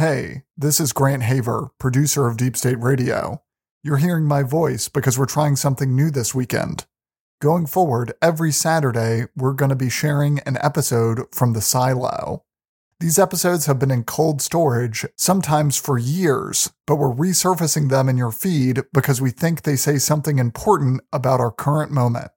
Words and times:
Hey, 0.00 0.44
this 0.56 0.80
is 0.80 0.94
Grant 0.94 1.24
Haver, 1.24 1.68
producer 1.78 2.26
of 2.26 2.38
Deep 2.38 2.56
State 2.56 2.80
Radio. 2.80 3.42
You're 3.82 3.98
hearing 3.98 4.24
my 4.24 4.42
voice 4.42 4.88
because 4.88 5.18
we're 5.18 5.26
trying 5.26 5.56
something 5.56 5.94
new 5.94 6.10
this 6.10 6.34
weekend. 6.34 6.86
Going 7.42 7.66
forward, 7.66 8.14
every 8.22 8.50
Saturday, 8.50 9.26
we're 9.36 9.52
going 9.52 9.68
to 9.68 9.76
be 9.76 9.90
sharing 9.90 10.38
an 10.46 10.56
episode 10.62 11.26
from 11.34 11.52
the 11.52 11.60
silo. 11.60 12.44
These 12.98 13.18
episodes 13.18 13.66
have 13.66 13.78
been 13.78 13.90
in 13.90 14.04
cold 14.04 14.40
storage, 14.40 15.04
sometimes 15.16 15.76
for 15.76 15.98
years, 15.98 16.72
but 16.86 16.96
we're 16.96 17.12
resurfacing 17.12 17.90
them 17.90 18.08
in 18.08 18.16
your 18.16 18.32
feed 18.32 18.80
because 18.94 19.20
we 19.20 19.30
think 19.30 19.64
they 19.64 19.76
say 19.76 19.98
something 19.98 20.38
important 20.38 21.02
about 21.12 21.40
our 21.40 21.52
current 21.52 21.92
moment. 21.92 22.30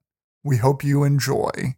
We 0.43 0.57
hope 0.57 0.83
you 0.83 1.05
enjoy. 1.05 1.77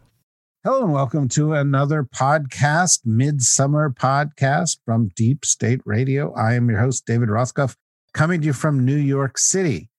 Hello 0.63 0.83
and 0.83 0.93
welcome 0.93 1.27
to 1.29 1.53
another 1.53 2.03
podcast, 2.03 2.99
Midsummer 3.03 3.89
Podcast 3.89 4.77
from 4.85 5.09
Deep 5.15 5.43
State 5.43 5.81
Radio. 5.85 6.31
I 6.35 6.53
am 6.53 6.69
your 6.69 6.77
host, 6.77 7.07
David 7.07 7.29
Rothkopf, 7.29 7.75
coming 8.13 8.41
to 8.41 8.45
you 8.45 8.53
from 8.53 8.85
New 8.85 8.95
York 8.95 9.39
City. 9.39 9.89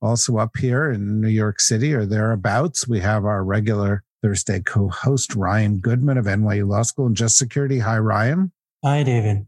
Also 0.00 0.36
up 0.36 0.56
here 0.56 0.88
in 0.88 1.20
New 1.20 1.26
York 1.26 1.58
City 1.58 1.92
or 1.92 2.06
thereabouts, 2.06 2.86
we 2.86 3.00
have 3.00 3.24
our 3.24 3.42
regular 3.42 4.04
Thursday 4.22 4.60
co-host, 4.60 5.34
Ryan 5.34 5.78
Goodman 5.78 6.16
of 6.16 6.26
NYU 6.26 6.68
Law 6.68 6.82
School 6.82 7.06
and 7.06 7.16
Just 7.16 7.36
Security. 7.36 7.80
Hi, 7.80 7.98
Ryan. 7.98 8.52
Hi, 8.84 9.02
David. 9.02 9.46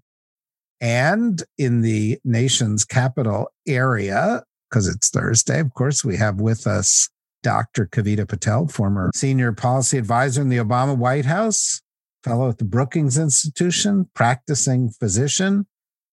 And 0.80 1.44
in 1.56 1.82
the 1.82 2.18
nation's 2.24 2.84
capital 2.84 3.52
area, 3.68 4.42
because 4.68 4.88
it's 4.88 5.10
Thursday, 5.10 5.60
of 5.60 5.72
course, 5.74 6.04
we 6.04 6.16
have 6.16 6.40
with 6.40 6.66
us 6.66 7.08
Dr. 7.46 7.86
Kavita 7.86 8.26
Patel, 8.26 8.66
former 8.66 9.12
senior 9.14 9.52
policy 9.52 9.98
advisor 9.98 10.42
in 10.42 10.48
the 10.48 10.56
Obama 10.56 10.96
White 10.96 11.26
House, 11.26 11.80
fellow 12.24 12.48
at 12.48 12.58
the 12.58 12.64
Brookings 12.64 13.16
Institution, 13.16 14.10
practicing 14.14 14.90
physician, 14.90 15.64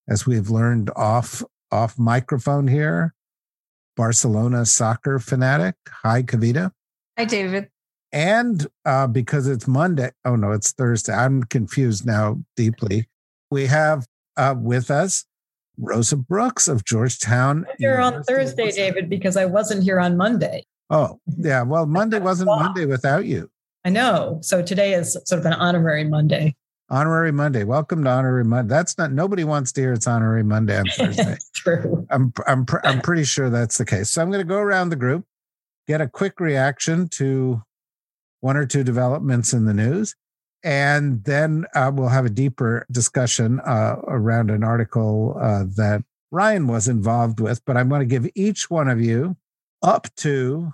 as 0.08 0.28
we've 0.28 0.48
learned 0.48 0.92
off 0.94 1.42
off 1.72 1.98
microphone 1.98 2.68
here, 2.68 3.14
Barcelona 3.96 4.64
soccer 4.64 5.18
fanatic. 5.18 5.74
Hi, 6.04 6.22
Kavita. 6.22 6.70
Hi, 7.18 7.24
David. 7.24 7.68
And 8.12 8.64
uh, 8.84 9.08
because 9.08 9.48
it's 9.48 9.66
Monday, 9.66 10.12
oh 10.24 10.36
no, 10.36 10.52
it's 10.52 10.70
Thursday. 10.70 11.14
I'm 11.14 11.42
confused 11.42 12.06
now 12.06 12.44
deeply. 12.56 13.08
We 13.50 13.66
have 13.66 14.06
uh, 14.36 14.54
with 14.56 14.88
us 14.88 15.24
Rosa 15.78 16.16
Brooks 16.16 16.68
of 16.68 16.84
Georgetown. 16.84 17.66
You're 17.80 18.00
on 18.00 18.22
Thursday, 18.22 18.70
David, 18.70 19.10
because 19.10 19.36
I 19.36 19.46
wasn't 19.46 19.82
here 19.82 19.98
on 19.98 20.16
Monday. 20.16 20.64
Oh, 20.94 21.18
yeah. 21.38 21.62
Well, 21.62 21.86
Monday 21.86 22.20
wasn't 22.20 22.46
Monday 22.46 22.86
without 22.86 23.24
you. 23.24 23.50
I 23.84 23.90
know. 23.90 24.38
So 24.42 24.62
today 24.62 24.94
is 24.94 25.18
sort 25.24 25.40
of 25.40 25.44
an 25.44 25.54
honorary 25.54 26.04
Monday. 26.04 26.54
Honorary 26.88 27.32
Monday. 27.32 27.64
Welcome 27.64 28.04
to 28.04 28.10
Honorary 28.10 28.44
Monday. 28.44 28.72
That's 28.72 28.96
not 28.96 29.10
nobody 29.10 29.42
wants 29.42 29.72
to 29.72 29.80
hear 29.80 29.92
it's 29.92 30.06
Honorary 30.06 30.44
Monday 30.44 30.78
on 30.78 30.84
Thursday. 30.96 31.36
True. 31.52 32.06
I'm 32.10 32.32
I'm 32.46 32.64
pr- 32.64 32.78
I'm 32.84 33.00
pretty 33.00 33.24
sure 33.24 33.50
that's 33.50 33.76
the 33.76 33.84
case. 33.84 34.08
So 34.10 34.22
I'm 34.22 34.30
going 34.30 34.40
to 34.40 34.48
go 34.48 34.58
around 34.58 34.90
the 34.90 34.96
group, 34.96 35.24
get 35.88 36.00
a 36.00 36.06
quick 36.06 36.38
reaction 36.38 37.08
to 37.14 37.60
one 38.40 38.56
or 38.56 38.64
two 38.64 38.84
developments 38.84 39.52
in 39.52 39.64
the 39.64 39.74
news, 39.74 40.14
and 40.62 41.24
then 41.24 41.64
uh, 41.74 41.90
we'll 41.92 42.08
have 42.08 42.26
a 42.26 42.30
deeper 42.30 42.86
discussion 42.92 43.58
uh, 43.66 43.96
around 44.06 44.48
an 44.48 44.62
article 44.62 45.36
uh, 45.42 45.64
that 45.76 46.04
Ryan 46.30 46.68
was 46.68 46.86
involved 46.86 47.40
with. 47.40 47.64
But 47.64 47.76
I'm 47.76 47.88
going 47.88 48.00
to 48.00 48.06
give 48.06 48.30
each 48.36 48.70
one 48.70 48.88
of 48.88 49.00
you 49.00 49.36
up 49.82 50.06
to 50.18 50.72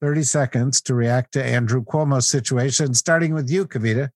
30 0.00 0.22
seconds 0.22 0.80
to 0.82 0.94
react 0.94 1.32
to 1.32 1.44
Andrew 1.44 1.84
Cuomo's 1.84 2.28
situation, 2.28 2.94
starting 2.94 3.34
with 3.34 3.50
you, 3.50 3.66
Kavita. 3.66 4.10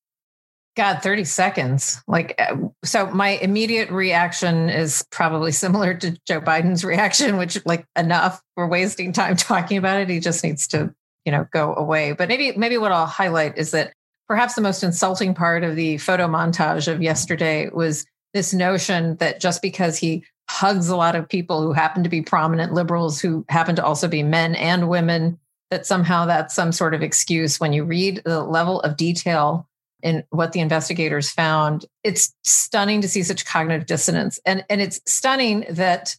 God, 0.77 1.03
30 1.03 1.25
seconds. 1.25 2.01
Like, 2.07 2.37
uh, 2.39 2.57
so 2.85 3.11
my 3.11 3.31
immediate 3.31 3.91
reaction 3.91 4.71
is 4.71 5.05
probably 5.11 5.51
similar 5.51 5.95
to 5.95 6.17
Joe 6.25 6.41
Biden's 6.41 6.85
reaction, 6.85 7.37
which, 7.37 7.59
like, 7.67 7.85
enough. 7.97 8.41
We're 8.57 8.69
wasting 8.69 9.13
time 9.13 9.37
talking 9.37 9.77
about 9.77 10.01
it. 10.01 10.09
He 10.09 10.21
just 10.21 10.45
needs 10.45 10.69
to, 10.69 10.95
you 11.25 11.33
know, 11.33 11.49
go 11.53 11.75
away. 11.75 12.13
But 12.13 12.29
maybe, 12.29 12.53
maybe 12.57 12.79
what 12.79 12.93
I'll 12.93 13.07
highlight 13.07 13.59
is 13.59 13.73
that 13.73 13.93
perhaps 14.29 14.55
the 14.55 14.61
most 14.61 14.85
insulting 14.85 15.35
part 15.35 15.65
of 15.65 15.75
the 15.75 15.99
photo 15.99 16.29
montage 16.29 16.87
of 16.87 17.03
yesterday 17.03 17.71
was 17.71 18.07
this 18.35 18.53
notion 18.53 19.17
that 19.17 19.41
just 19.41 19.63
because 19.63 19.97
he 19.97 20.23
hugs 20.49 20.89
a 20.89 20.97
lot 20.97 21.17
of 21.17 21.29
people 21.29 21.63
who 21.63 21.73
happen 21.73 22.05
to 22.05 22.09
be 22.09 22.23
prominent 22.23 22.73
liberals 22.73 23.21
who 23.21 23.45
happen 23.49 23.77
to 23.77 23.85
also 23.85 24.09
be 24.09 24.23
men 24.23 24.55
and 24.55 24.89
women 24.89 25.39
that 25.71 25.87
somehow 25.87 26.27
that's 26.27 26.55
some 26.55 26.73
sort 26.73 26.95
of 26.95 27.03
excuse 27.03 27.61
when 27.61 27.73
you 27.73 27.85
read 27.85 28.23
the 28.25 28.43
level 28.43 28.81
of 28.81 28.97
detail 28.97 29.69
in 30.03 30.25
what 30.31 30.53
the 30.53 30.61
investigators 30.61 31.31
found. 31.31 31.85
It's 32.05 32.35
stunning 32.45 33.01
to 33.01 33.09
see 33.09 33.23
such 33.23 33.45
cognitive 33.45 33.87
dissonance. 33.87 34.39
And 34.47 34.65
and 34.71 34.81
it's 34.81 35.01
stunning 35.07 35.67
that 35.71 36.17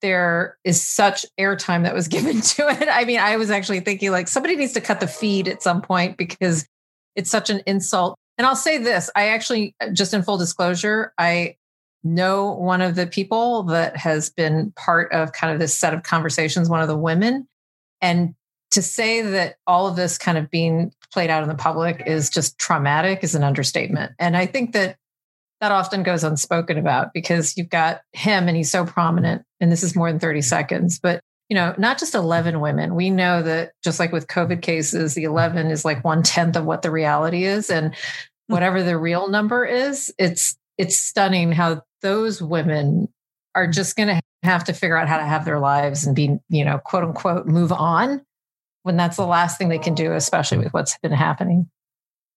there 0.00 0.56
is 0.64 0.82
such 0.82 1.26
airtime 1.38 1.82
that 1.82 1.94
was 1.94 2.08
given 2.08 2.40
to 2.40 2.68
it. 2.68 2.88
I 2.90 3.04
mean 3.04 3.20
i 3.20 3.36
was 3.36 3.50
actually 3.50 3.80
thinking 3.80 4.10
like 4.10 4.28
somebody 4.28 4.56
needs 4.56 4.72
to 4.72 4.80
cut 4.80 5.00
the 5.00 5.06
feed 5.06 5.48
at 5.48 5.62
some 5.62 5.82
point 5.82 6.16
because 6.16 6.66
it's 7.14 7.30
such 7.30 7.50
an 7.50 7.62
insult. 7.66 8.18
And 8.36 8.46
i'll 8.46 8.56
say 8.56 8.78
this 8.78 9.10
i 9.16 9.28
actually 9.28 9.74
just 9.92 10.14
in 10.14 10.22
full 10.22 10.38
disclosure 10.38 11.12
i 11.18 11.56
know 12.04 12.52
one 12.52 12.80
of 12.80 12.94
the 12.94 13.06
people 13.06 13.64
that 13.64 13.96
has 13.96 14.30
been 14.30 14.72
part 14.76 15.12
of 15.12 15.32
kind 15.32 15.52
of 15.52 15.58
this 15.58 15.76
set 15.76 15.94
of 15.94 16.02
conversations 16.02 16.68
one 16.68 16.80
of 16.80 16.88
the 16.88 16.96
women. 16.96 17.48
And 18.00 18.34
to 18.70 18.82
say 18.82 19.22
that 19.22 19.56
all 19.66 19.86
of 19.86 19.96
this 19.96 20.18
kind 20.18 20.38
of 20.38 20.50
being 20.50 20.92
played 21.12 21.30
out 21.30 21.42
in 21.42 21.48
the 21.48 21.54
public 21.54 22.02
is 22.06 22.30
just 22.30 22.58
traumatic 22.58 23.24
is 23.24 23.34
an 23.34 23.42
understatement. 23.42 24.12
And 24.18 24.36
I 24.36 24.46
think 24.46 24.72
that 24.72 24.96
that 25.60 25.72
often 25.72 26.02
goes 26.02 26.24
unspoken 26.24 26.78
about 26.78 27.12
because 27.12 27.56
you've 27.56 27.68
got 27.68 28.02
him 28.12 28.48
and 28.48 28.56
he's 28.56 28.70
so 28.70 28.84
prominent 28.84 29.42
and 29.60 29.72
this 29.72 29.82
is 29.82 29.96
more 29.96 30.10
than 30.10 30.20
30 30.20 30.42
seconds 30.42 30.98
but 30.98 31.20
you 31.48 31.54
know 31.54 31.74
not 31.78 31.98
just 31.98 32.14
11 32.14 32.60
women 32.60 32.94
we 32.94 33.10
know 33.10 33.42
that 33.42 33.72
just 33.82 33.98
like 33.98 34.12
with 34.12 34.26
covid 34.26 34.62
cases 34.62 35.14
the 35.14 35.24
11 35.24 35.70
is 35.70 35.84
like 35.84 36.04
one 36.04 36.22
tenth 36.22 36.56
of 36.56 36.64
what 36.64 36.82
the 36.82 36.90
reality 36.90 37.44
is 37.44 37.70
and 37.70 37.94
hmm. 37.94 38.54
whatever 38.54 38.82
the 38.82 38.96
real 38.96 39.28
number 39.28 39.64
is 39.64 40.12
it's 40.18 40.56
it's 40.76 40.96
stunning 40.96 41.52
how 41.52 41.82
those 42.02 42.40
women 42.40 43.08
are 43.54 43.66
just 43.66 43.96
going 43.96 44.08
to 44.08 44.20
have 44.44 44.62
to 44.62 44.72
figure 44.72 44.96
out 44.96 45.08
how 45.08 45.18
to 45.18 45.24
have 45.24 45.44
their 45.44 45.58
lives 45.58 46.06
and 46.06 46.14
be 46.14 46.36
you 46.48 46.64
know 46.64 46.78
quote 46.78 47.02
unquote 47.02 47.46
move 47.46 47.72
on 47.72 48.24
when 48.82 48.96
that's 48.96 49.16
the 49.16 49.26
last 49.26 49.58
thing 49.58 49.68
they 49.68 49.78
can 49.78 49.94
do, 49.94 50.12
especially 50.12 50.58
with 50.58 50.72
what's 50.72 50.96
been 50.98 51.12
happening. 51.12 51.68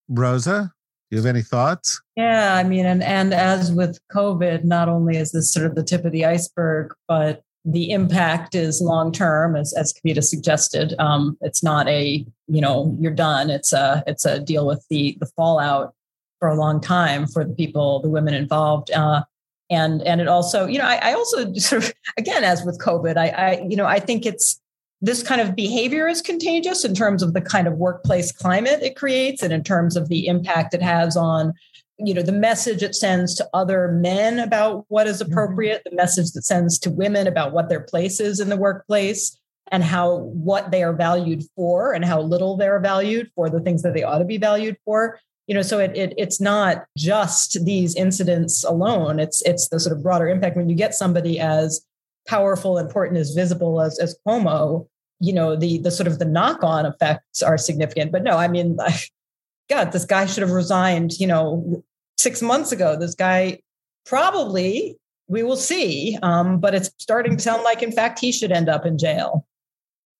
Rosa, 0.10 0.72
do 1.10 1.18
you 1.18 1.22
have 1.22 1.30
any 1.30 1.42
thoughts? 1.42 2.02
Yeah, 2.16 2.56
I 2.56 2.64
mean, 2.64 2.86
and 2.86 3.04
and 3.04 3.34
as 3.34 3.72
with 3.72 4.00
COVID, 4.14 4.64
not 4.64 4.90
only 4.90 5.18
is 5.18 5.32
this 5.32 5.52
sort 5.52 5.66
of 5.66 5.76
the 5.76 5.84
tip 5.84 6.06
of 6.06 6.12
the 6.12 6.26
iceberg, 6.26 6.94
but 7.08 7.44
the 7.66 7.92
impact 7.92 8.56
is 8.56 8.82
long 8.82 9.12
term, 9.12 9.56
as 9.56 9.74
as 9.74 9.94
Kavita 9.94 10.24
suggested. 10.24 10.96
Um, 11.00 11.38
it's 11.42 11.64
not 11.64 11.88
a 11.88 12.26
you 12.48 12.62
know 12.62 12.96
you're 13.00 13.12
done. 13.12 13.50
It's 13.50 13.74
a 13.74 14.04
it's 14.08 14.26
a 14.26 14.40
deal 14.40 14.66
with 14.66 14.86
the 14.90 15.18
the 15.20 15.28
fallout 15.36 15.94
for 16.40 16.48
a 16.48 16.56
long 16.56 16.82
time 16.82 17.28
for 17.28 17.44
the 17.44 17.54
people, 17.54 18.02
the 18.02 18.10
women 18.10 18.34
involved. 18.34 18.90
Uh, 18.92 19.24
and 19.70 20.02
and 20.04 20.22
it 20.22 20.28
also, 20.28 20.66
you 20.66 20.80
know, 20.80 20.86
I, 20.86 21.12
I 21.12 21.14
also 21.14 21.54
sort 21.56 21.84
of 21.84 21.94
again, 22.18 22.44
as 22.44 22.64
with 22.66 22.80
COVID, 22.80 23.18
I, 23.18 23.28
I 23.30 23.68
you 23.70 23.76
know 23.76 23.86
I 23.86 24.00
think 24.00 24.26
it's 24.26 24.61
this 25.02 25.24
kind 25.24 25.42
of 25.42 25.56
behavior 25.56 26.08
is 26.08 26.22
contagious 26.22 26.86
in 26.86 26.94
terms 26.94 27.24
of 27.24 27.34
the 27.34 27.42
kind 27.42 27.68
of 27.68 27.74
workplace 27.74 28.32
climate 28.32 28.82
it 28.82 28.96
creates 28.96 29.42
and 29.42 29.52
in 29.52 29.64
terms 29.64 29.96
of 29.96 30.10
the 30.10 30.28
impact 30.28 30.74
it 30.74 30.82
has 30.82 31.18
on 31.18 31.54
you 31.98 32.14
know 32.14 32.22
the 32.22 32.32
message 32.32 32.84
it 32.84 32.96
sends 32.96 33.36
to 33.36 33.48
other 33.54 33.90
men 33.90 34.40
about 34.40 34.86
what 34.88 35.08
is 35.08 35.22
mm-hmm. 35.22 35.32
appropriate 35.32 35.82
the 35.86 35.96
message 35.96 36.32
that 36.32 36.44
sends 36.44 36.80
to 36.80 36.90
women 36.90 37.28
about 37.28 37.52
what 37.52 37.70
their 37.70 37.82
place 37.82 38.20
is 38.20 38.40
in 38.40 38.50
the 38.50 38.58
workplace 38.58 39.38
and 39.72 39.84
how 39.84 40.18
what 40.18 40.72
they 40.72 40.84
are 40.84 40.94
valued 40.94 41.44
for 41.56 41.94
and 41.94 42.04
how 42.04 42.22
little 42.22 42.58
they're 42.58 42.80
valued 42.80 43.32
for 43.36 43.50
the 43.50 43.60
things 43.60 43.82
that 43.84 43.94
they 43.94 44.04
ought 44.04 44.20
to 44.20 44.26
be 44.26 44.38
valued 44.38 44.78
for 44.86 45.20
you 45.48 45.56
know 45.56 45.62
so 45.62 45.80
it, 45.80 45.96
it 45.96 46.14
it's 46.18 46.40
not 46.40 46.86
just 46.98 47.64
these 47.66 47.96
incidents 47.96 48.64
alone 48.64 49.20
it's 49.20 49.42
it's 49.44 49.70
the 49.70 49.80
sort 49.80 49.96
of 49.96 50.04
broader 50.04 50.28
impact 50.28 50.56
when 50.56 50.70
you 50.70 50.76
get 50.76 50.94
somebody 50.94 51.40
as 51.40 51.86
powerful 52.28 52.78
important 52.78 53.20
as 53.20 53.34
visible 53.34 53.82
as 53.82 54.00
as 54.00 54.16
Cuomo, 54.26 54.88
you 55.22 55.32
know 55.32 55.56
the 55.56 55.78
the 55.80 55.92
sort 55.92 56.08
of 56.08 56.20
the 56.20 56.26
knock 56.26 56.64
on 56.64 56.86
effects 56.86 57.42
are 57.42 57.58
significant 57.58 58.12
but 58.12 58.24
no 58.24 58.38
i 58.38 58.48
mean 58.48 58.78
God, 59.70 59.94
this 59.94 60.04
guy 60.04 60.26
should 60.26 60.42
have 60.42 60.52
resigned, 60.52 61.14
you 61.18 61.26
know, 61.28 61.82
six 62.18 62.42
months 62.42 62.74
ago. 62.74 62.98
This 63.00 63.16
guy 63.16 63.60
probably, 64.06 64.98
we 65.30 65.44
will 65.44 65.56
see. 65.56 66.18
Um, 66.22 66.60
but 66.60 66.76
it's 66.76 66.90
starting 66.98 67.38
to 67.38 67.42
sound 67.42 67.64
like, 67.64 67.82
in 67.82 67.94
fact, 67.94 68.20
he 68.20 68.34
should 68.34 68.52
end 68.52 68.68
up 68.68 68.86
in 68.86 68.98
jail. 68.98 69.48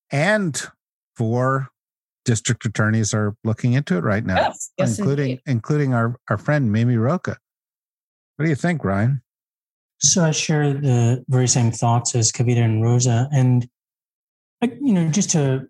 And 0.10 0.62
four 1.18 1.68
district 2.24 2.64
attorneys 2.66 3.14
are 3.14 3.36
looking 3.44 3.74
into 3.74 3.98
it 3.98 4.06
right 4.06 4.26
now, 4.26 4.36
Yes, 4.38 4.72
yes, 4.78 5.00
including 5.00 5.30
indeed. 5.32 5.42
including 5.48 5.94
our, 5.94 6.16
our 6.30 6.38
friend 6.38 6.72
Mimi 6.72 6.96
Roca. 6.96 7.38
What 8.38 8.46
do 8.46 8.50
you 8.50 8.56
think, 8.56 8.86
Ryan? 8.86 9.22
So 10.00 10.24
I 10.24 10.32
share 10.32 10.74
the 10.74 11.26
very 11.28 11.50
same 11.50 11.72
thoughts 11.72 12.16
as 12.16 12.32
Kavita 12.32 12.64
and 12.64 12.82
Rosa. 12.82 13.28
And, 13.34 13.64
I- 13.64 13.68
you 14.62 14.94
know, 14.94 15.10
just 15.10 15.32
to 15.32 15.68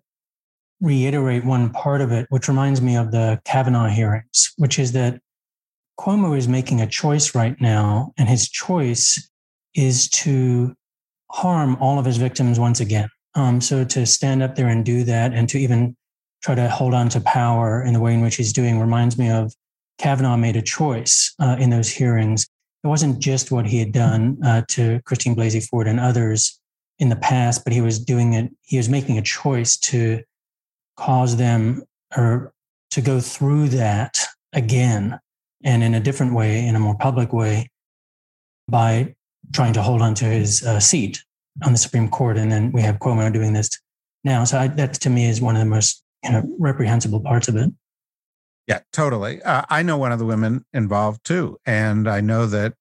reiterate 0.80 1.44
one 1.44 1.70
part 1.70 2.00
of 2.00 2.12
it, 2.12 2.26
which 2.28 2.48
reminds 2.48 2.82
me 2.82 2.96
of 2.96 3.10
the 3.12 3.40
Kavanaugh 3.44 3.88
hearings, 3.88 4.52
which 4.56 4.78
is 4.78 4.92
that 4.92 5.20
Cuomo 5.98 6.36
is 6.36 6.48
making 6.48 6.80
a 6.80 6.86
choice 6.86 7.34
right 7.34 7.58
now, 7.60 8.12
and 8.18 8.28
his 8.28 8.48
choice 8.48 9.30
is 9.74 10.08
to 10.10 10.74
harm 11.30 11.76
all 11.80 11.98
of 11.98 12.04
his 12.04 12.16
victims 12.16 12.58
once 12.58 12.80
again. 12.80 13.08
Um, 13.34 13.60
so 13.60 13.84
to 13.84 14.04
stand 14.04 14.42
up 14.42 14.56
there 14.56 14.68
and 14.68 14.84
do 14.84 15.04
that 15.04 15.32
and 15.32 15.48
to 15.48 15.58
even 15.58 15.96
try 16.42 16.54
to 16.54 16.68
hold 16.68 16.92
on 16.92 17.08
to 17.10 17.20
power 17.20 17.82
in 17.82 17.94
the 17.94 18.00
way 18.00 18.12
in 18.12 18.20
which 18.20 18.36
he's 18.36 18.52
doing 18.52 18.78
reminds 18.78 19.16
me 19.16 19.30
of 19.30 19.54
Kavanaugh 19.98 20.36
made 20.36 20.56
a 20.56 20.62
choice 20.62 21.34
uh, 21.38 21.56
in 21.58 21.70
those 21.70 21.88
hearings 21.88 22.46
it 22.84 22.88
wasn't 22.88 23.20
just 23.20 23.52
what 23.52 23.66
he 23.66 23.78
had 23.78 23.92
done 23.92 24.38
uh, 24.44 24.62
to 24.68 25.00
Christine 25.04 25.36
Blasey 25.36 25.66
Ford 25.66 25.86
and 25.86 26.00
others 26.00 26.60
in 27.02 27.08
the 27.08 27.16
past, 27.16 27.64
but 27.64 27.72
he 27.72 27.80
was 27.80 27.98
doing 27.98 28.34
it. 28.34 28.48
He 28.62 28.76
was 28.76 28.88
making 28.88 29.18
a 29.18 29.22
choice 29.22 29.76
to 29.90 30.22
cause 30.96 31.36
them 31.36 31.82
or 32.16 32.52
to 32.92 33.00
go 33.00 33.18
through 33.18 33.70
that 33.70 34.20
again 34.52 35.18
and 35.64 35.82
in 35.82 35.94
a 35.94 36.00
different 36.00 36.32
way, 36.32 36.64
in 36.64 36.76
a 36.76 36.78
more 36.78 36.96
public 36.96 37.32
way, 37.32 37.68
by 38.68 39.16
trying 39.52 39.72
to 39.72 39.82
hold 39.82 40.00
on 40.00 40.14
to 40.14 40.26
his 40.26 40.64
uh, 40.64 40.78
seat 40.78 41.24
on 41.64 41.72
the 41.72 41.78
Supreme 41.78 42.08
Court. 42.08 42.38
And 42.38 42.52
then 42.52 42.70
we 42.70 42.82
have 42.82 43.00
Cuomo 43.00 43.32
doing 43.32 43.52
this 43.52 43.68
now. 44.22 44.44
So 44.44 44.58
I, 44.58 44.68
that 44.68 44.94
to 44.94 45.10
me 45.10 45.26
is 45.26 45.40
one 45.40 45.56
of 45.56 45.60
the 45.60 45.66
most 45.66 46.04
you 46.22 46.30
know, 46.30 46.44
reprehensible 46.60 47.18
parts 47.18 47.48
of 47.48 47.56
it. 47.56 47.68
Yeah, 48.68 48.78
totally. 48.92 49.42
Uh, 49.42 49.62
I 49.68 49.82
know 49.82 49.98
one 49.98 50.12
of 50.12 50.20
the 50.20 50.24
women 50.24 50.64
involved 50.72 51.24
too, 51.24 51.58
and 51.66 52.08
I 52.08 52.20
know 52.20 52.46
that 52.46 52.74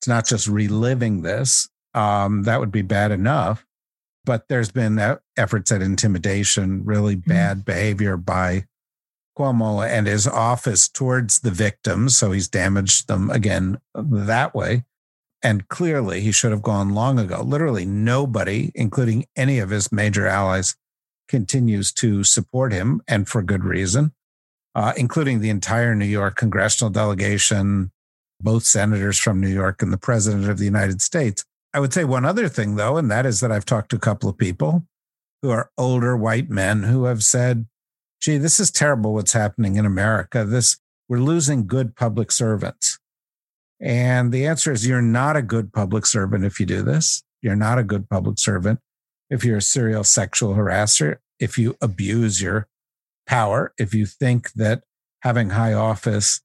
it's 0.00 0.08
not 0.08 0.26
just 0.26 0.48
reliving 0.48 1.22
this. 1.22 1.68
Um, 1.94 2.42
that 2.44 2.60
would 2.60 2.70
be 2.70 2.82
bad 2.82 3.10
enough, 3.10 3.66
but 4.24 4.48
there's 4.48 4.70
been 4.70 5.18
efforts 5.36 5.72
at 5.72 5.82
intimidation, 5.82 6.84
really 6.84 7.16
bad 7.16 7.64
behavior 7.64 8.16
by 8.16 8.66
Cuomo 9.36 9.86
and 9.88 10.06
his 10.06 10.26
office 10.26 10.88
towards 10.88 11.40
the 11.40 11.50
victims. 11.50 12.16
So 12.16 12.32
he's 12.32 12.48
damaged 12.48 13.08
them 13.08 13.30
again 13.30 13.78
that 13.94 14.54
way. 14.54 14.84
And 15.42 15.68
clearly, 15.68 16.20
he 16.20 16.32
should 16.32 16.50
have 16.50 16.62
gone 16.62 16.94
long 16.94 17.18
ago. 17.18 17.42
Literally, 17.42 17.84
nobody, 17.84 18.72
including 18.74 19.26
any 19.36 19.60
of 19.60 19.70
his 19.70 19.92
major 19.92 20.26
allies, 20.26 20.76
continues 21.28 21.92
to 21.92 22.24
support 22.24 22.72
him, 22.72 23.00
and 23.06 23.28
for 23.28 23.42
good 23.42 23.62
reason 23.62 24.12
uh, 24.78 24.92
including 24.96 25.40
the 25.40 25.50
entire 25.50 25.92
New 25.92 26.06
York 26.06 26.36
congressional 26.36 26.88
delegation, 26.88 27.90
both 28.40 28.62
senators 28.62 29.18
from 29.18 29.40
New 29.40 29.48
York 29.48 29.82
and 29.82 29.92
the 29.92 29.98
president 29.98 30.48
of 30.48 30.58
the 30.58 30.64
United 30.64 31.02
States. 31.02 31.44
I 31.74 31.80
would 31.80 31.92
say 31.92 32.04
one 32.04 32.24
other 32.24 32.48
thing, 32.48 32.76
though, 32.76 32.96
and 32.96 33.10
that 33.10 33.26
is 33.26 33.40
that 33.40 33.52
I've 33.52 33.64
talked 33.64 33.90
to 33.90 33.96
a 33.96 34.00
couple 34.00 34.28
of 34.28 34.38
people 34.38 34.86
who 35.42 35.50
are 35.50 35.70
older 35.76 36.16
white 36.16 36.48
men 36.48 36.84
who 36.84 37.04
have 37.04 37.22
said, 37.22 37.66
gee, 38.20 38.38
this 38.38 38.58
is 38.58 38.70
terrible 38.70 39.14
what's 39.14 39.32
happening 39.32 39.76
in 39.76 39.86
America. 39.86 40.44
This 40.44 40.78
we're 41.08 41.18
losing 41.18 41.66
good 41.66 41.96
public 41.96 42.30
servants. 42.30 42.98
And 43.80 44.32
the 44.32 44.46
answer 44.46 44.72
is 44.72 44.86
you're 44.86 45.00
not 45.00 45.36
a 45.36 45.42
good 45.42 45.72
public 45.72 46.04
servant 46.04 46.44
if 46.44 46.58
you 46.60 46.66
do 46.66 46.82
this. 46.82 47.22
You're 47.40 47.56
not 47.56 47.78
a 47.78 47.84
good 47.84 48.08
public 48.08 48.38
servant 48.38 48.80
if 49.30 49.44
you're 49.44 49.58
a 49.58 49.62
serial 49.62 50.04
sexual 50.04 50.54
harasser, 50.54 51.18
if 51.38 51.58
you 51.58 51.76
abuse 51.80 52.42
your 52.42 52.68
power, 53.26 53.72
if 53.78 53.94
you 53.94 54.06
think 54.06 54.52
that 54.52 54.82
having 55.22 55.50
high 55.50 55.72
office 55.72 56.40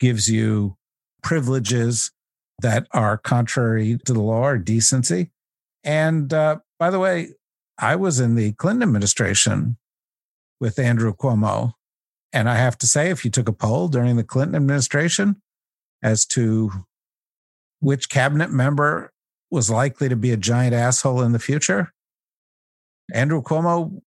gives 0.00 0.28
you 0.28 0.76
privileges 1.22 2.12
that 2.60 2.86
are 2.92 3.18
contrary 3.18 3.98
to 4.04 4.12
the 4.12 4.22
law 4.22 4.48
or 4.48 4.58
decency. 4.58 5.30
And 5.82 6.32
uh, 6.32 6.58
by 6.78 6.90
the 6.90 6.98
way, 6.98 7.30
I 7.78 7.96
was 7.96 8.20
in 8.20 8.34
the 8.34 8.52
Clinton 8.52 8.82
administration 8.82 9.76
with 10.60 10.78
Andrew 10.78 11.14
Cuomo. 11.14 11.72
And 12.32 12.48
I 12.48 12.56
have 12.56 12.78
to 12.78 12.86
say, 12.86 13.10
if 13.10 13.24
you 13.24 13.30
took 13.30 13.48
a 13.48 13.52
poll 13.52 13.88
during 13.88 14.16
the 14.16 14.24
Clinton 14.24 14.56
administration 14.56 15.40
as 16.02 16.24
to 16.26 16.70
which 17.80 18.08
cabinet 18.08 18.50
member 18.50 19.12
was 19.50 19.70
likely 19.70 20.08
to 20.08 20.16
be 20.16 20.32
a 20.32 20.36
giant 20.36 20.74
asshole 20.74 21.22
in 21.22 21.32
the 21.32 21.38
future, 21.38 21.92
Andrew 23.12 23.42
Cuomo 23.42 24.00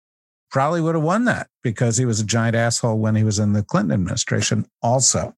probably 0.51 0.81
would 0.81 0.95
have 0.95 1.05
won 1.05 1.25
that 1.25 1.49
because 1.63 1.97
he 1.97 2.05
was 2.05 2.21
a 2.21 2.25
giant 2.25 2.55
asshole 2.55 2.99
when 2.99 3.17
he 3.17 3.25
was 3.25 3.39
in 3.39 3.53
the 3.53 3.63
Clinton 3.63 3.93
administration, 3.93 4.67
also. 4.81 5.35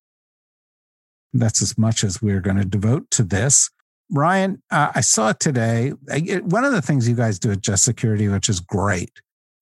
That's 1.38 1.62
as 1.62 1.76
much 1.78 2.04
as 2.04 2.20
we're 2.22 2.40
going 2.40 2.56
to 2.56 2.64
devote 2.64 3.10
to 3.12 3.22
this. 3.22 3.70
Ryan, 4.10 4.62
uh, 4.70 4.92
I 4.94 5.00
saw 5.00 5.32
today. 5.32 5.92
I- 6.10 6.40
One 6.44 6.64
of 6.64 6.72
the 6.72 6.82
things 6.82 7.08
you 7.08 7.16
guys 7.16 7.38
do 7.38 7.50
at 7.50 7.60
Just 7.60 7.84
Security, 7.84 8.28
which 8.28 8.48
is 8.48 8.60
great, 8.60 9.10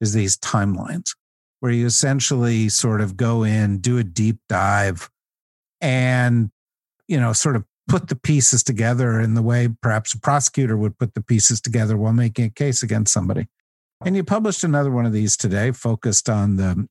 is 0.00 0.12
these 0.12 0.36
timelines 0.36 1.10
where 1.60 1.72
you 1.72 1.86
essentially 1.86 2.68
sort 2.68 3.00
of 3.00 3.16
go 3.16 3.42
in, 3.42 3.78
do 3.78 3.96
a 3.96 4.04
deep 4.04 4.38
dive, 4.48 5.08
and 5.80 6.50
you 7.08 7.18
know, 7.18 7.32
sort 7.32 7.56
of 7.56 7.64
put 7.88 8.08
the 8.08 8.16
pieces 8.16 8.62
together 8.62 9.20
in 9.20 9.34
the 9.34 9.42
way 9.42 9.68
perhaps 9.82 10.14
a 10.14 10.20
prosecutor 10.20 10.76
would 10.76 10.98
put 10.98 11.14
the 11.14 11.22
pieces 11.22 11.60
together 11.60 11.96
while 11.96 12.12
making 12.14 12.46
a 12.46 12.50
case 12.50 12.82
against 12.82 13.12
somebody. 13.12 13.46
And 14.04 14.16
you 14.16 14.24
published 14.24 14.64
another 14.64 14.90
one 14.90 15.06
of 15.06 15.12
these 15.12 15.36
today, 15.36 15.70
focused 15.70 16.28
on 16.28 16.56
the 16.56 16.88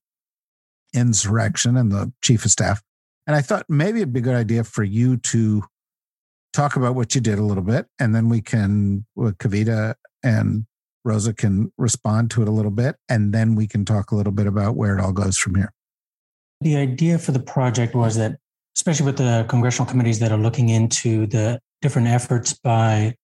insurrection 0.94 1.78
and 1.78 1.92
the 1.92 2.14
chief 2.22 2.46
of 2.46 2.52
staff. 2.52 2.82
And 3.26 3.36
I 3.36 3.42
thought 3.42 3.66
maybe 3.70 4.00
it'd 4.00 4.14
be 4.14 4.20
a 4.20 4.24
good 4.24 4.36
idea 4.36 4.64
for 4.64 4.84
you 4.84 5.18
to 5.18 5.64
talk 6.52 6.76
about 6.76 6.96
what 6.96 7.16
you 7.16 7.22
did 7.22 7.40
a 7.40 7.44
little 7.44 7.64
bit, 7.64 7.88
and 8.00 8.14
then 8.14 8.30
we 8.30 8.42
can, 8.42 9.06
well, 9.16 9.32
Kavita 9.32 9.96
and 10.24 10.66
Rosa 11.04 11.34
can 11.34 11.72
respond 11.78 12.32
to 12.32 12.42
it 12.42 12.48
a 12.48 12.52
little 12.52 12.72
bit, 12.72 12.96
and 13.10 13.34
then 13.34 13.56
we 13.56 13.68
can 13.68 13.86
talk 13.86 14.12
a 14.12 14.16
little 14.16 14.32
bit 14.32 14.48
about 14.48 14.76
where 14.76 14.98
it 14.98 15.02
all 15.02 15.12
goes 15.12 15.38
from 15.38 15.56
here. 15.56 15.74
The 16.62 16.78
idea 16.78 17.18
for 17.18 17.32
the 17.32 17.40
project 17.40 17.96
was 17.96 18.16
that, 18.16 18.38
especially 18.78 19.06
with 19.06 19.18
the 19.18 19.46
congressional 19.50 19.90
committees 19.90 20.20
that 20.20 20.32
are 20.32 20.38
looking 20.38 20.70
into 20.70 21.28
the 21.28 21.60
different 21.82 22.08
efforts 22.08 22.54
by 22.54 23.16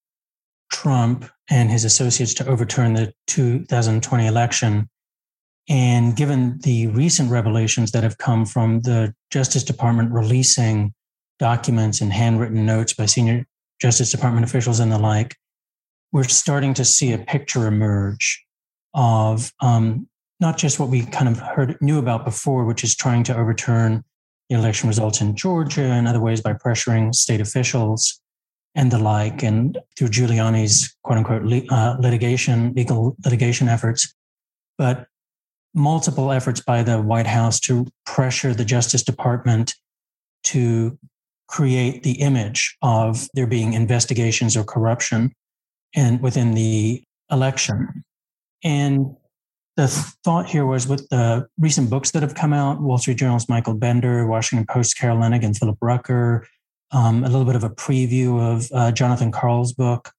Trump 0.71 1.25
and 1.49 1.71
his 1.71 1.85
associates 1.85 2.33
to 2.35 2.47
overturn 2.47 2.93
the 2.93 3.13
2020 3.27 4.27
election, 4.27 4.89
and 5.69 6.15
given 6.15 6.57
the 6.59 6.87
recent 6.87 7.29
revelations 7.29 7.91
that 7.91 8.03
have 8.03 8.17
come 8.17 8.45
from 8.45 8.81
the 8.81 9.13
Justice 9.29 9.63
Department 9.63 10.11
releasing 10.11 10.93
documents 11.37 12.01
and 12.01 12.11
handwritten 12.11 12.65
notes 12.65 12.93
by 12.93 13.05
senior 13.05 13.45
Justice 13.79 14.11
Department 14.11 14.45
officials 14.45 14.79
and 14.79 14.91
the 14.91 14.97
like, 14.97 15.37
we're 16.11 16.23
starting 16.23 16.73
to 16.73 16.83
see 16.83 17.13
a 17.13 17.19
picture 17.19 17.67
emerge 17.67 18.43
of 18.95 19.53
um, 19.61 20.07
not 20.39 20.57
just 20.57 20.79
what 20.79 20.89
we 20.89 21.05
kind 21.05 21.27
of 21.27 21.39
heard 21.39 21.79
knew 21.81 21.99
about 21.99 22.25
before, 22.25 22.65
which 22.65 22.83
is 22.83 22.95
trying 22.95 23.23
to 23.23 23.37
overturn 23.37 24.03
the 24.49 24.55
election 24.55 24.87
results 24.87 25.21
in 25.21 25.35
Georgia 25.35 25.83
and 25.83 26.07
other 26.07 26.19
ways 26.19 26.41
by 26.41 26.53
pressuring 26.53 27.13
state 27.13 27.39
officials 27.39 28.19
and 28.73 28.91
the 28.91 28.97
like, 28.97 29.43
and 29.43 29.77
through 29.95 30.07
Giuliani's 30.07 30.95
quote 31.03 31.19
unquote 31.19 31.43
uh, 31.71 31.97
litigation, 31.99 32.73
legal 32.73 33.15
litigation 33.23 33.67
efforts, 33.67 34.13
but 34.77 35.08
multiple 35.73 36.31
efforts 36.31 36.61
by 36.61 36.83
the 36.83 37.01
White 37.01 37.27
House 37.27 37.59
to 37.61 37.85
pressure 38.05 38.53
the 38.53 38.65
Justice 38.65 39.03
Department 39.03 39.75
to 40.45 40.97
create 41.47 42.03
the 42.03 42.21
image 42.21 42.77
of 42.81 43.27
there 43.33 43.47
being 43.47 43.73
investigations 43.73 44.55
or 44.55 44.63
corruption 44.63 45.33
and 45.95 46.21
within 46.21 46.53
the 46.53 47.03
election. 47.31 48.03
And 48.63 49.15
the 49.77 49.87
thought 50.23 50.47
here 50.47 50.65
was 50.65 50.87
with 50.87 51.07
the 51.09 51.47
recent 51.57 51.89
books 51.89 52.11
that 52.11 52.21
have 52.21 52.35
come 52.35 52.53
out 52.53 52.81
Wall 52.81 52.97
Street 52.97 53.17
Journal's 53.17 53.47
Michael 53.47 53.73
Bender, 53.73 54.27
Washington 54.27 54.67
Post 54.67 54.97
Carol 54.97 55.23
and 55.23 55.57
Philip 55.57 55.77
Rucker, 55.81 56.45
um, 56.91 57.23
a 57.23 57.29
little 57.29 57.45
bit 57.45 57.55
of 57.55 57.63
a 57.63 57.69
preview 57.69 58.39
of 58.39 58.69
uh, 58.73 58.91
Jonathan 58.91 59.31
Karl's 59.31 59.73
book, 59.73 60.11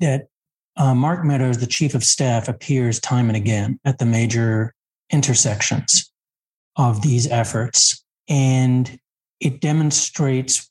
that 0.00 0.27
uh, 0.78 0.94
Mark 0.94 1.24
Meadows, 1.24 1.58
the 1.58 1.66
chief 1.66 1.94
of 1.94 2.04
staff, 2.04 2.48
appears 2.48 3.00
time 3.00 3.28
and 3.28 3.36
again 3.36 3.80
at 3.84 3.98
the 3.98 4.06
major 4.06 4.72
intersections 5.12 6.10
of 6.76 7.02
these 7.02 7.26
efforts. 7.26 8.04
And 8.28 8.98
it 9.40 9.60
demonstrates, 9.60 10.70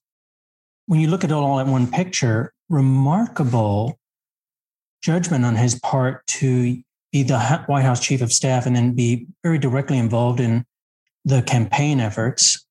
when 0.85 1.01
you 1.01 1.09
look 1.09 1.25
at 1.25 1.31
it 1.31 1.33
all 1.33 1.59
in 1.59 1.69
one 1.69 1.91
picture, 1.91 2.53
remarkable 2.69 3.99
judgment 5.03 5.43
on 5.43 5.55
his 5.55 5.79
part 5.79 6.25
to 6.27 6.81
be 7.11 7.23
the 7.23 7.39
White 7.67 7.83
House 7.83 7.99
chief 7.99 8.21
of 8.21 8.31
staff 8.31 8.65
and 8.65 8.75
then 8.75 8.93
be 8.93 9.27
very 9.43 9.57
directly 9.57 9.97
involved 9.97 10.39
in 10.39 10.65
the 11.25 11.41
campaign 11.41 11.99
efforts. 11.99 12.65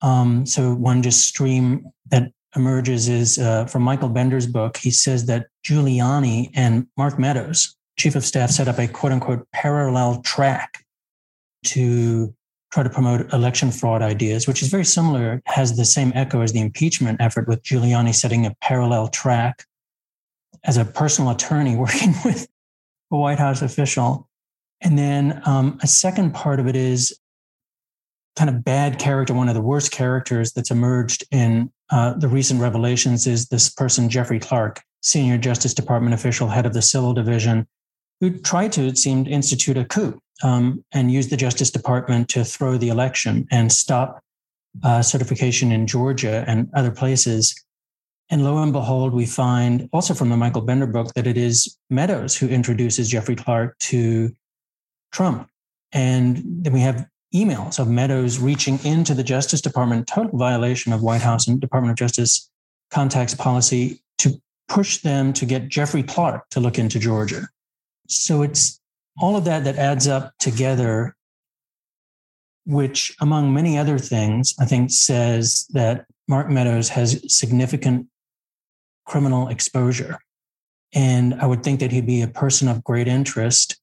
Um, 0.00 0.46
so 0.46 0.74
one 0.74 1.02
just 1.02 1.26
stream 1.26 1.90
that 2.10 2.30
emerges 2.56 3.08
is 3.08 3.38
uh, 3.38 3.66
from 3.66 3.82
Michael 3.82 4.08
Bender's 4.08 4.46
book. 4.46 4.76
He 4.78 4.90
says 4.90 5.26
that 5.26 5.46
Giuliani 5.64 6.50
and 6.54 6.86
Mark 6.96 7.18
Meadows, 7.18 7.76
chief 7.98 8.14
of 8.14 8.24
staff, 8.24 8.50
set 8.50 8.68
up 8.68 8.78
a 8.78 8.86
quote 8.86 9.12
unquote 9.12 9.48
parallel 9.52 10.20
track 10.22 10.84
to 11.64 12.34
try 12.72 12.82
to 12.82 12.90
promote 12.90 13.32
election 13.32 13.70
fraud 13.70 14.02
ideas, 14.02 14.46
which 14.46 14.62
is 14.62 14.68
very 14.68 14.84
similar, 14.84 15.40
has 15.46 15.76
the 15.76 15.84
same 15.84 16.12
echo 16.14 16.40
as 16.40 16.52
the 16.52 16.60
impeachment 16.60 17.20
effort 17.20 17.46
with 17.46 17.62
Giuliani 17.62 18.14
setting 18.14 18.46
a 18.46 18.54
parallel 18.60 19.08
track 19.08 19.64
as 20.64 20.76
a 20.76 20.84
personal 20.84 21.30
attorney 21.30 21.76
working 21.76 22.14
with 22.24 22.48
a 23.10 23.16
White 23.16 23.38
House 23.38 23.62
official. 23.62 24.28
And 24.80 24.98
then 24.98 25.40
um, 25.46 25.78
a 25.82 25.86
second 25.86 26.34
part 26.34 26.60
of 26.60 26.66
it 26.66 26.76
is 26.76 27.18
kind 28.36 28.50
of 28.50 28.64
bad 28.64 28.98
character, 28.98 29.32
one 29.32 29.48
of 29.48 29.54
the 29.54 29.62
worst 29.62 29.92
characters 29.92 30.52
that's 30.52 30.70
emerged 30.70 31.24
in 31.30 31.70
uh, 31.90 32.14
the 32.14 32.28
recent 32.28 32.60
revelations 32.60 33.26
is 33.26 33.46
this 33.46 33.70
person, 33.70 34.10
Jeffrey 34.10 34.40
Clark, 34.40 34.82
senior 35.04 35.38
Justice 35.38 35.74
Department 35.74 36.14
official, 36.14 36.48
head 36.48 36.66
of 36.66 36.72
the 36.72 36.82
Civil 36.82 37.12
Division, 37.12 37.66
who 38.20 38.38
tried 38.38 38.72
to, 38.72 38.82
it 38.82 38.98
seemed, 38.98 39.28
institute 39.28 39.76
a 39.76 39.84
coup 39.84 40.18
um, 40.42 40.82
and 40.92 41.12
use 41.12 41.28
the 41.28 41.36
Justice 41.36 41.70
Department 41.70 42.28
to 42.30 42.44
throw 42.44 42.76
the 42.76 42.88
election 42.88 43.46
and 43.50 43.70
stop 43.70 44.20
uh, 44.82 45.02
certification 45.02 45.70
in 45.70 45.86
Georgia 45.86 46.44
and 46.48 46.68
other 46.74 46.90
places. 46.90 47.54
And 48.30 48.42
lo 48.42 48.62
and 48.62 48.72
behold, 48.72 49.12
we 49.12 49.26
find 49.26 49.88
also 49.92 50.14
from 50.14 50.30
the 50.30 50.36
Michael 50.36 50.62
Bender 50.62 50.86
book 50.86 51.12
that 51.14 51.26
it 51.26 51.36
is 51.36 51.76
Meadows 51.90 52.36
who 52.36 52.48
introduces 52.48 53.10
Jeffrey 53.10 53.36
Clark 53.36 53.78
to 53.80 54.32
Trump. 55.12 55.48
And 55.92 56.42
then 56.44 56.72
we 56.72 56.80
have 56.80 57.06
emails 57.34 57.78
of 57.78 57.88
Meadows 57.88 58.38
reaching 58.38 58.78
into 58.84 59.12
the 59.12 59.22
Justice 59.22 59.60
Department, 59.60 60.06
total 60.06 60.38
violation 60.38 60.92
of 60.92 61.02
White 61.02 61.20
House 61.20 61.46
and 61.46 61.60
Department 61.60 61.92
of 61.92 61.98
Justice 61.98 62.50
contacts 62.90 63.34
policy 63.34 64.00
to 64.18 64.40
push 64.68 64.98
them 64.98 65.32
to 65.34 65.46
get 65.46 65.68
Jeffrey 65.68 66.02
Clark 66.02 66.48
to 66.50 66.60
look 66.60 66.78
into 66.78 66.98
Georgia. 66.98 67.48
So 68.08 68.42
it's 68.42 68.80
all 69.18 69.36
of 69.36 69.44
that 69.44 69.64
that 69.64 69.76
adds 69.76 70.08
up 70.08 70.32
together, 70.38 71.14
which, 72.66 73.14
among 73.20 73.52
many 73.52 73.78
other 73.78 73.98
things, 73.98 74.54
I 74.58 74.64
think 74.64 74.90
says 74.90 75.66
that 75.70 76.06
Mark 76.28 76.48
Meadows 76.48 76.88
has 76.90 77.22
significant 77.28 78.06
criminal 79.06 79.48
exposure. 79.48 80.18
And 80.94 81.34
I 81.34 81.46
would 81.46 81.62
think 81.62 81.80
that 81.80 81.92
he'd 81.92 82.06
be 82.06 82.22
a 82.22 82.28
person 82.28 82.68
of 82.68 82.84
great 82.84 83.08
interest 83.08 83.80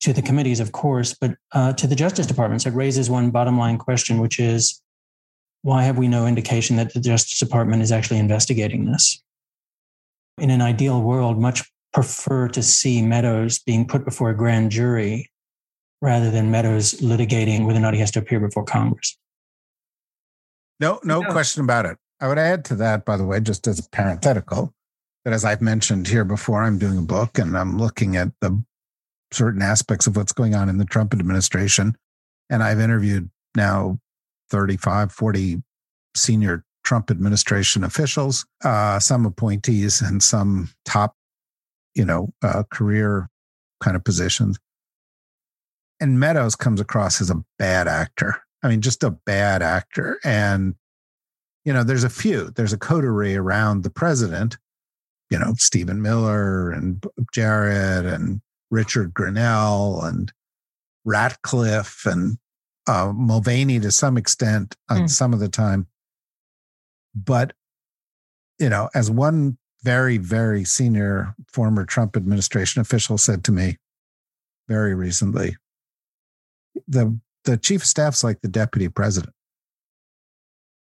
to 0.00 0.12
the 0.12 0.22
committees, 0.22 0.60
of 0.60 0.72
course, 0.72 1.14
but 1.14 1.36
uh, 1.52 1.72
to 1.74 1.86
the 1.86 1.94
Justice 1.94 2.26
Department. 2.26 2.62
So 2.62 2.70
it 2.70 2.74
raises 2.74 3.08
one 3.08 3.30
bottom 3.30 3.56
line 3.56 3.78
question, 3.78 4.18
which 4.18 4.40
is 4.40 4.82
why 5.62 5.84
have 5.84 5.96
we 5.96 6.08
no 6.08 6.26
indication 6.26 6.76
that 6.76 6.92
the 6.92 7.00
Justice 7.00 7.38
Department 7.38 7.82
is 7.82 7.92
actually 7.92 8.18
investigating 8.18 8.84
this? 8.84 9.22
In 10.38 10.50
an 10.50 10.62
ideal 10.62 11.02
world, 11.02 11.38
much 11.38 11.62
prefer 11.92 12.48
to 12.48 12.62
see 12.62 13.02
Meadows 13.02 13.58
being 13.58 13.86
put 13.86 14.04
before 14.04 14.30
a 14.30 14.36
grand 14.36 14.70
jury 14.70 15.30
rather 16.00 16.30
than 16.30 16.50
Meadows 16.50 16.94
litigating 16.94 17.66
whether 17.66 17.78
or 17.78 17.82
not 17.82 17.94
he 17.94 18.00
has 18.00 18.10
to 18.12 18.18
appear 18.18 18.40
before 18.40 18.64
Congress. 18.64 19.16
No, 20.80 21.00
no 21.04 21.22
question 21.22 21.62
about 21.62 21.86
it. 21.86 21.96
I 22.20 22.28
would 22.28 22.38
add 22.38 22.64
to 22.66 22.74
that, 22.76 23.04
by 23.04 23.16
the 23.16 23.24
way, 23.24 23.40
just 23.40 23.66
as 23.66 23.78
a 23.78 23.88
parenthetical, 23.90 24.74
that 25.24 25.32
as 25.32 25.44
I've 25.44 25.60
mentioned 25.60 26.08
here 26.08 26.24
before, 26.24 26.62
I'm 26.62 26.78
doing 26.78 26.98
a 26.98 27.02
book 27.02 27.38
and 27.38 27.56
I'm 27.56 27.78
looking 27.78 28.16
at 28.16 28.28
the 28.40 28.64
certain 29.32 29.62
aspects 29.62 30.06
of 30.06 30.16
what's 30.16 30.32
going 30.32 30.54
on 30.54 30.68
in 30.68 30.78
the 30.78 30.84
Trump 30.84 31.14
administration. 31.14 31.96
And 32.50 32.62
I've 32.62 32.80
interviewed 32.80 33.30
now 33.56 33.98
35, 34.50 35.12
40 35.12 35.62
senior 36.16 36.64
Trump 36.84 37.10
administration 37.10 37.84
officials, 37.84 38.44
uh, 38.64 38.98
some 38.98 39.24
appointees 39.26 40.00
and 40.00 40.22
some 40.22 40.70
top 40.84 41.14
you 41.94 42.04
know, 42.04 42.32
uh, 42.42 42.62
career 42.70 43.28
kind 43.80 43.96
of 43.96 44.04
positions. 44.04 44.58
And 46.00 46.18
Meadows 46.18 46.56
comes 46.56 46.80
across 46.80 47.20
as 47.20 47.30
a 47.30 47.44
bad 47.58 47.86
actor. 47.86 48.42
I 48.62 48.68
mean, 48.68 48.80
just 48.80 49.02
a 49.02 49.10
bad 49.10 49.62
actor. 49.62 50.18
And, 50.24 50.74
you 51.64 51.72
know, 51.72 51.84
there's 51.84 52.04
a 52.04 52.10
few, 52.10 52.50
there's 52.50 52.72
a 52.72 52.78
coterie 52.78 53.36
around 53.36 53.82
the 53.82 53.90
president, 53.90 54.56
you 55.30 55.38
know, 55.38 55.54
Stephen 55.56 56.02
Miller 56.02 56.70
and 56.70 57.04
Jared 57.32 58.06
and 58.06 58.40
Richard 58.70 59.14
Grenell 59.14 60.04
and 60.04 60.32
Ratcliffe 61.04 62.06
and 62.06 62.38
uh, 62.88 63.12
Mulvaney 63.14 63.78
to 63.80 63.90
some 63.90 64.16
extent 64.16 64.76
on 64.88 65.02
mm. 65.02 65.10
some 65.10 65.32
of 65.32 65.40
the 65.40 65.48
time. 65.48 65.86
But, 67.14 67.52
you 68.58 68.68
know, 68.68 68.88
as 68.94 69.10
one 69.10 69.58
very, 69.82 70.18
very 70.18 70.64
senior 70.64 71.34
former 71.48 71.84
Trump 71.84 72.16
administration 72.16 72.80
official 72.80 73.18
said 73.18 73.44
to 73.44 73.52
me 73.52 73.78
very 74.68 74.94
recently 74.94 75.56
the 76.86 77.18
the 77.44 77.56
chief 77.56 77.82
of 77.82 77.86
staff's 77.86 78.22
like 78.22 78.40
the 78.40 78.48
deputy 78.48 78.88
president. 78.88 79.34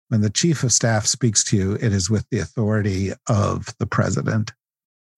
When 0.10 0.22
the 0.22 0.30
chief 0.30 0.64
of 0.64 0.72
staff 0.72 1.06
speaks 1.06 1.44
to 1.46 1.58
you, 1.58 1.74
it 1.74 1.94
is 1.94 2.10
with 2.10 2.26
the 2.32 2.40
authority 2.40 3.12
of 3.28 3.76
the 3.78 3.86
president. 3.86 4.54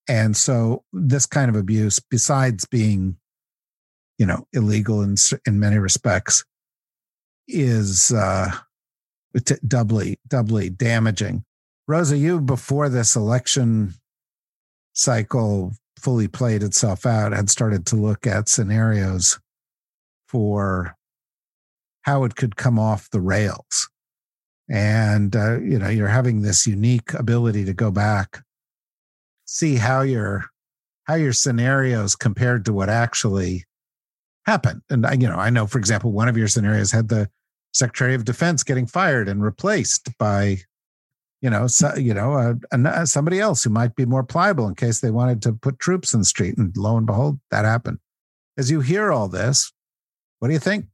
And 0.08 0.36
so 0.36 0.84
this 0.92 1.26
kind 1.26 1.50
of 1.50 1.56
abuse, 1.56 2.00
besides 2.00 2.66
being, 2.66 3.16
you 4.18 4.26
know, 4.26 4.48
illegal 4.52 5.02
in 5.02 5.16
in 5.46 5.60
many 5.60 5.78
respects, 5.78 6.44
is 7.48 8.12
uh, 8.12 8.52
doubly 9.68 10.20
doubly 10.28 10.70
damaging 10.70 11.44
Rosa, 11.90 12.16
you 12.20 12.40
before 12.40 12.88
this 12.88 13.16
election 13.16 13.96
cycle 14.94 15.72
fully 15.98 16.28
played 16.28 16.62
itself 16.62 17.04
out 17.04 17.32
had 17.32 17.50
started 17.50 17.88
to 17.88 17.96
look 17.96 18.28
at 18.28 18.48
scenarios 18.48 19.40
for 20.28 20.96
how 22.04 22.26
it 22.26 22.36
could 22.36 22.56
come 22.56 22.78
off 22.78 23.10
the 23.10 23.20
rails. 23.20 23.90
And, 24.70 25.36
uh, 25.36 25.60
you 25.62 25.80
know, 25.80 25.90
you're 25.90 26.10
having 26.10 26.44
this 26.44 26.68
unique 26.68 27.12
ability 27.16 27.66
to 27.66 27.74
go 27.74 27.90
back, 27.90 28.44
see 29.46 29.78
how 29.78 30.02
your, 30.02 30.46
how 31.06 31.16
your 31.16 31.34
scenarios 31.34 32.16
compared 32.16 32.66
to 32.66 32.74
what 32.74 32.88
actually 32.88 33.66
happened. 34.46 34.84
And, 34.92 35.08
I, 35.08 35.14
you 35.14 35.28
know, 35.28 35.38
I 35.38 35.50
know, 35.50 35.66
for 35.66 35.80
example, 35.80 36.12
one 36.12 36.28
of 36.28 36.38
your 36.38 36.48
scenarios 36.48 36.92
had 36.92 37.10
the 37.10 37.32
Secretary 37.74 38.16
of 38.16 38.26
Defense 38.26 38.64
getting 38.64 38.88
fired 38.88 39.30
and 39.30 39.42
replaced 39.42 40.18
by 40.18 40.60
you 41.42 41.50
know, 41.50 41.68
so, 41.68 41.96
you 41.96 42.14
know, 42.14 42.34
uh, 42.34 42.78
uh, 42.78 43.06
somebody 43.06 43.40
else 43.40 43.64
who 43.64 43.70
might 43.70 43.96
be 43.96 44.06
more 44.06 44.24
pliable 44.24 44.68
in 44.68 44.76
case 44.76 45.00
they 45.00 45.12
wanted 45.12 45.42
to 45.44 45.54
put 45.54 45.80
troops 45.80 46.14
in 46.14 46.20
the 46.20 46.26
street. 46.26 46.58
And 46.58 46.76
lo 46.76 46.98
and 46.98 47.06
behold, 47.06 47.40
that 47.52 47.66
happened. 47.66 48.00
As 48.58 48.70
you 48.70 48.82
hear 48.82 49.12
all 49.12 49.30
this, 49.30 49.72
what 50.40 50.50
do 50.50 50.54
you 50.54 50.60
think? 50.60 50.88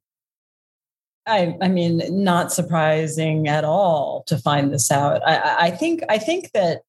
I, 1.25 1.57
I 1.61 1.67
mean, 1.67 2.03
not 2.11 2.51
surprising 2.51 3.47
at 3.47 3.63
all 3.63 4.23
to 4.27 4.37
find 4.37 4.71
this 4.71 4.91
out. 4.91 5.27
I, 5.27 5.67
I 5.67 5.71
think, 5.71 6.03
I 6.09 6.19
think 6.19 6.51
that 6.51 6.81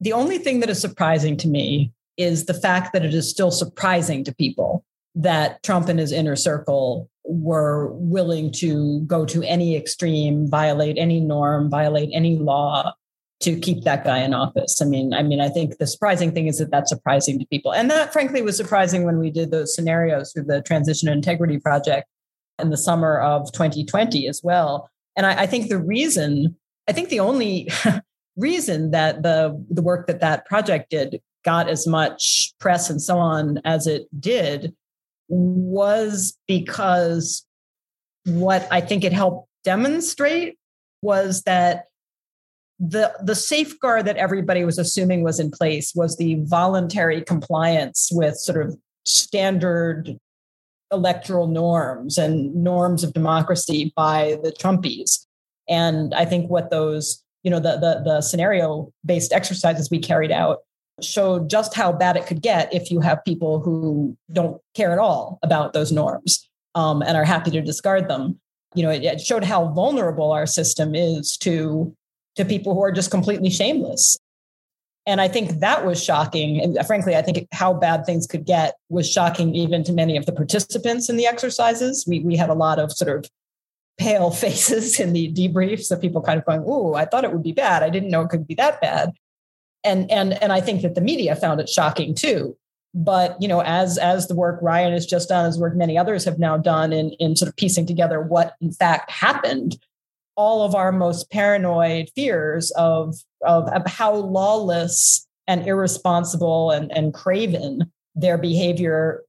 the 0.00 0.14
only 0.14 0.38
thing 0.38 0.60
that 0.60 0.70
is 0.70 0.80
surprising 0.80 1.36
to 1.38 1.48
me 1.48 1.92
is 2.16 2.46
the 2.46 2.54
fact 2.54 2.94
that 2.94 3.04
it 3.04 3.12
is 3.12 3.28
still 3.28 3.50
surprising 3.50 4.24
to 4.24 4.34
people 4.34 4.84
that 5.14 5.62
Trump 5.62 5.90
and 5.90 5.98
his 5.98 6.12
inner 6.12 6.36
circle 6.36 7.10
were 7.24 7.92
willing 7.92 8.52
to 8.52 9.00
go 9.02 9.24
to 9.24 9.42
any 9.42 9.76
extreme, 9.76 10.48
violate 10.48 10.98
any 10.98 11.20
norm, 11.20 11.70
violate 11.70 12.10
any 12.12 12.36
law 12.36 12.92
to 13.40 13.58
keep 13.58 13.82
that 13.84 14.04
guy 14.04 14.18
in 14.18 14.32
office. 14.32 14.80
I 14.80 14.84
mean, 14.84 15.12
I 15.12 15.22
mean, 15.22 15.40
I 15.40 15.48
think 15.48 15.78
the 15.78 15.86
surprising 15.86 16.32
thing 16.32 16.46
is 16.46 16.58
that 16.58 16.70
that's 16.70 16.90
surprising 16.90 17.38
to 17.38 17.46
people, 17.46 17.72
and 17.72 17.90
that 17.90 18.12
frankly 18.12 18.42
was 18.42 18.56
surprising 18.56 19.04
when 19.04 19.18
we 19.18 19.30
did 19.30 19.50
those 19.50 19.74
scenarios 19.74 20.32
through 20.32 20.44
the 20.44 20.62
Transition 20.62 21.08
Integrity 21.08 21.58
Project 21.58 22.06
in 22.58 22.70
the 22.70 22.76
summer 22.76 23.18
of 23.18 23.50
2020 23.52 24.28
as 24.28 24.40
well. 24.42 24.88
And 25.16 25.26
I, 25.26 25.42
I 25.42 25.46
think 25.46 25.68
the 25.68 25.78
reason, 25.78 26.56
I 26.88 26.92
think 26.92 27.08
the 27.08 27.20
only 27.20 27.70
reason 28.36 28.90
that 28.92 29.22
the 29.22 29.64
the 29.70 29.82
work 29.82 30.06
that 30.06 30.20
that 30.20 30.46
project 30.46 30.90
did 30.90 31.20
got 31.44 31.68
as 31.68 31.86
much 31.86 32.54
press 32.58 32.88
and 32.90 33.00
so 33.00 33.18
on 33.18 33.60
as 33.64 33.86
it 33.86 34.08
did 34.18 34.74
was 35.28 36.36
because 36.46 37.46
what 38.26 38.66
I 38.70 38.80
think 38.80 39.04
it 39.04 39.12
helped 39.12 39.48
demonstrate 39.64 40.58
was 41.02 41.42
that 41.42 41.86
the 42.80 43.12
the 43.22 43.34
safeguard 43.34 44.04
that 44.06 44.16
everybody 44.16 44.64
was 44.64 44.78
assuming 44.78 45.22
was 45.22 45.38
in 45.38 45.50
place 45.50 45.92
was 45.94 46.16
the 46.16 46.36
voluntary 46.44 47.22
compliance 47.22 48.10
with 48.12 48.36
sort 48.36 48.66
of 48.66 48.76
standard 49.06 50.18
electoral 50.90 51.46
norms 51.46 52.18
and 52.18 52.54
norms 52.54 53.04
of 53.04 53.12
democracy 53.12 53.92
by 53.96 54.38
the 54.42 54.52
Trumpies. 54.52 55.26
And 55.68 56.14
I 56.14 56.24
think 56.24 56.50
what 56.50 56.70
those, 56.70 57.22
you 57.42 57.50
know, 57.50 57.60
the 57.60 57.76
the, 57.76 58.02
the 58.04 58.20
scenario 58.20 58.92
based 59.04 59.32
exercises 59.32 59.90
we 59.90 59.98
carried 59.98 60.32
out 60.32 60.60
showed 61.02 61.50
just 61.50 61.74
how 61.74 61.92
bad 61.92 62.16
it 62.16 62.26
could 62.26 62.42
get 62.42 62.72
if 62.72 62.90
you 62.90 63.00
have 63.00 63.24
people 63.24 63.60
who 63.60 64.16
don't 64.32 64.60
care 64.74 64.92
at 64.92 64.98
all 64.98 65.38
about 65.42 65.72
those 65.72 65.90
norms 65.90 66.48
um, 66.74 67.02
and 67.02 67.16
are 67.16 67.24
happy 67.24 67.50
to 67.50 67.60
discard 67.60 68.08
them. 68.08 68.38
you 68.74 68.82
know, 68.82 68.90
it, 68.90 69.04
it 69.04 69.20
showed 69.20 69.44
how 69.44 69.68
vulnerable 69.68 70.32
our 70.32 70.46
system 70.46 70.94
is 70.94 71.36
to 71.38 71.94
to 72.36 72.44
people 72.44 72.74
who 72.74 72.82
are 72.82 72.90
just 72.90 73.12
completely 73.12 73.48
shameless. 73.50 74.18
And 75.06 75.20
I 75.20 75.28
think 75.28 75.60
that 75.60 75.84
was 75.84 76.02
shocking. 76.02 76.60
And 76.60 76.86
frankly, 76.86 77.14
I 77.14 77.22
think 77.22 77.46
how 77.52 77.74
bad 77.74 78.06
things 78.06 78.26
could 78.26 78.44
get 78.44 78.74
was 78.88 79.08
shocking 79.08 79.54
even 79.54 79.84
to 79.84 79.92
many 79.92 80.16
of 80.16 80.26
the 80.26 80.32
participants 80.32 81.08
in 81.08 81.16
the 81.16 81.26
exercises. 81.26 82.04
We, 82.08 82.20
we 82.20 82.36
had 82.36 82.50
a 82.50 82.54
lot 82.54 82.78
of 82.78 82.90
sort 82.90 83.18
of 83.18 83.30
pale 83.98 84.30
faces 84.42 84.98
in 84.98 85.12
the 85.12 85.32
debriefs 85.32 85.90
of 85.90 86.00
people 86.00 86.22
kind 86.22 86.38
of 86.38 86.44
going, 86.44 86.62
"Ooh, 86.62 86.94
I 86.94 87.04
thought 87.04 87.24
it 87.24 87.32
would 87.32 87.42
be 87.42 87.52
bad. 87.52 87.82
I 87.82 87.90
didn't 87.90 88.10
know 88.10 88.22
it 88.22 88.30
could 88.30 88.46
be 88.46 88.54
that 88.54 88.80
bad." 88.80 89.12
And 89.84 90.10
and 90.10 90.40
and 90.42 90.52
I 90.52 90.60
think 90.60 90.82
that 90.82 90.94
the 90.94 91.00
media 91.00 91.36
found 91.36 91.60
it 91.60 91.68
shocking 91.68 92.14
too. 92.14 92.56
But 92.94 93.40
you 93.40 93.48
know, 93.48 93.60
as 93.60 93.98
as 93.98 94.28
the 94.28 94.34
work 94.34 94.58
Ryan 94.62 94.92
has 94.92 95.06
just 95.06 95.28
done, 95.28 95.46
as 95.46 95.58
work 95.58 95.76
many 95.76 95.98
others 95.98 96.24
have 96.24 96.38
now 96.38 96.56
done 96.56 96.92
in 96.92 97.10
in 97.12 97.36
sort 97.36 97.48
of 97.48 97.56
piecing 97.56 97.86
together 97.86 98.20
what 98.20 98.54
in 98.60 98.72
fact 98.72 99.10
happened, 99.10 99.76
all 100.36 100.62
of 100.62 100.74
our 100.74 100.92
most 100.92 101.30
paranoid 101.30 102.08
fears 102.14 102.70
of 102.72 103.16
of, 103.42 103.68
of 103.68 103.86
how 103.86 104.14
lawless 104.14 105.26
and 105.46 105.66
irresponsible 105.66 106.70
and, 106.70 106.90
and 106.96 107.12
craven 107.12 107.92
their 108.14 108.38
behavior 108.38 109.22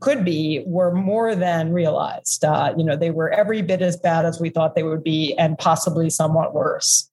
could 0.00 0.24
be 0.24 0.62
were 0.66 0.92
more 0.92 1.34
than 1.34 1.72
realized. 1.72 2.44
Uh, 2.44 2.74
you 2.76 2.84
know, 2.84 2.96
they 2.96 3.10
were 3.10 3.30
every 3.30 3.62
bit 3.62 3.82
as 3.82 3.96
bad 3.96 4.24
as 4.24 4.40
we 4.40 4.50
thought 4.50 4.74
they 4.74 4.82
would 4.82 5.04
be, 5.04 5.34
and 5.38 5.58
possibly 5.58 6.10
somewhat 6.10 6.54
worse. 6.54 7.10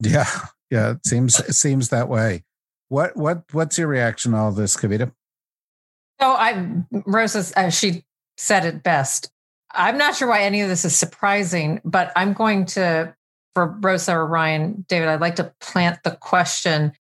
Yeah, 0.00 0.28
yeah, 0.70 0.92
it 0.92 1.06
seems 1.06 1.40
it 1.40 1.54
seems 1.54 1.88
that 1.88 2.08
way. 2.08 2.44
What 2.88 3.16
what 3.16 3.44
what's 3.52 3.78
your 3.78 3.88
reaction 3.88 4.32
to 4.32 4.38
all 4.38 4.52
this, 4.52 4.76
Kavita? 4.76 5.12
So 6.20 6.30
I, 6.30 6.82
Rosa, 7.06 7.44
uh, 7.58 7.70
she 7.70 8.04
said 8.36 8.64
it 8.64 8.82
best. 8.82 9.30
I'm 9.72 9.98
not 9.98 10.16
sure 10.16 10.28
why 10.28 10.42
any 10.42 10.62
of 10.62 10.68
this 10.68 10.84
is 10.84 10.96
surprising, 10.96 11.80
but 11.84 12.12
I'm 12.16 12.32
going 12.32 12.64
to, 12.66 13.14
for 13.54 13.66
Rosa 13.80 14.14
or 14.14 14.26
Ryan, 14.26 14.84
David, 14.88 15.08
I'd 15.08 15.20
like 15.20 15.36
to 15.36 15.52
plant 15.60 16.02
the 16.02 16.12
question. 16.12 16.92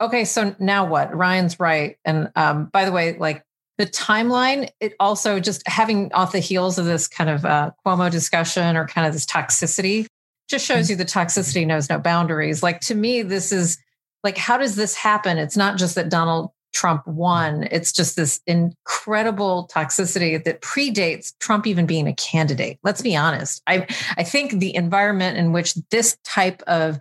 Okay, 0.00 0.24
so 0.24 0.54
now 0.58 0.84
what? 0.84 1.14
Ryan's 1.14 1.60
right. 1.60 1.96
And 2.04 2.30
um, 2.36 2.66
by 2.66 2.84
the 2.84 2.92
way, 2.92 3.16
like 3.16 3.44
the 3.78 3.86
timeline, 3.86 4.68
it 4.80 4.94
also 4.98 5.40
just 5.40 5.66
having 5.66 6.12
off 6.12 6.32
the 6.32 6.40
heels 6.40 6.78
of 6.78 6.84
this 6.84 7.06
kind 7.06 7.30
of 7.30 7.44
uh, 7.44 7.70
Cuomo 7.86 8.10
discussion 8.10 8.76
or 8.76 8.86
kind 8.86 9.06
of 9.06 9.12
this 9.12 9.26
toxicity 9.26 10.06
just 10.50 10.66
shows 10.66 10.90
you 10.90 10.96
the 10.96 11.04
toxicity 11.04 11.66
knows 11.66 11.88
no 11.88 11.98
boundaries. 11.98 12.62
Like 12.62 12.80
to 12.80 12.94
me, 12.94 13.22
this 13.22 13.52
is 13.52 13.78
like, 14.24 14.36
how 14.36 14.58
does 14.58 14.76
this 14.76 14.94
happen? 14.94 15.38
It's 15.38 15.56
not 15.56 15.78
just 15.78 15.94
that 15.94 16.10
Donald 16.10 16.50
Trump 16.72 17.06
won. 17.06 17.66
It's 17.70 17.92
just 17.92 18.16
this 18.16 18.40
incredible 18.46 19.68
toxicity 19.72 20.42
that 20.44 20.60
predates 20.60 21.32
Trump 21.40 21.66
even 21.66 21.86
being 21.86 22.06
a 22.06 22.14
candidate. 22.14 22.78
Let's 22.82 23.02
be 23.02 23.16
honest. 23.16 23.62
I, 23.66 23.86
I 24.16 24.24
think 24.24 24.52
the 24.52 24.74
environment 24.74 25.38
in 25.38 25.52
which 25.52 25.74
this 25.90 26.16
type 26.24 26.62
of 26.66 26.98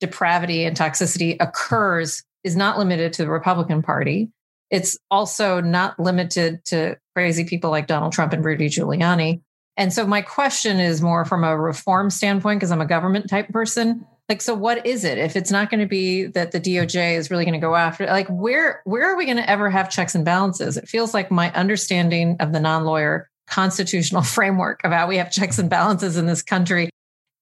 depravity 0.00 0.64
and 0.64 0.76
toxicity 0.76 1.36
occurs 1.40 2.22
is 2.44 2.56
not 2.56 2.78
limited 2.78 3.12
to 3.14 3.24
the 3.24 3.30
Republican 3.30 3.82
Party. 3.82 4.30
It's 4.70 4.98
also 5.10 5.60
not 5.60 5.98
limited 5.98 6.64
to 6.66 6.96
crazy 7.14 7.44
people 7.44 7.70
like 7.70 7.86
Donald 7.86 8.12
Trump 8.12 8.32
and 8.32 8.44
Rudy 8.44 8.68
Giuliani. 8.68 9.40
And 9.76 9.92
so 9.92 10.06
my 10.06 10.22
question 10.22 10.80
is 10.80 11.02
more 11.02 11.24
from 11.24 11.44
a 11.44 11.56
reform 11.56 12.10
standpoint, 12.10 12.60
because 12.60 12.70
I'm 12.70 12.80
a 12.80 12.86
government 12.86 13.28
type 13.28 13.48
person. 13.48 14.06
Like 14.28 14.42
so 14.42 14.54
what 14.54 14.84
is 14.86 15.04
it? 15.04 15.18
If 15.18 15.36
it's 15.36 15.50
not 15.50 15.70
going 15.70 15.80
to 15.80 15.86
be 15.86 16.26
that 16.26 16.50
the 16.50 16.60
doj 16.60 17.16
is 17.16 17.30
really 17.30 17.44
going 17.44 17.60
to 17.60 17.64
go 17.64 17.76
after 17.76 18.06
like 18.06 18.26
where 18.28 18.82
where 18.84 19.08
are 19.08 19.16
we 19.16 19.24
going 19.24 19.36
to 19.36 19.48
ever 19.48 19.70
have 19.70 19.88
checks 19.88 20.14
and 20.14 20.24
balances? 20.24 20.76
It 20.76 20.88
feels 20.88 21.14
like 21.14 21.30
my 21.30 21.52
understanding 21.52 22.36
of 22.40 22.52
the 22.52 22.58
non-lawyer 22.58 23.30
constitutional 23.46 24.22
framework 24.22 24.82
of 24.82 24.90
how 24.90 25.06
we 25.06 25.18
have 25.18 25.30
checks 25.30 25.58
and 25.58 25.70
balances 25.70 26.16
in 26.16 26.26
this 26.26 26.42
country 26.42 26.90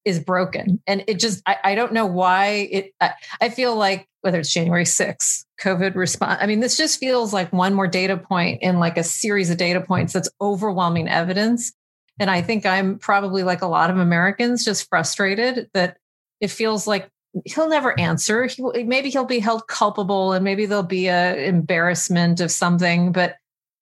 is 0.05 0.21
broken. 0.21 0.83
And 0.87 1.05
it 1.07 1.19
just 1.19 1.43
i, 1.47 1.57
I 1.64 1.75
don't 1.75 1.93
know 1.93 2.07
why 2.07 2.69
it 2.71 2.95
I, 3.00 3.13
I 3.41 3.49
feel 3.49 3.75
like 3.76 4.06
whether 4.21 4.39
it's 4.39 4.52
january 4.52 4.85
6th 4.85 5.45
covid 5.61 5.95
response 5.95 6.39
i 6.43 6.47
mean 6.47 6.61
this 6.61 6.76
just 6.76 6.99
feels 6.99 7.32
like 7.32 7.52
one 7.52 7.75
more 7.75 7.87
data 7.87 8.17
point 8.17 8.63
in 8.63 8.78
like 8.78 8.97
a 8.97 9.04
series 9.04 9.50
of 9.50 9.56
data 9.56 9.80
points 9.80 10.13
that's 10.13 10.30
overwhelming 10.41 11.08
evidence 11.08 11.73
and 12.19 12.31
i 12.31 12.41
think 12.43 12.67
i'm 12.67 12.99
probably 12.99 13.43
like 13.43 13.63
a 13.63 13.67
lot 13.67 13.91
of 13.91 13.99
americans 13.99 14.65
just 14.65 14.89
frustrated 14.89 15.69
that 15.75 15.97
it 16.41 16.49
feels 16.49 16.87
like 16.87 17.11
he'll 17.45 17.69
never 17.69 17.99
answer. 17.99 18.47
He, 18.47 18.63
maybe 18.85 19.11
he'll 19.11 19.25
be 19.25 19.41
held 19.41 19.67
culpable 19.67 20.33
and 20.33 20.45
maybe 20.45 20.67
there'll 20.67 20.83
be 20.83 21.09
a 21.09 21.47
embarrassment 21.47 22.41
of 22.41 22.50
something, 22.50 23.13
but 23.13 23.37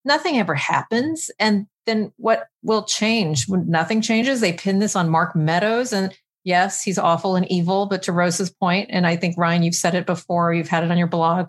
nothing 0.04 0.38
ever 0.38 0.54
happens. 0.54 1.30
And 1.38 1.66
then 1.86 2.12
what 2.16 2.48
will 2.62 2.84
change 2.84 3.48
when 3.48 3.68
nothing 3.68 4.00
changes? 4.00 4.40
They 4.40 4.52
pin 4.52 4.78
this 4.78 4.96
on 4.96 5.10
Mark 5.10 5.36
Meadows. 5.36 5.92
And 5.92 6.16
yes, 6.44 6.82
he's 6.82 6.98
awful 6.98 7.36
and 7.36 7.50
evil, 7.50 7.86
but 7.86 8.02
to 8.04 8.12
Rose's 8.12 8.50
point, 8.50 8.88
and 8.90 9.06
I 9.06 9.16
think 9.16 9.36
Ryan, 9.36 9.62
you've 9.62 9.74
said 9.74 9.94
it 9.94 10.06
before, 10.06 10.54
you've 10.54 10.68
had 10.68 10.84
it 10.84 10.90
on 10.90 10.98
your 10.98 11.06
blog 11.06 11.48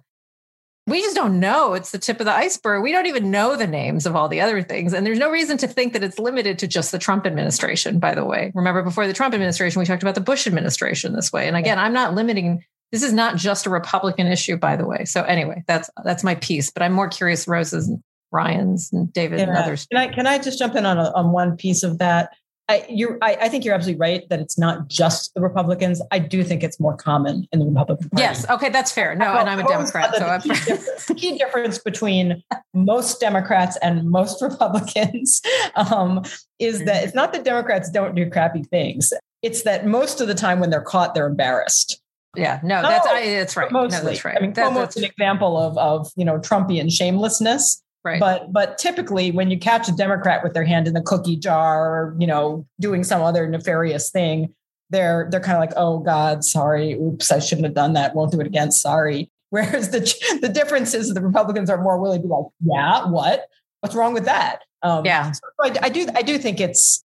we 0.85 1.01
just 1.01 1.15
don't 1.15 1.39
know. 1.39 1.73
It's 1.73 1.91
the 1.91 1.97
tip 1.97 2.19
of 2.19 2.25
the 2.25 2.33
iceberg. 2.33 2.83
We 2.83 2.91
don't 2.91 3.05
even 3.05 3.31
know 3.31 3.55
the 3.55 3.67
names 3.67 4.05
of 4.05 4.15
all 4.15 4.27
the 4.27 4.41
other 4.41 4.61
things. 4.61 4.93
And 4.93 5.05
there's 5.05 5.19
no 5.19 5.31
reason 5.31 5.57
to 5.59 5.67
think 5.67 5.93
that 5.93 6.03
it's 6.03 6.19
limited 6.19 6.59
to 6.59 6.67
just 6.67 6.91
the 6.91 6.99
Trump 6.99 7.25
administration, 7.25 7.99
by 7.99 8.15
the 8.15 8.25
way. 8.25 8.51
Remember, 8.53 8.83
before 8.83 9.07
the 9.07 9.13
Trump 9.13 9.33
administration, 9.33 9.79
we 9.79 9.85
talked 9.85 10.03
about 10.03 10.15
the 10.15 10.21
Bush 10.21 10.45
administration 10.45 11.13
this 11.13 11.31
way. 11.31 11.47
And 11.47 11.55
again, 11.55 11.79
I'm 11.79 11.93
not 11.93 12.13
limiting 12.13 12.63
this 12.93 13.01
is 13.01 13.11
not 13.11 13.37
just 13.37 13.65
a 13.65 13.71
Republican 13.71 14.27
issue, 14.27 14.55
by 14.55 14.75
the 14.75 14.85
way. 14.85 15.03
So 15.05 15.23
anyway, 15.23 15.63
that's 15.67 15.89
that's 16.03 16.23
my 16.23 16.35
piece. 16.35 16.69
But 16.69 16.83
I'm 16.83 16.93
more 16.93 17.09
curious, 17.09 17.47
Rose's 17.47 17.89
and 17.89 18.03
Ryan's 18.31 18.93
and 18.93 19.11
David 19.11 19.39
yeah. 19.39 19.47
and 19.47 19.57
others. 19.57 19.87
Can 19.87 19.99
I 19.99 20.07
can 20.13 20.27
I 20.27 20.37
just 20.37 20.59
jump 20.59 20.75
in 20.75 20.85
on 20.85 20.99
a, 20.99 21.11
on 21.15 21.31
one 21.31 21.57
piece 21.57 21.81
of 21.81 21.97
that? 21.97 22.29
I, 22.69 22.85
you're, 22.89 23.17
I, 23.21 23.35
I, 23.41 23.49
think 23.49 23.65
you're 23.65 23.75
absolutely 23.75 23.99
right 23.99 24.27
that 24.29 24.39
it's 24.39 24.57
not 24.57 24.87
just 24.87 25.33
the 25.33 25.41
Republicans. 25.41 26.01
I 26.11 26.19
do 26.19 26.45
think 26.45 26.63
it's 26.63 26.79
more 26.79 26.95
common 26.95 27.45
in 27.51 27.59
the 27.59 27.65
Republican 27.65 28.09
Party. 28.09 28.21
Yes. 28.21 28.49
Okay. 28.49 28.69
That's 28.69 28.91
fair. 28.91 29.15
No, 29.15 29.33
and 29.33 29.49
I'm 29.49 29.59
a 29.59 29.67
Democrat. 29.67 30.15
So 30.15 30.19
the, 30.19 30.39
key 30.39 30.49
difference, 30.49 31.05
key 31.17 31.37
difference 31.37 31.77
between 31.77 32.41
most 32.73 33.19
Democrats 33.19 33.77
and 33.81 34.09
most 34.09 34.41
Republicans 34.41 35.41
um, 35.75 36.23
is 36.57 36.85
that 36.85 37.03
it's 37.03 37.13
not 37.13 37.33
that 37.33 37.43
Democrats 37.43 37.89
don't 37.89 38.15
do 38.15 38.29
crappy 38.29 38.63
things. 38.63 39.11
It's 39.41 39.63
that 39.63 39.85
most 39.85 40.21
of 40.21 40.27
the 40.29 40.35
time 40.35 40.61
when 40.61 40.69
they're 40.69 40.81
caught, 40.81 41.13
they're 41.15 41.27
embarrassed. 41.27 42.01
Yeah, 42.35 42.59
no, 42.63 42.81
that's 42.81 43.05
I, 43.05 43.25
that's 43.25 43.55
right. 43.55 43.71
Mostly, 43.71 43.99
no, 43.99 44.05
that's 44.05 44.25
right. 44.25 44.37
I 44.37 44.41
mean, 44.41 44.53
that, 44.53 44.71
Cuomo's 44.71 44.97
an 44.97 45.03
example 45.03 45.55
of 45.57 45.77
of 45.77 46.11
you 46.15 46.25
know 46.25 46.39
Trumpian 46.39 46.91
shamelessness. 46.91 47.82
Right. 48.03 48.19
But 48.19 48.51
but 48.51 48.77
typically 48.77 49.31
when 49.31 49.49
you 49.49 49.57
catch 49.57 49.87
a 49.87 49.93
Democrat 49.93 50.43
with 50.43 50.53
their 50.53 50.65
hand 50.65 50.87
in 50.87 50.93
the 50.93 51.01
cookie 51.01 51.37
jar 51.37 51.85
or, 51.85 52.15
you 52.19 52.27
know, 52.27 52.67
doing 52.79 53.03
some 53.03 53.21
other 53.21 53.47
nefarious 53.47 54.11
thing, 54.11 54.53
they're 54.89 55.27
they're 55.31 55.39
kind 55.39 55.55
of 55.55 55.61
like, 55.61 55.73
oh 55.77 55.99
God, 55.99 56.43
sorry, 56.43 56.93
oops, 56.93 57.31
I 57.31 57.39
shouldn't 57.39 57.65
have 57.65 57.73
done 57.73 57.93
that. 57.93 58.13
Won't 58.13 58.31
do 58.31 58.41
it 58.41 58.47
again. 58.47 58.71
Sorry. 58.71 59.31
Whereas 59.49 59.91
the 59.91 60.39
the 60.41 60.49
difference 60.49 60.93
is 60.93 61.13
the 61.13 61.21
Republicans 61.21 61.69
are 61.69 61.81
more 61.81 61.99
willing 61.99 62.21
to 62.21 62.27
be 62.27 62.33
like, 62.33 62.45
yeah, 62.61 63.07
what? 63.07 63.47
What's 63.79 63.95
wrong 63.95 64.13
with 64.13 64.25
that? 64.25 64.63
Um, 64.81 65.05
yeah. 65.05 65.31
So 65.31 65.41
I, 65.61 65.75
I 65.83 65.89
do 65.89 66.07
I 66.15 66.23
do 66.23 66.37
think 66.37 66.59
it's 66.59 67.03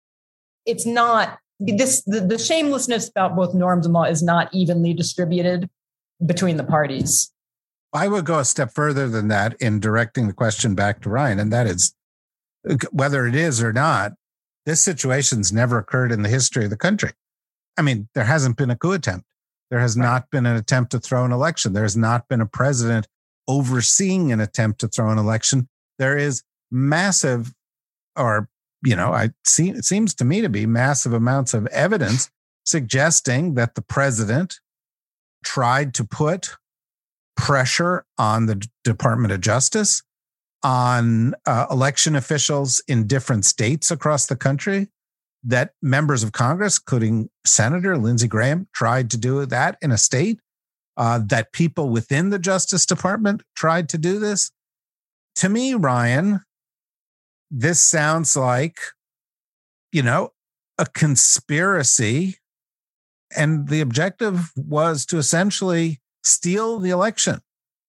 it's 0.64 0.86
not 0.86 1.38
this 1.58 2.02
the, 2.04 2.20
the 2.20 2.38
shamelessness 2.38 3.08
about 3.08 3.36
both 3.36 3.54
norms 3.54 3.84
and 3.84 3.92
law 3.92 4.04
is 4.04 4.22
not 4.22 4.48
evenly 4.54 4.94
distributed 4.94 5.68
between 6.24 6.56
the 6.56 6.64
parties. 6.64 7.32
I 7.96 8.08
would 8.08 8.26
go 8.26 8.38
a 8.38 8.44
step 8.44 8.74
further 8.74 9.08
than 9.08 9.28
that 9.28 9.56
in 9.58 9.80
directing 9.80 10.26
the 10.26 10.34
question 10.34 10.74
back 10.74 11.00
to 11.00 11.08
Ryan, 11.08 11.38
and 11.38 11.50
that 11.50 11.66
is 11.66 11.94
whether 12.90 13.26
it 13.26 13.34
is 13.34 13.62
or 13.62 13.72
not, 13.72 14.12
this 14.66 14.82
situation's 14.82 15.50
never 15.50 15.78
occurred 15.78 16.12
in 16.12 16.20
the 16.20 16.28
history 16.28 16.64
of 16.64 16.70
the 16.70 16.76
country. 16.76 17.12
I 17.78 17.82
mean, 17.82 18.08
there 18.14 18.24
hasn't 18.24 18.58
been 18.58 18.70
a 18.70 18.76
coup 18.76 18.92
attempt. 18.92 19.24
There 19.70 19.80
has 19.80 19.96
not 19.96 20.30
been 20.30 20.44
an 20.44 20.56
attempt 20.56 20.92
to 20.92 20.98
throw 20.98 21.24
an 21.24 21.32
election. 21.32 21.72
There 21.72 21.84
has 21.84 21.96
not 21.96 22.28
been 22.28 22.42
a 22.42 22.46
president 22.46 23.08
overseeing 23.48 24.30
an 24.30 24.40
attempt 24.40 24.80
to 24.80 24.88
throw 24.88 25.10
an 25.10 25.18
election. 25.18 25.66
There 25.98 26.18
is 26.18 26.42
massive, 26.70 27.54
or, 28.14 28.50
you 28.84 28.94
know, 28.94 29.14
I 29.14 29.30
see, 29.46 29.70
it 29.70 29.86
seems 29.86 30.14
to 30.16 30.24
me 30.26 30.42
to 30.42 30.50
be 30.50 30.66
massive 30.66 31.14
amounts 31.14 31.54
of 31.54 31.66
evidence 31.68 32.30
suggesting 32.66 33.54
that 33.54 33.74
the 33.74 33.82
president 33.82 34.60
tried 35.42 35.94
to 35.94 36.04
put 36.04 36.56
pressure 37.36 38.04
on 38.18 38.46
the 38.46 38.66
Department 38.84 39.32
of 39.32 39.40
Justice, 39.40 40.02
on 40.62 41.34
uh, 41.46 41.66
election 41.70 42.16
officials 42.16 42.82
in 42.88 43.06
different 43.06 43.44
states 43.44 43.90
across 43.90 44.26
the 44.26 44.36
country, 44.36 44.88
that 45.44 45.72
members 45.80 46.22
of 46.22 46.32
Congress, 46.32 46.78
including 46.78 47.28
Senator 47.44 47.96
Lindsey 47.96 48.26
Graham, 48.26 48.66
tried 48.74 49.10
to 49.10 49.16
do 49.16 49.46
that 49.46 49.78
in 49.80 49.92
a 49.92 49.98
state, 49.98 50.40
uh, 50.96 51.20
that 51.26 51.52
people 51.52 51.90
within 51.90 52.30
the 52.30 52.38
Justice 52.38 52.86
Department 52.86 53.42
tried 53.54 53.88
to 53.90 53.98
do 53.98 54.18
this. 54.18 54.50
To 55.36 55.48
me, 55.48 55.74
Ryan, 55.74 56.40
this 57.50 57.82
sounds 57.82 58.36
like, 58.36 58.78
you 59.92 60.02
know, 60.02 60.30
a 60.78 60.86
conspiracy. 60.86 62.38
And 63.36 63.68
the 63.68 63.80
objective 63.80 64.52
was 64.56 65.04
to 65.06 65.18
essentially 65.18 66.00
steal 66.26 66.78
the 66.78 66.90
election, 66.90 67.40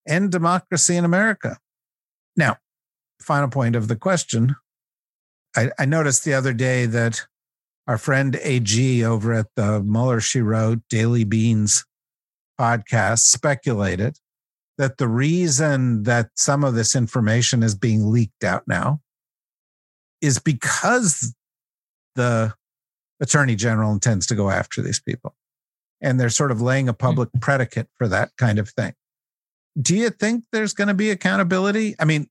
end 0.07 0.31
democracy 0.31 0.95
in 0.95 1.03
America. 1.03 1.57
Now, 2.35 2.57
final 3.19 3.49
point 3.49 3.75
of 3.75 3.87
the 3.87 3.95
question. 3.95 4.55
I, 5.55 5.71
I 5.79 5.85
noticed 5.85 6.23
the 6.23 6.35
other 6.35 6.53
day 6.53 6.85
that 6.85 7.25
our 7.87 7.97
friend 7.97 8.37
AG 8.41 9.03
over 9.03 9.33
at 9.33 9.47
the 9.55 9.81
Mueller 9.81 10.19
She 10.21 10.41
Wrote 10.41 10.79
Daily 10.89 11.23
Beans 11.23 11.85
podcast 12.59 13.19
speculated 13.19 14.19
that 14.77 14.97
the 14.97 15.07
reason 15.07 16.03
that 16.03 16.29
some 16.35 16.63
of 16.63 16.75
this 16.75 16.95
information 16.95 17.63
is 17.63 17.75
being 17.75 18.11
leaked 18.11 18.43
out 18.43 18.67
now 18.67 19.01
is 20.21 20.37
because 20.37 21.33
the 22.15 22.53
attorney 23.19 23.55
general 23.55 23.91
intends 23.91 24.27
to 24.27 24.35
go 24.35 24.49
after 24.49 24.81
these 24.81 24.99
people. 24.99 25.35
And 26.01 26.19
they're 26.19 26.29
sort 26.29 26.51
of 26.51 26.61
laying 26.61 26.87
a 26.87 26.91
hmm. 26.91 26.97
public 26.97 27.29
predicate 27.39 27.87
for 27.95 28.07
that 28.07 28.31
kind 28.37 28.59
of 28.59 28.69
thing. 28.69 28.93
Do 29.79 29.95
you 29.95 30.09
think 30.09 30.45
there's 30.51 30.73
going 30.73 30.87
to 30.87 30.93
be 30.93 31.11
accountability? 31.11 31.95
I 31.99 32.05
mean, 32.05 32.27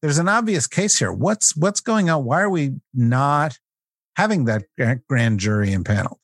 there's 0.00 0.18
an 0.18 0.28
obvious 0.28 0.66
case 0.66 0.98
here. 0.98 1.12
What's 1.12 1.56
what's 1.56 1.80
going 1.80 2.10
on? 2.10 2.24
Why 2.24 2.40
are 2.40 2.50
we 2.50 2.74
not 2.92 3.58
having 4.16 4.44
that 4.44 4.64
grand 5.08 5.40
jury 5.40 5.72
impaneled? 5.72 6.18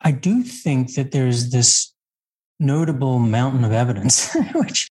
I 0.00 0.10
do 0.10 0.42
think 0.42 0.94
that 0.94 1.12
there's 1.12 1.50
this 1.50 1.94
notable 2.60 3.18
mountain 3.18 3.64
of 3.64 3.72
evidence, 3.72 4.34
which 4.54 4.90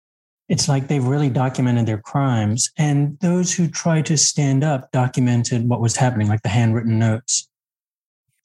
it's 0.48 0.68
like 0.68 0.88
they've 0.88 1.04
really 1.04 1.30
documented 1.30 1.86
their 1.86 1.98
crimes. 1.98 2.70
And 2.76 3.18
those 3.20 3.54
who 3.54 3.68
tried 3.68 4.06
to 4.06 4.16
stand 4.16 4.64
up 4.64 4.90
documented 4.92 5.68
what 5.68 5.80
was 5.80 5.96
happening, 5.96 6.28
like 6.28 6.42
the 6.42 6.48
handwritten 6.48 6.98
notes. 6.98 7.48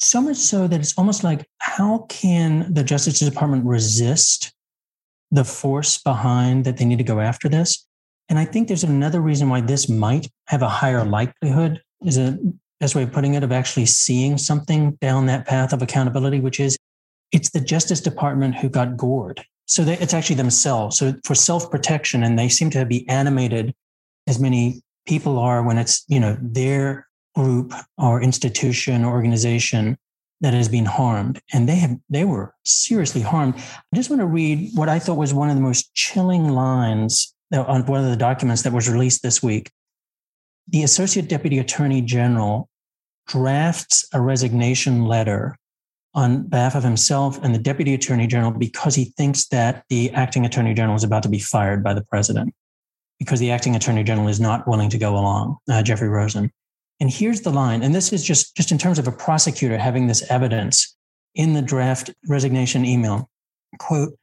So 0.03 0.19
much 0.19 0.37
so 0.37 0.67
that 0.67 0.79
it's 0.79 0.97
almost 0.97 1.23
like, 1.23 1.47
how 1.59 2.07
can 2.09 2.73
the 2.73 2.83
Justice 2.83 3.19
Department 3.19 3.65
resist 3.65 4.51
the 5.29 5.45
force 5.45 5.99
behind 5.99 6.65
that 6.65 6.77
they 6.77 6.85
need 6.85 6.97
to 6.97 7.03
go 7.03 7.19
after 7.19 7.47
this? 7.47 7.85
And 8.27 8.39
I 8.39 8.45
think 8.45 8.67
there's 8.67 8.83
another 8.83 9.21
reason 9.21 9.47
why 9.47 9.61
this 9.61 9.87
might 9.87 10.27
have 10.47 10.63
a 10.63 10.67
higher 10.67 11.05
likelihood, 11.05 11.83
is 12.03 12.17
a 12.17 12.39
best 12.79 12.95
way 12.95 13.03
of 13.03 13.11
putting 13.11 13.35
it, 13.35 13.43
of 13.43 13.51
actually 13.51 13.85
seeing 13.85 14.39
something 14.39 14.97
down 15.01 15.27
that 15.27 15.45
path 15.45 15.71
of 15.71 15.83
accountability, 15.83 16.39
which 16.39 16.59
is 16.59 16.75
it's 17.31 17.51
the 17.51 17.61
Justice 17.61 18.01
Department 18.01 18.55
who 18.55 18.69
got 18.69 18.97
gored. 18.97 19.45
So 19.67 19.83
they, 19.83 19.99
it's 19.99 20.15
actually 20.15 20.37
themselves. 20.37 20.97
So 20.97 21.13
for 21.23 21.35
self 21.35 21.69
protection, 21.69 22.23
and 22.23 22.39
they 22.39 22.49
seem 22.49 22.71
to 22.71 22.85
be 22.85 23.07
animated 23.07 23.75
as 24.27 24.39
many 24.39 24.81
people 25.05 25.37
are 25.37 25.61
when 25.61 25.77
it's 25.77 26.03
you 26.07 26.19
know 26.19 26.37
their 26.41 27.07
group 27.35 27.73
or 27.97 28.21
institution 28.21 29.03
or 29.03 29.13
organization 29.13 29.97
that 30.41 30.53
has 30.53 30.67
been 30.67 30.85
harmed. 30.85 31.39
And 31.53 31.69
they 31.69 31.75
have 31.75 31.97
they 32.09 32.25
were 32.25 32.53
seriously 32.65 33.21
harmed. 33.21 33.55
I 33.55 33.95
just 33.95 34.09
want 34.09 34.21
to 34.21 34.25
read 34.25 34.71
what 34.73 34.89
i 34.89 34.99
thought 34.99 35.17
was 35.17 35.33
one 35.33 35.49
of 35.49 35.55
the 35.55 35.61
most 35.61 35.93
chilling 35.93 36.49
lines 36.49 37.33
on 37.53 37.85
one 37.85 38.03
of 38.03 38.09
the 38.09 38.17
documents 38.17 38.63
that 38.63 38.73
was 38.73 38.89
released 38.89 39.23
this 39.23 39.43
week. 39.43 39.71
The 40.67 40.83
associate 40.83 41.27
deputy 41.27 41.59
attorney 41.59 42.01
general 42.01 42.69
drafts 43.27 44.05
a 44.13 44.21
resignation 44.21 45.05
letter 45.05 45.57
on 46.13 46.43
behalf 46.43 46.75
of 46.75 46.83
himself 46.83 47.41
and 47.41 47.55
the 47.55 47.59
deputy 47.59 47.93
attorney 47.93 48.27
general 48.27 48.51
because 48.51 48.95
he 48.95 49.05
thinks 49.05 49.47
that 49.47 49.83
the 49.89 50.11
acting 50.11 50.45
attorney 50.45 50.73
general 50.73 50.95
is 50.95 51.03
about 51.03 51.23
to 51.23 51.29
be 51.29 51.39
fired 51.39 51.83
by 51.83 51.93
the 51.93 52.03
president 52.03 52.53
because 53.19 53.39
the 53.39 53.51
acting 53.51 53.75
attorney 53.75 54.03
general 54.03 54.27
is 54.27 54.39
not 54.39 54.67
willing 54.67 54.89
to 54.89 54.97
go 54.97 55.13
along. 55.13 55.57
Uh, 55.69 55.81
jeffrey 55.81 56.09
rosen 56.09 56.51
and 57.01 57.09
here's 57.09 57.41
the 57.41 57.49
line, 57.49 57.81
and 57.81 57.95
this 57.95 58.13
is 58.13 58.23
just, 58.23 58.55
just 58.55 58.71
in 58.71 58.77
terms 58.77 58.99
of 58.99 59.07
a 59.07 59.11
prosecutor 59.11 59.75
having 59.75 60.05
this 60.05 60.23
evidence 60.29 60.95
in 61.33 61.53
the 61.53 61.61
draft 61.61 62.11
resignation 62.27 62.85
email. 62.85 63.27
Quote, 63.79 64.13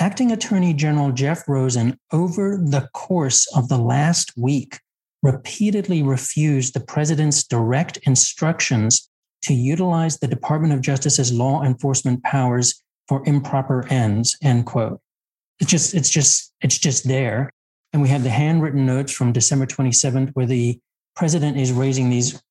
Acting 0.00 0.32
Attorney 0.32 0.74
General 0.74 1.12
Jeff 1.12 1.48
Rosen, 1.48 1.96
over 2.12 2.56
the 2.56 2.88
course 2.92 3.46
of 3.56 3.68
the 3.68 3.78
last 3.78 4.32
week, 4.36 4.80
repeatedly 5.22 6.02
refused 6.02 6.74
the 6.74 6.80
president's 6.80 7.44
direct 7.44 7.98
instructions 7.98 9.08
to 9.42 9.54
utilize 9.54 10.18
the 10.18 10.26
Department 10.26 10.74
of 10.74 10.80
Justice's 10.80 11.32
law 11.32 11.62
enforcement 11.62 12.24
powers 12.24 12.82
for 13.06 13.22
improper 13.26 13.86
ends. 13.90 14.36
End 14.42 14.66
quote. 14.66 15.00
It's 15.60 15.70
just, 15.70 15.94
it's 15.94 16.10
just, 16.10 16.52
it's 16.60 16.78
just 16.78 17.06
there. 17.06 17.50
And 17.92 18.02
we 18.02 18.08
have 18.08 18.24
the 18.24 18.30
handwritten 18.30 18.86
notes 18.86 19.12
from 19.12 19.32
December 19.32 19.66
27th, 19.66 20.30
where 20.32 20.46
the 20.46 20.80
president 21.16 21.56
is 21.56 21.72
raising 21.72 22.10
these 22.10 22.42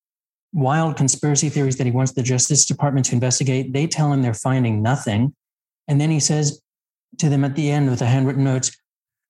wild 0.54 0.96
conspiracy 0.96 1.50
theories 1.50 1.78
that 1.78 1.86
he 1.86 1.92
wants 1.92 2.14
the 2.14 2.24
Justice 2.24 2.66
Department 2.66 3.06
to 3.08 3.16
investigate. 3.16 3.74
They 3.74 3.88
tell 3.88 4.12
him 4.14 4.22
they're 4.22 4.34
finding 4.34 4.82
nothing. 4.82 5.34
And 5.88 6.00
then 6.00 6.12
he 6.12 6.20
says 6.20 6.62
to 7.18 7.30
them 7.30 7.44
at 7.44 7.56
the 7.56 7.72
end 7.72 7.90
with 7.90 8.00
the 8.00 8.06
handwritten 8.06 8.44
notes, 8.44 8.76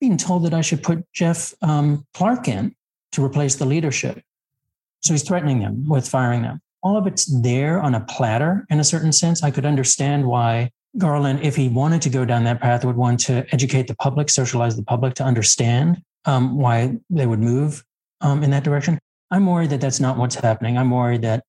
being 0.00 0.16
told 0.16 0.44
that 0.44 0.54
I 0.54 0.60
should 0.60 0.82
put 0.82 1.04
Jeff 1.12 1.54
um, 1.62 2.06
Clark 2.14 2.48
in 2.48 2.74
to 3.12 3.24
replace 3.24 3.54
the 3.54 3.64
leadership. 3.64 4.22
So 5.02 5.14
he's 5.14 5.22
threatening 5.22 5.60
them 5.60 5.88
with 5.88 6.08
firing 6.08 6.42
them. 6.42 6.60
All 6.82 6.96
of 6.96 7.06
it's 7.06 7.24
there 7.40 7.80
on 7.80 7.94
a 7.94 8.00
platter 8.00 8.66
in 8.68 8.80
a 8.80 8.84
certain 8.84 9.12
sense. 9.12 9.42
I 9.42 9.50
could 9.50 9.64
understand 9.64 10.26
why 10.26 10.70
Garland, 10.98 11.40
if 11.40 11.56
he 11.56 11.68
wanted 11.68 12.02
to 12.02 12.10
go 12.10 12.24
down 12.24 12.44
that 12.44 12.60
path, 12.60 12.84
would 12.84 12.96
want 12.96 13.20
to 13.20 13.46
educate 13.52 13.86
the 13.86 13.96
public, 13.96 14.28
socialize 14.28 14.76
the 14.76 14.82
public 14.82 15.14
to 15.14 15.24
understand 15.24 16.02
um, 16.24 16.58
why 16.58 16.96
they 17.10 17.26
would 17.26 17.40
move 17.40 17.82
um, 18.20 18.42
in 18.42 18.50
that 18.50 18.64
direction. 18.64 18.98
I'm 19.34 19.46
worried 19.46 19.70
that 19.70 19.80
that's 19.80 19.98
not 19.98 20.16
what's 20.16 20.36
happening. 20.36 20.78
I'm 20.78 20.92
worried 20.92 21.22
that 21.22 21.42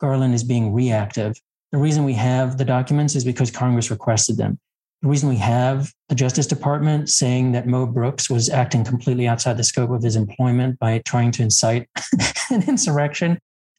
Garland 0.00 0.34
is 0.34 0.42
being 0.42 0.72
reactive. 0.72 1.36
The 1.70 1.78
reason 1.78 2.02
we 2.02 2.14
have 2.14 2.58
the 2.58 2.64
documents 2.64 3.14
is 3.14 3.24
because 3.24 3.52
Congress 3.52 3.92
requested 3.92 4.36
them. 4.36 4.58
The 5.02 5.08
reason 5.08 5.28
we 5.28 5.36
have 5.36 5.92
the 6.08 6.16
Justice 6.16 6.48
Department 6.48 7.08
saying 7.08 7.52
that 7.52 7.68
Mo 7.68 7.86
Brooks 7.86 8.28
was 8.28 8.48
acting 8.48 8.82
completely 8.82 9.28
outside 9.28 9.56
the 9.56 9.62
scope 9.62 9.90
of 9.90 10.02
his 10.02 10.16
employment 10.16 10.80
by 10.80 10.98
trying 11.04 11.30
to 11.32 11.42
incite 11.44 11.88
an 12.50 12.68
insurrection 12.68 13.38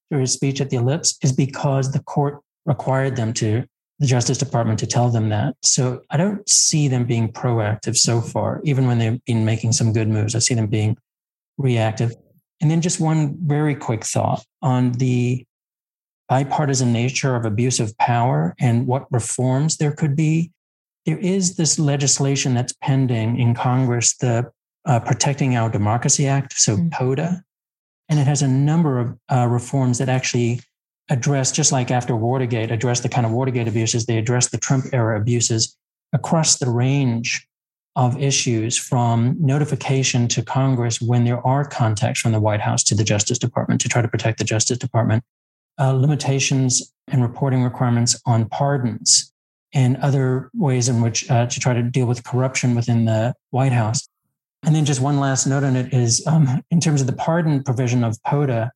through 0.10 0.22
his 0.22 0.32
speech 0.32 0.62
at 0.62 0.70
the 0.70 0.78
ellipse 0.78 1.18
is 1.22 1.34
because 1.34 1.92
the 1.92 2.04
court 2.04 2.40
required 2.66 3.18
them 3.18 3.34
to, 3.34 3.66
the 4.00 4.08
Justice 4.08 4.38
Department 4.38 4.80
to 4.80 4.88
tell 4.88 5.10
them 5.10 5.28
that. 5.30 5.56
So 5.64 6.04
I 6.10 6.16
don't 6.16 6.48
see 6.48 6.88
them 6.88 7.04
being 7.04 7.30
proactive 7.34 7.98
so 7.98 8.22
far, 8.22 8.62
even 8.64 8.88
when 8.88 9.00
they've 9.00 9.22
been 9.26 9.44
making 9.44 9.74
some 9.74 9.92
good 9.92 10.08
moves. 10.08 10.34
I 10.34 10.40
see 10.40 10.54
them 10.54 10.68
being 10.68 10.96
reactive. 11.58 12.16
And 12.62 12.70
then 12.70 12.82
just 12.82 13.00
one 13.00 13.38
very 13.42 13.76
quick 13.76 14.04
thought 14.04 14.46
on 14.62 14.92
the 14.94 15.46
bipartisan 16.28 16.94
nature 16.94 17.36
of 17.36 17.46
abuse 17.46 17.80
of 17.80 17.98
power 17.98 18.56
and 18.60 18.86
what 18.86 19.12
reforms 19.12 19.78
there 19.78 19.92
could 19.92 20.16
be. 20.16 20.52
There 21.06 21.18
is 21.18 21.56
this 21.56 21.80
legislation 21.80 22.54
that's 22.54 22.74
pending 22.84 23.40
in 23.40 23.56
Congress, 23.56 24.16
the 24.18 24.52
uh, 24.86 25.00
Protecting 25.00 25.56
Our 25.56 25.70
Democracy 25.70 26.28
Act, 26.28 26.54
so 26.54 26.76
mm-hmm. 26.76 26.90
PODA, 26.90 27.44
and 28.10 28.20
it 28.20 28.28
has 28.28 28.42
a 28.42 28.48
number 28.48 29.00
of 29.00 29.18
uh, 29.32 29.48
reforms 29.48 29.98
that 29.98 30.10
actually 30.10 30.62
address, 31.10 31.52
just 31.52 31.72
like 31.72 31.90
after 31.90 32.16
Watergate, 32.16 32.72
address 32.72 33.00
the 33.00 33.10
kind 33.10 33.26
of 33.26 33.32
Watergate 33.32 33.68
abuses, 33.68 34.06
they 34.06 34.18
address 34.18 34.50
the 34.50 34.58
Trump 34.58 34.86
era 34.94 35.20
abuses 35.20 35.76
across 36.14 36.58
the 36.58 36.70
range 36.70 37.48
of 38.00 38.18
issues 38.18 38.78
from 38.78 39.36
notification 39.42 40.26
to 40.26 40.42
Congress 40.42 41.02
when 41.02 41.26
there 41.26 41.46
are 41.46 41.66
contacts 41.66 42.22
from 42.22 42.32
the 42.32 42.40
White 42.40 42.62
House 42.62 42.82
to 42.82 42.96
the 42.96 43.04
Justice 43.04 43.38
Department 43.38 43.82
to 43.82 43.90
try 43.90 44.02
to 44.02 44.08
protect 44.08 44.38
the 44.38 44.46
Justice 44.46 44.78
Department, 44.78 45.22
uh, 45.78 45.92
limitations 45.92 46.94
and 47.10 47.22
reporting 47.22 47.62
requirements 47.62 48.18
on 48.26 48.48
pardons 48.48 49.34
and 49.74 49.98
other 49.98 50.50
ways 50.54 50.88
in 50.88 51.02
which 51.02 51.30
uh, 51.30 51.46
to 51.48 51.60
try 51.60 51.74
to 51.74 51.84
deal 51.84 52.06
with 52.06 52.24
corruption 52.24 52.74
within 52.74 53.04
the 53.04 53.34
White 53.50 53.74
House. 53.74 54.08
And 54.64 54.74
then 54.74 54.86
just 54.86 55.02
one 55.02 55.20
last 55.20 55.46
note 55.46 55.66
on 55.66 55.76
it 55.76 55.94
is 55.94 56.26
um, 56.26 56.64
in 56.72 56.80
terms 56.80 57.02
of 57.02 57.08
the 57.08 57.14
pardon 57.14 57.64
provision 57.64 58.06
of 58.06 58.18
PODA, 58.24 58.72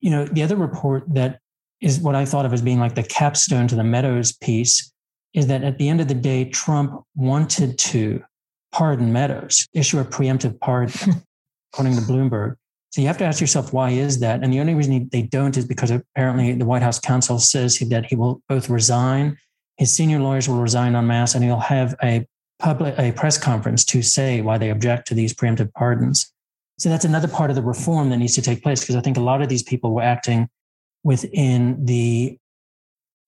you 0.00 0.10
know, 0.10 0.24
the 0.24 0.42
other 0.42 0.56
report 0.56 1.04
that 1.14 1.38
is 1.80 2.00
what 2.00 2.16
I 2.16 2.24
thought 2.24 2.46
of 2.46 2.52
as 2.52 2.62
being 2.62 2.80
like 2.80 2.96
the 2.96 3.04
capstone 3.04 3.68
to 3.68 3.76
the 3.76 3.84
Meadows 3.84 4.32
piece 4.32 4.92
is 5.34 5.46
that 5.48 5.62
at 5.62 5.78
the 5.78 5.88
end 5.88 6.00
of 6.00 6.08
the 6.08 6.14
day, 6.14 6.44
Trump 6.46 7.02
wanted 7.14 7.78
to 7.78 8.22
pardon 8.72 9.12
Meadows, 9.12 9.66
issue 9.72 9.98
a 9.98 10.04
preemptive 10.04 10.58
pardon, 10.60 11.22
according 11.72 11.96
to 11.96 12.02
Bloomberg. 12.02 12.56
So 12.90 13.02
you 13.02 13.06
have 13.06 13.18
to 13.18 13.24
ask 13.24 13.40
yourself, 13.40 13.72
why 13.72 13.90
is 13.90 14.20
that? 14.20 14.42
And 14.42 14.52
the 14.52 14.60
only 14.60 14.74
reason 14.74 15.08
they 15.12 15.22
don't 15.22 15.56
is 15.56 15.66
because 15.66 15.90
apparently 15.90 16.52
the 16.54 16.64
White 16.64 16.82
House 16.82 16.98
counsel 16.98 17.38
says 17.38 17.78
that 17.78 18.06
he 18.06 18.16
will 18.16 18.42
both 18.48 18.70
resign, 18.70 19.36
his 19.76 19.94
senior 19.94 20.20
lawyers 20.20 20.48
will 20.48 20.60
resign 20.60 20.96
en 20.96 21.06
masse, 21.06 21.34
and 21.34 21.44
he'll 21.44 21.60
have 21.60 21.94
a 22.02 22.26
public 22.58 22.98
a 22.98 23.12
press 23.12 23.38
conference 23.38 23.84
to 23.84 24.02
say 24.02 24.40
why 24.40 24.58
they 24.58 24.70
object 24.70 25.06
to 25.08 25.14
these 25.14 25.32
preemptive 25.32 25.72
pardons. 25.74 26.32
So 26.78 26.88
that's 26.88 27.04
another 27.04 27.28
part 27.28 27.50
of 27.50 27.56
the 27.56 27.62
reform 27.62 28.10
that 28.10 28.16
needs 28.16 28.34
to 28.34 28.42
take 28.42 28.62
place 28.62 28.80
because 28.80 28.96
I 28.96 29.00
think 29.00 29.16
a 29.16 29.22
lot 29.22 29.42
of 29.42 29.48
these 29.48 29.62
people 29.62 29.92
were 29.92 30.02
acting 30.02 30.48
within 31.04 31.84
the 31.84 32.38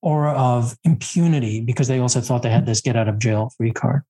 aura 0.02 0.32
of 0.32 0.76
impunity 0.84 1.60
because 1.60 1.88
they 1.88 1.98
also 1.98 2.20
thought 2.20 2.42
they 2.42 2.50
had 2.50 2.66
this 2.66 2.80
get 2.80 2.96
out 2.96 3.08
of 3.08 3.18
jail 3.18 3.52
free 3.56 3.72
card. 3.72 4.02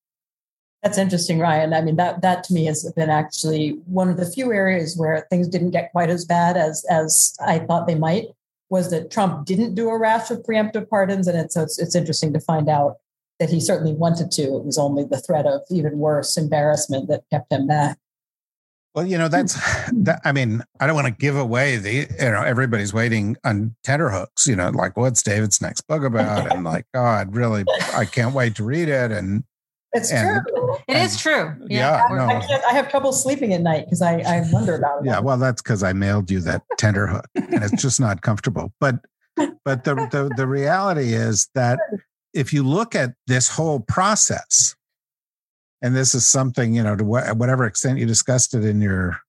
That's 0.82 0.96
interesting, 0.96 1.38
Ryan. 1.38 1.74
I 1.74 1.82
mean, 1.82 1.96
that 1.96 2.22
that 2.22 2.44
to 2.44 2.54
me 2.54 2.64
has 2.64 2.90
been 2.96 3.10
actually 3.10 3.78
one 3.84 4.08
of 4.08 4.16
the 4.16 4.30
few 4.30 4.52
areas 4.52 4.96
where 4.96 5.26
things 5.28 5.46
didn't 5.46 5.70
get 5.70 5.92
quite 5.92 6.08
as 6.08 6.24
bad 6.24 6.56
as 6.56 6.84
as 6.90 7.36
I 7.44 7.58
thought 7.58 7.86
they 7.86 7.96
might. 7.96 8.26
Was 8.70 8.90
that 8.90 9.10
Trump 9.10 9.46
didn't 9.46 9.74
do 9.74 9.90
a 9.90 9.98
rash 9.98 10.30
of 10.30 10.44
preemptive 10.44 10.88
pardons, 10.88 11.26
and 11.26 11.36
it's 11.36 11.56
it's, 11.56 11.78
it's 11.78 11.94
interesting 11.94 12.32
to 12.32 12.40
find 12.40 12.68
out 12.68 12.96
that 13.40 13.50
he 13.50 13.60
certainly 13.60 13.92
wanted 13.92 14.30
to. 14.30 14.42
It 14.42 14.64
was 14.64 14.78
only 14.78 15.04
the 15.04 15.20
threat 15.20 15.46
of 15.46 15.62
even 15.70 15.98
worse 15.98 16.36
embarrassment 16.36 17.08
that 17.08 17.24
kept 17.30 17.52
him 17.52 17.66
back. 17.66 17.98
Well, 18.94 19.06
you 19.06 19.18
know, 19.18 19.26
hmm. 19.26 19.32
that's 19.32 19.54
that. 19.92 20.20
I 20.24 20.32
mean, 20.32 20.62
I 20.80 20.86
don't 20.86 20.96
want 20.96 21.06
to 21.06 21.12
give 21.12 21.36
away 21.36 21.76
the, 21.76 21.92
you 21.92 22.30
know, 22.30 22.42
everybody's 22.42 22.92
waiting 22.92 23.36
on 23.44 23.74
tenterhooks, 23.84 24.46
you 24.46 24.56
know, 24.56 24.70
like 24.70 24.96
what's 24.96 25.22
David's 25.22 25.60
next 25.60 25.82
book 25.82 26.02
about? 26.02 26.52
And 26.52 26.64
like, 26.64 26.86
God, 26.92 27.34
really, 27.34 27.64
I 27.94 28.04
can't 28.04 28.34
wait 28.34 28.56
to 28.56 28.64
read 28.64 28.88
it. 28.88 29.12
And 29.12 29.44
it's 29.92 30.12
and, 30.12 30.44
true. 30.46 30.74
It 30.88 30.94
and, 30.94 31.04
is 31.04 31.20
true. 31.20 31.54
Yeah. 31.68 32.04
I, 32.08 32.14
no. 32.14 32.24
I, 32.26 32.46
can't, 32.46 32.64
I 32.64 32.72
have 32.72 32.90
trouble 32.90 33.12
sleeping 33.12 33.52
at 33.54 33.60
night 33.60 33.84
because 33.86 34.02
I, 34.02 34.18
I 34.20 34.44
wonder 34.50 34.74
about 34.74 35.00
it. 35.00 35.06
Yeah. 35.06 35.20
Well, 35.20 35.38
that's 35.38 35.62
because 35.62 35.82
I 35.82 35.92
mailed 35.92 36.30
you 36.30 36.40
that 36.40 36.62
tenterhook 36.76 37.24
and 37.34 37.62
it's 37.62 37.80
just 37.80 38.00
not 38.00 38.22
comfortable. 38.22 38.72
But, 38.80 38.96
but 39.36 39.84
the, 39.84 39.94
the, 39.94 40.32
the 40.36 40.46
reality 40.48 41.12
is 41.12 41.48
that 41.54 41.78
if 42.34 42.52
you 42.52 42.64
look 42.64 42.94
at 42.96 43.14
this 43.26 43.48
whole 43.48 43.80
process, 43.80 44.74
and 45.82 45.96
this 45.96 46.14
is 46.14 46.26
something 46.26 46.74
you 46.74 46.82
know 46.82 46.96
to 46.96 47.04
wh- 47.04 47.36
whatever 47.36 47.64
extent 47.64 47.98
you 47.98 48.06
discussed 48.06 48.54
it 48.54 48.64
in 48.64 48.80
your 48.80 49.20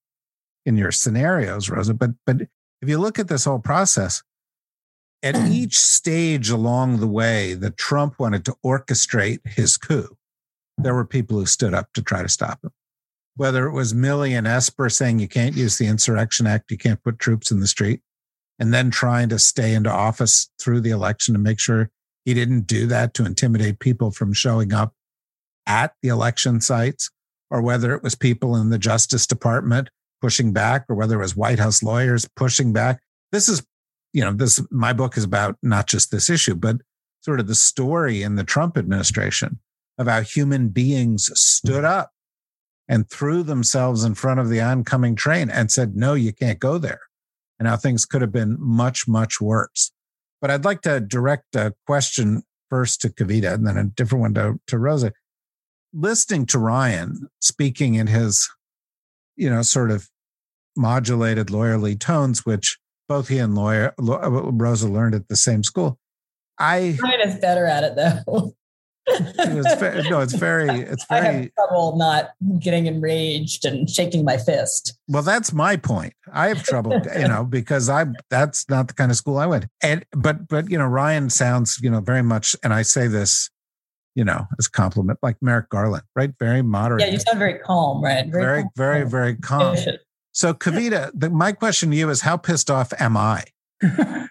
in 0.65 0.77
your 0.77 0.91
scenarios 0.91 1.69
rosa 1.69 1.93
but 1.93 2.11
but 2.25 2.41
if 2.81 2.89
you 2.89 2.97
look 2.97 3.19
at 3.19 3.27
this 3.27 3.45
whole 3.45 3.59
process 3.59 4.23
at 5.23 5.35
each 5.49 5.79
stage 5.79 6.49
along 6.49 6.99
the 6.99 7.07
way 7.07 7.53
that 7.53 7.77
trump 7.77 8.19
wanted 8.19 8.45
to 8.45 8.55
orchestrate 8.65 9.39
his 9.45 9.77
coup 9.77 10.17
there 10.77 10.95
were 10.95 11.05
people 11.05 11.37
who 11.37 11.45
stood 11.45 11.73
up 11.73 11.91
to 11.93 12.01
try 12.01 12.21
to 12.21 12.29
stop 12.29 12.63
him. 12.63 12.71
Whether 13.35 13.67
it 13.67 13.73
was 13.73 13.93
milley 13.93 14.37
and 14.37 14.47
esper 14.47 14.89
saying 14.89 15.19
you 15.19 15.27
can't 15.27 15.55
use 15.55 15.77
the 15.77 15.87
insurrection 15.87 16.47
act 16.47 16.71
you 16.71 16.77
can't 16.77 17.03
put 17.03 17.19
troops 17.19 17.51
in 17.51 17.59
the 17.59 17.67
street 17.67 18.01
and 18.59 18.73
then 18.73 18.91
trying 18.91 19.29
to 19.29 19.39
stay 19.39 19.73
into 19.73 19.89
office 19.89 20.49
through 20.59 20.81
the 20.81 20.91
election 20.91 21.33
to 21.33 21.39
make 21.39 21.59
sure 21.59 21.89
he 22.25 22.33
didn't 22.33 22.67
do 22.67 22.85
that 22.87 23.13
to 23.15 23.25
intimidate 23.25 23.79
people 23.79 24.11
from 24.11 24.33
showing 24.33 24.73
up 24.73 24.93
at 25.67 25.93
the 26.01 26.09
election 26.09 26.61
sites, 26.61 27.09
or 27.49 27.61
whether 27.61 27.93
it 27.93 28.03
was 28.03 28.15
people 28.15 28.55
in 28.55 28.69
the 28.69 28.79
Justice 28.79 29.27
Department 29.27 29.89
pushing 30.21 30.53
back, 30.53 30.85
or 30.87 30.95
whether 30.95 31.15
it 31.15 31.23
was 31.23 31.35
White 31.35 31.59
House 31.59 31.81
lawyers 31.81 32.27
pushing 32.35 32.71
back. 32.71 33.01
This 33.31 33.49
is, 33.49 33.65
you 34.13 34.23
know, 34.23 34.33
this, 34.33 34.61
my 34.69 34.93
book 34.93 35.17
is 35.17 35.23
about 35.23 35.57
not 35.63 35.87
just 35.87 36.11
this 36.11 36.29
issue, 36.29 36.55
but 36.55 36.77
sort 37.21 37.39
of 37.39 37.47
the 37.47 37.55
story 37.55 38.21
in 38.21 38.35
the 38.35 38.43
Trump 38.43 38.77
administration 38.77 39.59
of 39.97 40.07
how 40.07 40.21
human 40.21 40.69
beings 40.69 41.29
stood 41.33 41.83
up 41.83 42.11
and 42.87 43.09
threw 43.09 43.43
themselves 43.43 44.03
in 44.03 44.15
front 44.15 44.39
of 44.39 44.49
the 44.49 44.59
oncoming 44.59 45.15
train 45.15 45.49
and 45.49 45.71
said, 45.71 45.95
no, 45.95 46.13
you 46.13 46.33
can't 46.33 46.59
go 46.59 46.77
there. 46.77 46.99
And 47.59 47.67
how 47.67 47.77
things 47.77 48.05
could 48.05 48.21
have 48.21 48.31
been 48.31 48.57
much, 48.59 49.07
much 49.07 49.39
worse. 49.39 49.91
But 50.41 50.49
I'd 50.49 50.65
like 50.65 50.81
to 50.81 50.99
direct 50.99 51.55
a 51.55 51.73
question 51.85 52.41
first 52.69 53.01
to 53.01 53.09
Kavita 53.09 53.53
and 53.53 53.65
then 53.67 53.77
a 53.77 53.85
different 53.85 54.21
one 54.21 54.33
to, 54.33 54.59
to 54.67 54.77
Rosa 54.79 55.13
listening 55.93 56.45
to 56.47 56.59
Ryan 56.59 57.29
speaking 57.39 57.95
in 57.95 58.07
his, 58.07 58.49
you 59.35 59.49
know, 59.49 59.61
sort 59.61 59.91
of 59.91 60.09
modulated 60.75 61.47
lawyerly 61.47 61.99
tones, 61.99 62.45
which 62.45 62.77
both 63.07 63.27
he 63.27 63.39
and 63.39 63.55
lawyer 63.55 63.93
uh, 63.99 64.29
Rosa 64.29 64.87
learned 64.87 65.15
at 65.15 65.27
the 65.27 65.35
same 65.35 65.63
school. 65.63 65.99
I 66.59 66.97
Ryan 67.01 67.29
is 67.29 67.35
better 67.39 67.65
at 67.65 67.83
it 67.83 67.95
though. 67.95 68.55
it 69.07 69.55
was 69.55 70.09
no, 70.09 70.19
it's 70.21 70.33
very, 70.33 70.81
it's 70.81 71.05
very. 71.05 71.19
I 71.27 71.31
have 71.31 71.53
trouble 71.55 71.97
not 71.97 72.29
getting 72.59 72.85
enraged 72.85 73.65
and 73.65 73.89
shaking 73.89 74.23
my 74.23 74.37
fist. 74.37 74.97
Well, 75.07 75.23
that's 75.23 75.51
my 75.51 75.75
point. 75.75 76.13
I 76.31 76.49
have 76.49 76.63
trouble, 76.63 77.01
you 77.19 77.27
know, 77.27 77.43
because 77.43 77.89
I 77.89 78.05
that's 78.29 78.69
not 78.69 78.87
the 78.87 78.93
kind 78.93 79.11
of 79.11 79.17
school 79.17 79.37
I 79.37 79.47
went. 79.47 79.65
And 79.81 80.05
but 80.11 80.47
but 80.47 80.69
you 80.69 80.77
know, 80.77 80.85
Ryan 80.85 81.29
sounds, 81.29 81.79
you 81.81 81.89
know, 81.89 81.99
very 81.99 82.21
much, 82.21 82.55
and 82.63 82.73
I 82.73 82.83
say 82.83 83.07
this 83.07 83.49
you 84.15 84.23
know, 84.23 84.47
as 84.59 84.67
a 84.67 84.71
compliment, 84.71 85.19
like 85.21 85.37
Merrick 85.41 85.69
Garland, 85.69 86.03
right? 86.15 86.31
Very 86.39 86.61
moderate. 86.61 87.01
Yeah, 87.01 87.13
you 87.13 87.19
sound 87.19 87.39
very 87.39 87.59
calm, 87.59 88.03
right? 88.03 88.27
Very, 88.27 88.43
very, 88.43 88.61
calm. 88.61 88.71
very, 88.75 89.09
very 89.09 89.35
calm. 89.35 89.77
So, 90.33 90.53
Kavita, 90.53 91.11
the, 91.13 91.29
my 91.29 91.51
question 91.51 91.91
to 91.91 91.97
you 91.97 92.09
is 92.09 92.21
how 92.21 92.37
pissed 92.37 92.71
off 92.71 92.93
am 92.99 93.17
I? 93.17 93.43
how 93.81 94.27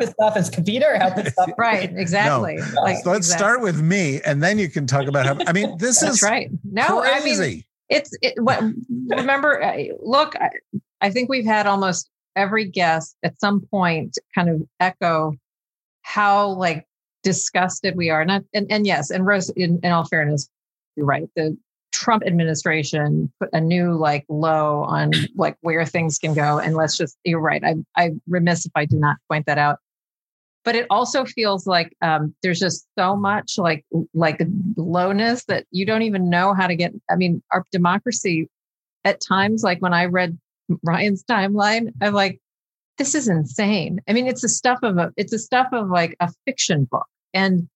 pissed 0.00 0.14
off 0.20 0.36
is 0.36 0.50
Kavita 0.50 0.94
or 0.94 0.98
how 0.98 1.10
pissed 1.10 1.38
off? 1.38 1.50
Right, 1.58 1.90
exactly. 1.96 2.56
No. 2.56 2.82
Like, 2.82 2.98
so 2.98 3.10
let's 3.10 3.26
exactly. 3.26 3.38
start 3.38 3.62
with 3.62 3.80
me 3.80 4.20
and 4.24 4.42
then 4.42 4.58
you 4.58 4.68
can 4.68 4.86
talk 4.86 5.06
about 5.06 5.26
how, 5.26 5.38
I 5.46 5.52
mean, 5.52 5.78
this 5.78 6.00
That's 6.00 6.16
is 6.16 6.22
right. 6.22 6.50
No, 6.64 7.00
crazy. 7.00 7.42
I 7.42 7.48
mean, 7.48 7.64
it's 7.88 8.10
it, 8.20 8.34
what, 8.42 8.62
remember, 9.08 9.62
uh, 9.62 9.84
look, 10.00 10.34
I, 10.36 10.50
I 11.00 11.10
think 11.10 11.28
we've 11.28 11.46
had 11.46 11.66
almost 11.66 12.10
every 12.36 12.64
guest 12.64 13.16
at 13.22 13.38
some 13.40 13.60
point 13.60 14.16
kind 14.34 14.48
of 14.48 14.62
echo 14.80 15.34
how 16.02 16.48
like 16.50 16.86
disgusted 17.28 17.94
we 17.94 18.08
are. 18.08 18.24
Not 18.24 18.42
and, 18.54 18.66
and 18.70 18.86
yes, 18.86 19.10
and 19.10 19.26
Rose, 19.26 19.50
in, 19.50 19.78
in 19.82 19.92
all 19.92 20.06
fairness, 20.06 20.48
you're 20.96 21.04
right. 21.04 21.28
The 21.36 21.54
Trump 21.92 22.22
administration 22.26 23.30
put 23.38 23.50
a 23.52 23.60
new 23.60 23.92
like 23.92 24.24
low 24.30 24.82
on 24.84 25.12
like 25.36 25.58
where 25.60 25.84
things 25.84 26.18
can 26.18 26.32
go. 26.32 26.58
And 26.58 26.74
let's 26.74 26.96
just 26.96 27.18
you're 27.24 27.38
right. 27.38 27.62
I 27.62 27.74
I 27.96 28.12
remiss 28.26 28.64
if 28.64 28.72
I 28.74 28.86
do 28.86 28.96
not 28.96 29.18
point 29.30 29.44
that 29.44 29.58
out. 29.58 29.78
But 30.64 30.74
it 30.74 30.86
also 30.88 31.26
feels 31.26 31.66
like 31.66 31.94
um, 32.00 32.34
there's 32.42 32.58
just 32.58 32.86
so 32.98 33.14
much 33.14 33.58
like 33.58 33.84
like 34.14 34.40
lowness 34.76 35.44
that 35.44 35.66
you 35.70 35.84
don't 35.84 36.02
even 36.02 36.30
know 36.30 36.54
how 36.54 36.66
to 36.66 36.76
get. 36.76 36.92
I 37.10 37.16
mean, 37.16 37.42
our 37.52 37.64
democracy 37.72 38.48
at 39.04 39.20
times, 39.20 39.62
like 39.62 39.82
when 39.82 39.92
I 39.92 40.06
read 40.06 40.38
Ryan's 40.82 41.24
timeline, 41.24 41.92
I'm 42.00 42.14
like, 42.14 42.40
this 42.96 43.14
is 43.14 43.28
insane. 43.28 44.00
I 44.08 44.14
mean, 44.14 44.26
it's 44.26 44.42
the 44.42 44.48
stuff 44.48 44.78
of 44.82 44.96
a 44.96 45.12
it's 45.18 45.32
the 45.32 45.38
stuff 45.38 45.68
of 45.72 45.90
like 45.90 46.16
a 46.20 46.30
fiction 46.46 46.84
book. 46.90 47.06
And 47.38 47.68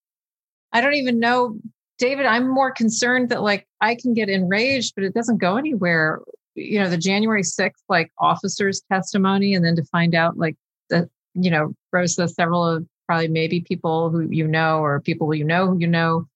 I 0.73 0.81
don't 0.81 0.95
even 0.95 1.21
know, 1.21 1.57
David, 1.99 2.27
I'm 2.27 2.49
more 2.49 2.73
concerned 2.73 3.29
that 3.29 3.43
like 3.43 3.67
I 3.81 3.95
can 3.95 4.13
get 4.13 4.29
enraged, 4.29 4.95
but 4.97 5.05
it 5.05 5.15
doesn't 5.15 5.39
go 5.39 5.57
anywhere. 5.57 6.21
You 6.57 6.81
know, 6.81 6.91
the 6.91 6.99
January 6.99 7.43
6th, 7.43 7.71
like 7.89 8.11
officers' 8.19 8.83
testimony, 8.91 9.55
and 9.55 9.65
then 9.65 9.77
to 9.77 9.85
find 9.85 10.15
out 10.17 10.37
like 10.37 10.57
that, 10.91 11.09
you 11.35 11.51
know, 11.51 11.75
Rose 11.93 12.17
says 12.17 12.35
several 12.35 12.67
of 12.67 12.85
probably 13.07 13.29
maybe 13.29 13.61
people 13.61 14.11
who 14.11 14.29
you 14.31 14.49
know 14.49 14.81
or 14.81 15.01
people 15.01 15.33
you 15.33 15.45
know 15.45 15.69
who 15.69 15.79
you 15.79 15.87
know, 15.87 16.27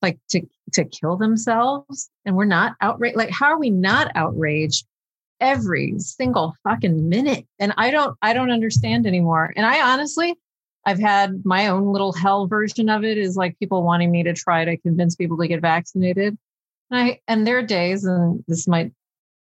like 0.00 0.18
to 0.30 0.42
to 0.74 0.84
kill 0.84 1.16
themselves. 1.16 2.08
And 2.24 2.36
we're 2.36 2.44
not 2.44 2.76
outraged. 2.80 3.16
Like, 3.16 3.30
how 3.30 3.46
are 3.46 3.58
we 3.58 3.70
not 3.70 4.12
outraged 4.14 4.86
every 5.40 5.98
single 5.98 6.52
fucking 6.64 7.08
minute 7.08 7.46
and 7.60 7.72
i 7.76 7.92
don't 7.92 8.16
i 8.22 8.32
don't 8.32 8.50
understand 8.50 9.06
anymore 9.06 9.52
and 9.54 9.64
i 9.64 9.80
honestly 9.92 10.34
i've 10.84 10.98
had 10.98 11.44
my 11.44 11.68
own 11.68 11.92
little 11.92 12.12
hell 12.12 12.46
version 12.46 12.88
of 12.88 13.04
it 13.04 13.18
is 13.18 13.36
like 13.36 13.58
people 13.58 13.82
wanting 13.82 14.10
me 14.10 14.22
to 14.22 14.32
try 14.32 14.64
to 14.64 14.76
convince 14.78 15.14
people 15.14 15.36
to 15.36 15.48
get 15.48 15.60
vaccinated. 15.60 16.36
And 16.90 17.00
i 17.00 17.20
and 17.28 17.46
there 17.46 17.58
are 17.58 17.62
days 17.62 18.04
and 18.04 18.42
this 18.48 18.66
might 18.66 18.92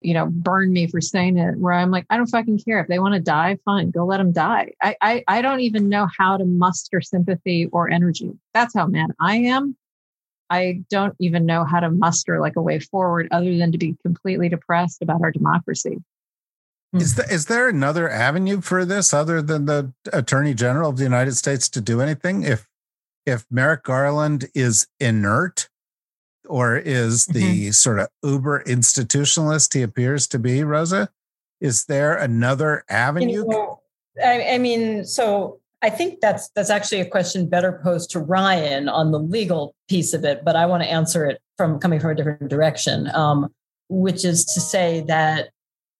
you 0.00 0.14
know 0.14 0.26
burn 0.26 0.72
me 0.72 0.86
for 0.86 1.00
saying 1.00 1.38
it 1.38 1.56
where 1.58 1.72
i'm 1.72 1.90
like 1.90 2.06
i 2.10 2.16
don't 2.16 2.26
fucking 2.26 2.58
care. 2.58 2.80
If 2.80 2.88
they 2.88 2.98
want 2.98 3.14
to 3.14 3.20
die 3.20 3.58
fine. 3.64 3.90
Go 3.90 4.04
let 4.04 4.18
them 4.18 4.32
die. 4.32 4.72
I, 4.82 4.96
I 5.00 5.24
i 5.28 5.42
don't 5.42 5.60
even 5.60 5.88
know 5.88 6.08
how 6.18 6.36
to 6.36 6.44
muster 6.44 7.00
sympathy 7.00 7.66
or 7.72 7.90
energy. 7.90 8.32
That's 8.54 8.74
how 8.74 8.86
mad 8.86 9.10
i 9.20 9.36
am. 9.36 9.76
I 10.48 10.82
don't 10.90 11.14
even 11.18 11.44
know 11.44 11.64
how 11.64 11.80
to 11.80 11.90
muster 11.90 12.40
like 12.40 12.56
a 12.56 12.62
way 12.62 12.78
forward 12.78 13.28
other 13.30 13.56
than 13.56 13.72
to 13.72 13.78
be 13.78 13.96
completely 14.04 14.48
depressed 14.48 15.02
about 15.02 15.22
our 15.22 15.32
democracy. 15.32 15.98
Is, 16.92 17.14
the, 17.16 17.24
is 17.24 17.46
there 17.46 17.68
another 17.68 18.08
avenue 18.08 18.60
for 18.60 18.84
this 18.84 19.12
other 19.12 19.42
than 19.42 19.66
the 19.66 19.92
Attorney 20.12 20.54
General 20.54 20.90
of 20.90 20.96
the 20.96 21.02
United 21.02 21.36
States 21.36 21.68
to 21.70 21.80
do 21.80 22.00
anything? 22.00 22.42
If 22.42 22.68
if 23.26 23.44
Merrick 23.50 23.82
Garland 23.82 24.46
is 24.54 24.86
inert 25.00 25.68
or 26.48 26.76
is 26.76 27.26
the 27.26 27.42
mm-hmm. 27.42 27.70
sort 27.72 27.98
of 27.98 28.08
uber 28.22 28.62
institutionalist 28.64 29.74
he 29.74 29.82
appears 29.82 30.28
to 30.28 30.38
be, 30.38 30.62
Rosa, 30.62 31.10
is 31.60 31.86
there 31.86 32.16
another 32.16 32.84
avenue? 32.88 33.42
You 33.42 33.48
know, 33.48 33.80
I, 34.24 34.50
I 34.50 34.58
mean, 34.58 35.04
so 35.04 35.58
I 35.82 35.90
think 35.90 36.20
that's 36.20 36.48
that's 36.50 36.70
actually 36.70 37.00
a 37.00 37.06
question 37.06 37.48
better 37.48 37.80
posed 37.82 38.10
to 38.10 38.20
Ryan 38.20 38.88
on 38.88 39.10
the 39.10 39.18
legal 39.18 39.74
piece 39.88 40.14
of 40.14 40.24
it, 40.24 40.44
but 40.44 40.56
I 40.56 40.66
want 40.66 40.82
to 40.82 40.90
answer 40.90 41.26
it 41.26 41.40
from 41.56 41.78
coming 41.78 42.00
from 42.00 42.10
a 42.10 42.14
different 42.14 42.48
direction, 42.48 43.10
um, 43.14 43.52
which 43.88 44.24
is 44.24 44.44
to 44.46 44.60
say 44.60 45.04
that 45.08 45.50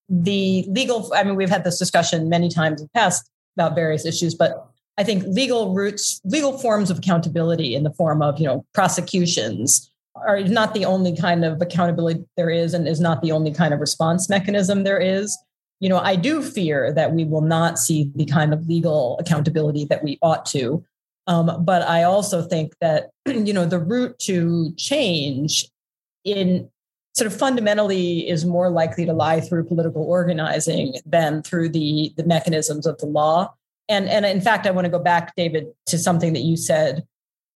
the 0.09 0.65
legal. 0.69 1.11
I 1.13 1.23
mean, 1.23 1.35
we've 1.35 1.49
had 1.49 1.63
this 1.63 1.79
discussion 1.79 2.29
many 2.29 2.49
times 2.49 2.81
in 2.81 2.87
the 2.87 2.99
past 2.99 3.29
about 3.55 3.75
various 3.75 4.05
issues, 4.05 4.35
but 4.35 4.67
I 4.97 5.03
think 5.03 5.23
legal 5.27 5.73
routes, 5.73 6.21
legal 6.23 6.57
forms 6.57 6.89
of 6.89 6.99
accountability 6.99 7.75
in 7.75 7.83
the 7.83 7.93
form 7.93 8.21
of 8.21 8.39
you 8.39 8.45
know 8.45 8.65
prosecutions 8.73 9.91
are 10.15 10.41
not 10.41 10.73
the 10.73 10.83
only 10.85 11.15
kind 11.15 11.45
of 11.45 11.61
accountability 11.61 12.23
there 12.37 12.49
is, 12.49 12.73
and 12.73 12.87
is 12.87 12.99
not 12.99 13.21
the 13.21 13.31
only 13.31 13.51
kind 13.51 13.73
of 13.73 13.79
response 13.79 14.29
mechanism 14.29 14.83
there 14.83 14.99
is 14.99 15.37
you 15.79 15.89
know, 15.89 15.99
I 15.99 16.15
do 16.15 16.41
fear 16.41 16.91
that 16.93 17.13
we 17.13 17.23
will 17.23 17.41
not 17.41 17.77
see 17.77 18.11
the 18.15 18.25
kind 18.25 18.53
of 18.53 18.67
legal 18.67 19.17
accountability 19.19 19.85
that 19.85 20.03
we 20.03 20.17
ought 20.21 20.45
to. 20.47 20.83
Um, 21.27 21.63
but 21.63 21.83
I 21.83 22.03
also 22.03 22.41
think 22.41 22.73
that, 22.81 23.11
you 23.25 23.53
know, 23.53 23.65
the 23.65 23.79
route 23.79 24.17
to 24.19 24.73
change 24.75 25.67
in 26.23 26.69
sort 27.17 27.31
of 27.31 27.37
fundamentally 27.37 28.29
is 28.29 28.45
more 28.45 28.69
likely 28.69 29.05
to 29.05 29.13
lie 29.13 29.41
through 29.41 29.63
political 29.63 30.03
organizing 30.03 30.93
than 31.05 31.41
through 31.41 31.69
the, 31.69 32.13
the 32.15 32.23
mechanisms 32.23 32.85
of 32.85 32.97
the 32.99 33.07
law. 33.07 33.51
And, 33.89 34.07
and 34.07 34.23
in 34.25 34.39
fact, 34.39 34.67
I 34.67 34.71
want 34.71 34.85
to 34.85 34.91
go 34.91 34.99
back, 34.99 35.35
David, 35.35 35.67
to 35.87 35.97
something 35.97 36.33
that 36.33 36.41
you 36.41 36.55
said 36.55 37.07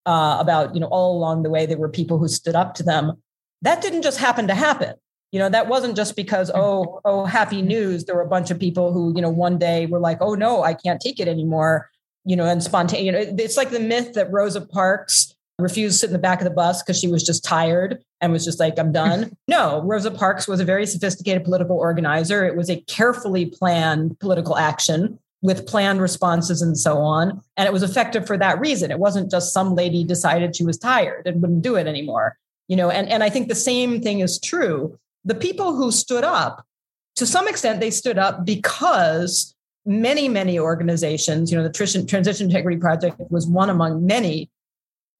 uh, 0.05 0.37
about, 0.39 0.75
you 0.75 0.79
know, 0.79 0.87
all 0.87 1.17
along 1.17 1.43
the 1.43 1.49
way, 1.49 1.65
there 1.65 1.77
were 1.77 1.89
people 1.89 2.17
who 2.17 2.27
stood 2.29 2.55
up 2.55 2.73
to 2.75 2.83
them. 2.83 3.21
That 3.61 3.81
didn't 3.81 4.03
just 4.03 4.19
happen 4.19 4.47
to 4.47 4.55
happen 4.55 4.95
You 5.31 5.39
know, 5.39 5.49
that 5.49 5.67
wasn't 5.67 5.95
just 5.95 6.15
because, 6.15 6.49
oh, 6.53 7.01
oh, 7.05 7.25
happy 7.25 7.61
news. 7.61 8.05
There 8.05 8.15
were 8.15 8.21
a 8.21 8.27
bunch 8.27 8.49
of 8.49 8.59
people 8.59 8.91
who, 8.93 9.13
you 9.15 9.21
know, 9.21 9.29
one 9.29 9.59
day 9.59 9.85
were 9.85 9.99
like, 9.99 10.17
oh 10.21 10.33
no, 10.33 10.63
I 10.63 10.73
can't 10.73 10.99
take 10.99 11.19
it 11.19 11.27
anymore. 11.27 11.89
You 12.25 12.35
know, 12.35 12.45
and 12.45 12.63
spontaneous. 12.63 13.05
You 13.05 13.11
know, 13.11 13.43
it's 13.43 13.57
like 13.57 13.69
the 13.69 13.79
myth 13.79 14.13
that 14.13 14.31
Rosa 14.31 14.61
Parks 14.61 15.35
refused 15.61 15.95
to 15.95 15.99
sit 15.99 16.07
in 16.07 16.13
the 16.13 16.19
back 16.19 16.39
of 16.39 16.45
the 16.45 16.53
bus 16.53 16.81
because 16.81 16.99
she 16.99 17.07
was 17.07 17.23
just 17.23 17.43
tired 17.43 18.03
and 18.21 18.31
was 18.31 18.45
just 18.45 18.59
like, 18.59 18.77
I'm 18.77 18.91
done. 18.91 19.35
no, 19.47 19.81
Rosa 19.83 20.11
Parks 20.11 20.47
was 20.47 20.59
a 20.59 20.65
very 20.65 20.85
sophisticated 20.85 21.43
political 21.43 21.77
organizer. 21.77 22.45
It 22.45 22.55
was 22.55 22.69
a 22.69 22.81
carefully 22.81 23.45
planned 23.45 24.19
political 24.19 24.57
action 24.57 25.19
with 25.41 25.67
planned 25.67 26.01
responses 26.01 26.61
and 26.61 26.77
so 26.77 26.97
on. 26.97 27.41
And 27.55 27.65
it 27.65 27.73
was 27.73 27.83
effective 27.83 28.27
for 28.27 28.37
that 28.37 28.59
reason. 28.59 28.91
It 28.91 28.99
wasn't 28.99 29.31
just 29.31 29.53
some 29.53 29.75
lady 29.75 30.03
decided 30.03 30.55
she 30.55 30.65
was 30.65 30.77
tired 30.77 31.27
and 31.27 31.41
wouldn't 31.41 31.61
do 31.61 31.75
it 31.75 31.87
anymore. 31.87 32.37
You 32.67 32.75
know, 32.75 32.89
and, 32.89 33.07
and 33.09 33.23
I 33.23 33.29
think 33.29 33.47
the 33.47 33.55
same 33.55 34.01
thing 34.01 34.19
is 34.19 34.39
true. 34.39 34.99
The 35.25 35.35
people 35.35 35.75
who 35.75 35.91
stood 35.91 36.23
up, 36.23 36.65
to 37.15 37.25
some 37.25 37.47
extent, 37.47 37.79
they 37.79 37.91
stood 37.91 38.17
up 38.17 38.45
because 38.45 39.55
many, 39.85 40.29
many 40.29 40.59
organizations, 40.59 41.51
you 41.51 41.57
know, 41.57 41.63
the 41.63 41.71
Transition 41.71 42.47
Integrity 42.47 42.77
Project 42.77 43.19
was 43.29 43.47
one 43.47 43.69
among 43.69 44.05
many, 44.05 44.49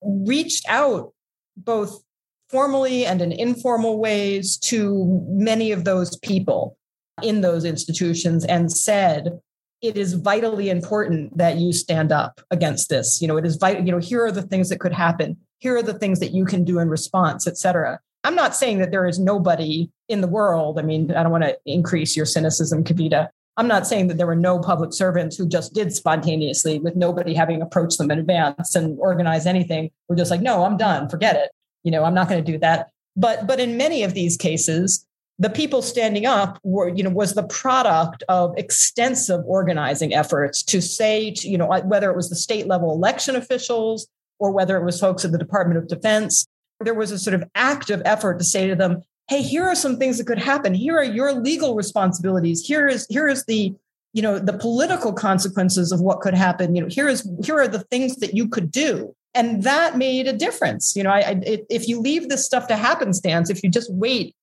reached 0.01 0.65
out 0.69 1.13
both 1.57 2.03
formally 2.49 3.05
and 3.05 3.21
in 3.21 3.31
informal 3.31 3.99
ways 3.99 4.57
to 4.57 5.23
many 5.29 5.71
of 5.71 5.83
those 5.83 6.17
people 6.17 6.77
in 7.21 7.41
those 7.41 7.65
institutions 7.65 8.45
and 8.45 8.71
said, 8.71 9.39
it 9.81 9.97
is 9.97 10.13
vitally 10.13 10.69
important 10.69 11.37
that 11.37 11.57
you 11.57 11.71
stand 11.71 12.11
up 12.11 12.41
against 12.51 12.89
this. 12.89 13.21
You 13.21 13.27
know, 13.27 13.37
it 13.37 13.45
is 13.45 13.55
vital, 13.55 13.85
you 13.85 13.91
know, 13.91 13.99
here 13.99 14.25
are 14.25 14.31
the 14.31 14.41
things 14.41 14.69
that 14.69 14.79
could 14.79 14.93
happen. 14.93 15.37
Here 15.59 15.77
are 15.77 15.83
the 15.83 15.97
things 15.97 16.19
that 16.19 16.33
you 16.33 16.45
can 16.45 16.63
do 16.63 16.79
in 16.79 16.89
response, 16.89 17.47
et 17.47 17.57
cetera. 17.57 17.99
I'm 18.23 18.35
not 18.35 18.55
saying 18.55 18.79
that 18.79 18.91
there 18.91 19.05
is 19.05 19.19
nobody 19.19 19.89
in 20.09 20.21
the 20.21 20.27
world. 20.27 20.79
I 20.79 20.81
mean, 20.81 21.11
I 21.11 21.23
don't 21.23 21.31
want 21.31 21.45
to 21.45 21.57
increase 21.65 22.17
your 22.17 22.25
cynicism, 22.25 22.83
Kavita. 22.83 23.29
I'm 23.59 23.67
not 23.67 23.85
saying 23.85 24.07
that 24.07 24.15
there 24.15 24.25
were 24.25 24.37
no 24.37 24.57
public 24.57 24.93
servants 24.93 25.35
who 25.35 25.45
just 25.45 25.73
did 25.73 25.93
spontaneously 25.93 26.79
with 26.79 26.95
nobody 26.95 27.33
having 27.33 27.61
approached 27.61 27.97
them 27.97 28.09
in 28.09 28.17
advance 28.17 28.73
and 28.73 28.97
organized 28.99 29.47
anything. 29.47 29.91
We're 30.07 30.15
just 30.15 30.31
like, 30.31 30.39
no, 30.39 30.63
I'm 30.63 30.77
done. 30.77 31.09
Forget 31.09 31.35
it. 31.35 31.51
You 31.83 31.91
know, 31.91 32.05
I'm 32.05 32.13
not 32.13 32.29
going 32.29 32.41
to 32.41 32.51
do 32.51 32.57
that. 32.59 32.89
But 33.17 33.47
but 33.47 33.59
in 33.59 33.75
many 33.75 34.03
of 34.03 34.13
these 34.13 34.37
cases, 34.37 35.05
the 35.39 35.49
people 35.49 35.81
standing 35.81 36.25
up 36.25 36.57
were, 36.63 36.87
you 36.87 37.03
know, 37.03 37.09
was 37.09 37.33
the 37.33 37.43
product 37.43 38.23
of 38.29 38.57
extensive 38.57 39.41
organizing 39.45 40.13
efforts 40.13 40.63
to 40.63 40.81
say, 40.81 41.31
to, 41.31 41.49
you 41.49 41.57
know, 41.57 41.69
uh, 41.69 41.81
whether 41.81 42.09
it 42.09 42.15
was 42.15 42.29
the 42.29 42.37
state 42.37 42.65
level 42.65 42.93
election 42.93 43.35
officials 43.35 44.07
or 44.39 44.51
whether 44.51 44.77
it 44.77 44.85
was 44.85 45.01
folks 45.01 45.25
at 45.25 45.33
the 45.33 45.37
Department 45.37 45.77
of 45.77 45.89
Defense, 45.89 46.47
there 46.79 46.93
was 46.93 47.11
a 47.11 47.19
sort 47.19 47.33
of 47.33 47.43
active 47.55 48.01
effort 48.05 48.39
to 48.39 48.45
say 48.45 48.67
to 48.67 48.75
them, 48.75 49.01
hey, 49.29 49.41
here 49.41 49.63
are 49.63 49.75
some 49.75 49.97
things 49.97 50.17
that 50.17 50.27
could 50.27 50.39
happen. 50.39 50.73
Here 50.73 50.97
are 50.97 51.03
your 51.03 51.33
legal 51.33 51.75
responsibilities. 51.75 52.65
Here 52.65 52.87
is 52.87 53.05
here 53.09 53.27
is 53.27 53.45
the 53.45 53.73
you 54.13 54.21
know 54.21 54.39
the 54.39 54.57
political 54.57 55.13
consequences 55.13 55.91
of 55.91 56.01
what 56.01 56.21
could 56.21 56.33
happen. 56.33 56.75
You 56.75 56.81
know, 56.81 56.87
here 56.89 57.07
is 57.07 57.29
here 57.43 57.59
are 57.59 57.67
the 57.67 57.83
things 57.91 58.17
that 58.17 58.35
you 58.35 58.47
could 58.47 58.71
do 58.71 59.15
and 59.35 59.61
that 59.61 59.95
made 59.95 60.27
a 60.27 60.33
difference 60.33 60.95
you 60.95 61.03
know 61.03 61.11
I, 61.11 61.19
I, 61.19 61.61
if 61.69 61.87
you 61.87 62.01
leave 62.01 62.29
this 62.29 62.43
stuff 62.43 62.67
to 62.69 62.75
happenstance 62.75 63.51
if 63.51 63.61
you 63.61 63.69
just 63.69 63.93
wait 63.93 64.35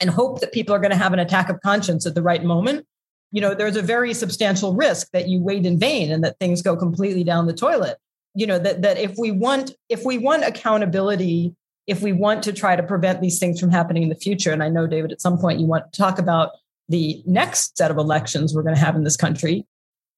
and 0.00 0.10
hope 0.10 0.40
that 0.40 0.52
people 0.52 0.74
are 0.74 0.78
going 0.78 0.90
to 0.90 0.96
have 0.96 1.12
an 1.12 1.18
attack 1.18 1.48
of 1.48 1.60
conscience 1.60 2.06
at 2.06 2.14
the 2.14 2.22
right 2.22 2.42
moment, 2.44 2.86
you 3.32 3.40
know, 3.40 3.54
there's 3.54 3.76
a 3.76 3.82
very 3.82 4.14
substantial 4.14 4.74
risk 4.74 5.08
that 5.12 5.28
you 5.28 5.40
wait 5.40 5.66
in 5.66 5.78
vain 5.78 6.12
and 6.12 6.22
that 6.24 6.38
things 6.38 6.62
go 6.62 6.76
completely 6.76 7.24
down 7.24 7.46
the 7.46 7.52
toilet. 7.52 7.98
You 8.34 8.46
know, 8.46 8.58
that 8.58 8.82
that 8.82 8.98
if 8.98 9.14
we 9.16 9.30
want 9.30 9.72
if 9.88 10.04
we 10.04 10.18
want 10.18 10.44
accountability, 10.44 11.54
if 11.86 12.02
we 12.02 12.12
want 12.12 12.42
to 12.44 12.52
try 12.52 12.76
to 12.76 12.82
prevent 12.82 13.20
these 13.20 13.38
things 13.38 13.60
from 13.60 13.70
happening 13.70 14.04
in 14.04 14.08
the 14.08 14.14
future, 14.14 14.52
and 14.52 14.62
I 14.62 14.68
know 14.68 14.86
David, 14.86 15.12
at 15.12 15.20
some 15.20 15.38
point 15.38 15.60
you 15.60 15.66
want 15.66 15.92
to 15.92 15.98
talk 15.98 16.18
about 16.18 16.52
the 16.88 17.22
next 17.26 17.76
set 17.76 17.90
of 17.90 17.98
elections 17.98 18.54
we're 18.54 18.62
going 18.62 18.74
to 18.74 18.80
have 18.80 18.96
in 18.96 19.04
this 19.04 19.16
country. 19.16 19.66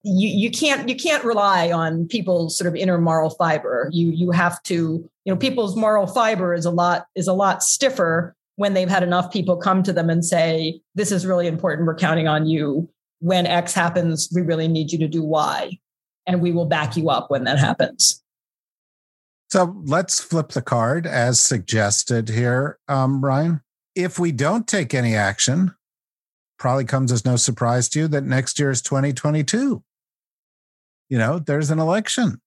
You, 0.03 0.29
you 0.29 0.51
can't 0.51 0.87
you 0.87 0.95
can't 0.95 1.23
rely 1.23 1.71
on 1.71 2.07
people's 2.07 2.57
sort 2.57 2.67
of 2.67 2.75
inner 2.75 2.97
moral 2.97 3.31
fiber. 3.31 3.89
You 3.91 4.11
you 4.11 4.31
have 4.31 4.61
to 4.63 5.09
you 5.25 5.33
know 5.33 5.35
people's 5.35 5.75
moral 5.75 6.07
fiber 6.07 6.53
is 6.53 6.65
a 6.65 6.71
lot 6.71 7.07
is 7.15 7.27
a 7.27 7.33
lot 7.33 7.63
stiffer 7.63 8.35
when 8.57 8.73
they've 8.73 8.89
had 8.89 9.03
enough 9.03 9.31
people 9.31 9.55
come 9.55 9.81
to 9.83 9.93
them 9.93 10.09
and 10.09 10.25
say, 10.25 10.81
This 10.95 11.11
is 11.11 11.25
really 11.25 11.47
important. 11.47 11.87
We're 11.87 11.95
counting 11.95 12.27
on 12.27 12.45
you. 12.45 12.89
When 13.19 13.47
X 13.47 13.73
happens, 13.73 14.29
we 14.33 14.41
really 14.41 14.67
need 14.67 14.91
you 14.91 14.99
to 14.99 15.07
do 15.07 15.23
Y. 15.23 15.79
And 16.27 16.41
we 16.41 16.51
will 16.51 16.65
back 16.65 16.97
you 16.97 17.09
up 17.09 17.31
when 17.31 17.45
that 17.45 17.57
happens. 17.57 18.21
So 19.49 19.75
let's 19.85 20.19
flip 20.19 20.49
the 20.49 20.61
card 20.61 21.07
as 21.07 21.39
suggested 21.39 22.29
here, 22.29 22.79
um, 22.87 23.23
Ryan. 23.23 23.61
If 23.95 24.19
we 24.19 24.31
don't 24.31 24.67
take 24.67 24.93
any 24.93 25.15
action, 25.15 25.73
probably 26.59 26.85
comes 26.85 27.11
as 27.11 27.25
no 27.25 27.35
surprise 27.35 27.87
to 27.89 27.99
you 27.99 28.07
that 28.09 28.23
next 28.23 28.59
year 28.59 28.69
is 28.69 28.81
2022. 28.81 29.83
You 31.09 31.17
know, 31.17 31.39
there's 31.39 31.71
an 31.71 31.79
election 31.79 32.41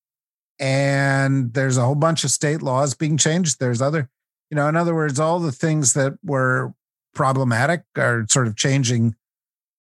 and 0.59 1.55
there's 1.55 1.79
a 1.79 1.85
whole 1.85 1.95
bunch 1.95 2.23
of 2.25 2.31
state 2.31 2.61
laws 2.61 2.95
being 2.95 3.17
changed. 3.17 3.59
There's 3.59 3.81
other 3.81 4.11
you 4.51 4.57
know, 4.57 4.69
in 4.69 4.77
other 4.77 4.95
words, 4.95 5.21
all 5.21 5.39
the 5.39 5.53
things 5.53 5.93
that 5.95 6.19
were 6.25 6.75
problematic 7.15 7.83
are 7.97 8.27
sort 8.29 8.49
of 8.49 8.57
changing 8.57 9.15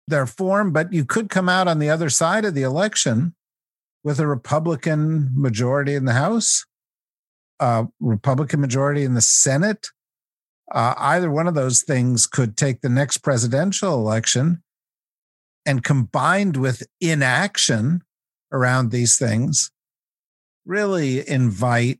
their 0.07 0.25
form, 0.25 0.71
but 0.71 0.91
you 0.91 1.05
could 1.05 1.29
come 1.29 1.47
out 1.47 1.67
on 1.67 1.79
the 1.79 1.89
other 1.89 2.09
side 2.09 2.43
of 2.43 2.55
the 2.55 2.63
election 2.63 3.35
with 4.03 4.19
a 4.19 4.27
Republican 4.27 5.29
majority 5.35 5.93
in 5.93 6.05
the 6.05 6.13
House, 6.13 6.65
a 7.59 7.87
Republican 7.99 8.61
majority 8.61 9.03
in 9.03 9.13
the 9.13 9.21
Senate. 9.21 9.87
Uh, 10.71 10.93
either 10.97 11.31
one 11.31 11.47
of 11.47 11.55
those 11.55 11.81
things 11.81 12.27
could 12.27 12.57
take 12.57 12.81
the 12.81 12.89
next 12.89 13.19
presidential 13.19 13.93
election 13.93 14.61
and 15.65 15.83
combined 15.83 16.57
with 16.57 16.83
inaction 16.99 18.01
around 18.51 18.91
these 18.91 19.17
things, 19.17 19.71
really 20.65 21.27
invite 21.27 21.99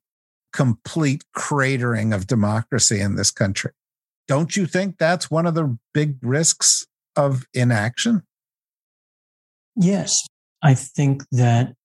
complete 0.54 1.24
cratering 1.36 2.16
of 2.16 2.28
democracy 2.28 3.00
in 3.00 3.16
this 3.16 3.32
country. 3.32 3.72
Don't 4.28 4.58
you 4.58 4.66
think 4.66 4.98
that's 4.98 5.32
one 5.32 5.46
of 5.46 5.56
the 5.56 5.78
big 5.94 6.18
risks 6.22 6.86
of 7.16 7.46
inaction? 7.54 8.24
Yes. 9.76 10.26
I 10.62 10.74
think 10.74 11.24
that 11.32 11.76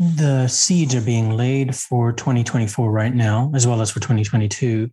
the 0.00 0.48
seeds 0.48 0.94
are 0.94 1.00
being 1.00 1.36
laid 1.36 1.76
for 1.76 2.12
2024 2.12 2.90
right 2.90 3.14
now, 3.14 3.52
as 3.54 3.66
well 3.66 3.80
as 3.80 3.90
for 3.90 4.00
2022, 4.00 4.90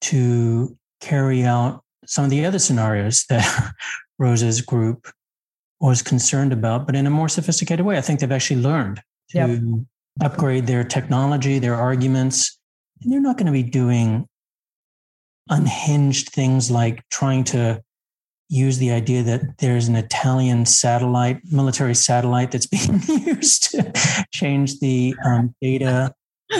to 0.00 0.78
carry 1.00 1.44
out 1.44 1.84
some 2.06 2.24
of 2.24 2.30
the 2.30 2.44
other 2.44 2.58
scenarios 2.58 3.24
that 3.28 3.72
Rosa's 4.18 4.60
group 4.60 5.08
was 5.78 6.02
concerned 6.02 6.52
about, 6.52 6.86
but 6.86 6.96
in 6.96 7.06
a 7.06 7.10
more 7.10 7.28
sophisticated 7.28 7.86
way. 7.86 7.96
I 7.96 8.00
think 8.00 8.20
they've 8.20 8.32
actually 8.32 8.60
learned 8.60 9.02
to 9.30 9.38
yep 9.38 9.60
upgrade 10.22 10.66
their 10.66 10.84
technology, 10.84 11.58
their 11.58 11.74
arguments. 11.74 12.58
And 13.02 13.12
they're 13.12 13.20
not 13.20 13.36
going 13.36 13.46
to 13.46 13.52
be 13.52 13.62
doing 13.62 14.26
unhinged 15.48 16.28
things 16.30 16.70
like 16.70 17.02
trying 17.10 17.44
to 17.44 17.82
use 18.50 18.78
the 18.78 18.90
idea 18.90 19.22
that 19.22 19.58
there's 19.58 19.86
an 19.88 19.94
Italian 19.94 20.66
satellite, 20.66 21.40
military 21.50 21.94
satellite 21.94 22.50
that's 22.50 22.66
being 22.66 23.00
used 23.06 23.70
to 23.70 23.92
change 24.32 24.80
the 24.80 25.14
um, 25.24 25.54
data 25.62 26.12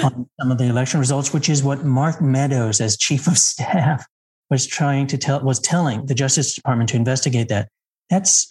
on 0.05 0.29
some 0.40 0.53
of 0.53 0.59
the 0.59 0.64
election 0.64 1.00
results, 1.00 1.33
which 1.33 1.48
is 1.48 1.62
what 1.62 1.85
Mark 1.85 2.22
Meadows, 2.22 2.81
as 2.81 2.96
chief 2.96 3.26
of 3.26 3.37
staff, 3.37 4.07
was 4.48 4.66
trying 4.66 5.09
to 5.09 5.18
tell, 5.18 5.42
was 5.42 5.59
telling 5.59 6.07
the 6.07 6.14
Justice 6.14 6.55
Department 6.55 6.88
to 6.90 6.96
investigate 6.96 7.48
that. 7.48 7.68
That's 8.09 8.50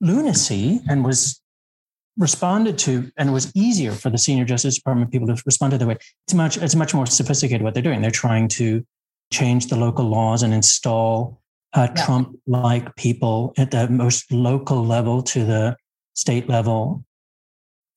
lunacy 0.00 0.80
and 0.88 1.04
was 1.04 1.40
responded 2.18 2.76
to, 2.78 3.10
and 3.16 3.32
was 3.32 3.50
easier 3.54 3.92
for 3.92 4.10
the 4.10 4.18
senior 4.18 4.44
Justice 4.44 4.76
Department 4.76 5.10
people 5.10 5.26
to 5.28 5.42
respond 5.46 5.72
to 5.72 5.78
that 5.78 5.88
way. 5.88 5.96
It's 6.26 6.34
much 6.34 6.58
it's 6.58 6.74
much 6.74 6.92
more 6.92 7.06
sophisticated 7.06 7.62
what 7.62 7.72
they're 7.72 7.82
doing. 7.82 8.02
They're 8.02 8.10
trying 8.10 8.48
to 8.48 8.84
change 9.32 9.68
the 9.68 9.76
local 9.76 10.06
laws 10.06 10.42
and 10.42 10.52
install 10.52 11.39
uh, 11.74 11.88
yeah. 11.94 12.04
Trump-like 12.04 12.94
people 12.96 13.52
at 13.56 13.70
the 13.70 13.88
most 13.88 14.32
local 14.32 14.84
level 14.84 15.22
to 15.22 15.44
the 15.44 15.76
state 16.14 16.48
level. 16.48 17.04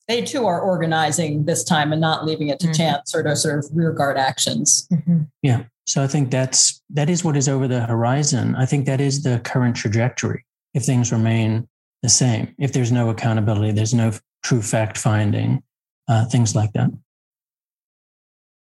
They 0.07 0.21
too 0.21 0.45
are 0.45 0.59
organizing 0.61 1.45
this 1.45 1.63
time 1.63 1.91
and 1.91 2.01
not 2.01 2.26
leaving 2.26 2.49
it 2.49 2.59
to 2.59 2.67
mm-hmm. 2.67 2.74
chance 2.74 3.15
or 3.15 3.24
to 3.24 3.36
sort 3.36 3.59
of 3.59 3.71
rearguard 3.74 4.17
actions. 4.17 4.88
Mm-hmm. 4.91 5.21
Yeah. 5.41 5.63
So 5.86 6.03
I 6.03 6.07
think 6.07 6.30
that's 6.30 6.82
that 6.91 7.09
is 7.09 7.24
what 7.24 7.36
is 7.36 7.49
over 7.49 7.67
the 7.67 7.82
horizon. 7.82 8.55
I 8.55 8.65
think 8.65 8.86
that 8.86 9.01
is 9.01 9.24
the 9.24 9.39
current 9.39 9.76
trajectory. 9.76 10.45
If 10.74 10.84
things 10.84 11.11
remain 11.11 11.67
the 12.03 12.09
same. 12.09 12.53
If 12.59 12.74
there's 12.74 12.91
no 12.91 13.09
accountability, 13.09 13.71
there's 13.71 13.93
no 13.93 14.11
true 14.43 14.61
fact 14.61 14.97
finding, 14.97 15.63
uh, 16.07 16.26
things 16.26 16.53
like 16.53 16.74
that. 16.74 16.91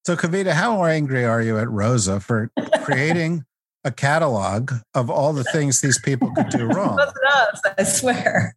So, 0.06 0.16
Kavita, 0.16 0.52
how 0.52 0.84
angry 0.84 1.26
are 1.26 1.41
you 1.41 1.58
at 1.58 1.70
Rosa 1.70 2.20
for 2.20 2.52
creating 2.84 3.45
a 3.84 3.92
catalog 3.92 4.72
of 4.94 5.10
all 5.10 5.34
the 5.34 5.44
things 5.46 5.82
these 5.82 6.00
people 6.00 6.32
could 6.32 6.50
do 6.50 6.66
wrong? 6.68 7.00
us, 7.00 7.62
I 7.78 7.84
swear. 7.84 8.56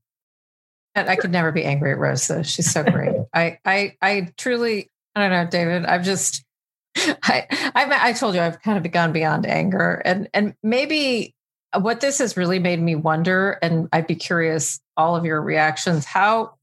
And 0.94 1.08
I 1.08 1.16
could 1.16 1.32
never 1.32 1.50
be 1.50 1.64
angry 1.64 1.90
at 1.90 1.98
Rosa. 1.98 2.44
She's 2.44 2.70
so 2.70 2.84
great. 2.84 3.16
I, 3.34 3.58
I, 3.64 3.96
I 4.00 4.32
truly, 4.36 4.90
I 5.14 5.20
don't 5.20 5.30
know, 5.30 5.50
David. 5.50 5.84
I've 5.86 6.04
just, 6.04 6.44
I, 6.96 7.46
I 7.74 8.10
I 8.10 8.12
told 8.12 8.34
you 8.34 8.40
I've 8.40 8.62
kind 8.62 8.78
of 8.84 8.92
gone 8.92 9.12
beyond 9.12 9.46
anger, 9.46 10.00
and 10.04 10.28
and 10.32 10.54
maybe 10.62 11.34
what 11.76 12.00
this 12.00 12.18
has 12.18 12.36
really 12.36 12.60
made 12.60 12.80
me 12.80 12.94
wonder, 12.94 13.58
and 13.62 13.88
I'd 13.92 14.06
be 14.06 14.14
curious 14.14 14.80
all 14.96 15.16
of 15.16 15.24
your 15.24 15.42
reactions. 15.42 16.04
How 16.04 16.54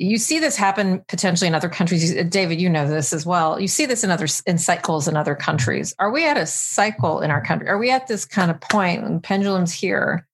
you 0.00 0.16
see 0.16 0.38
this 0.38 0.56
happen 0.56 1.04
potentially 1.08 1.46
in 1.46 1.54
other 1.54 1.68
countries. 1.68 2.14
David 2.24 2.60
you 2.60 2.70
know 2.70 2.88
this 2.88 3.12
as 3.12 3.26
well. 3.26 3.60
You 3.60 3.68
see 3.68 3.84
this 3.84 4.02
in 4.02 4.10
other 4.10 4.26
in 4.46 4.56
cycles 4.56 5.06
in 5.06 5.16
other 5.16 5.34
countries. 5.34 5.94
Are 5.98 6.10
we 6.10 6.26
at 6.26 6.38
a 6.38 6.46
cycle 6.46 7.20
in 7.20 7.30
our 7.30 7.44
country? 7.44 7.68
Are 7.68 7.78
we 7.78 7.90
at 7.90 8.08
this 8.08 8.24
kind 8.24 8.50
of 8.50 8.60
point 8.60 9.02
when 9.02 9.20
pendulum's 9.20 9.72
here 9.72 10.26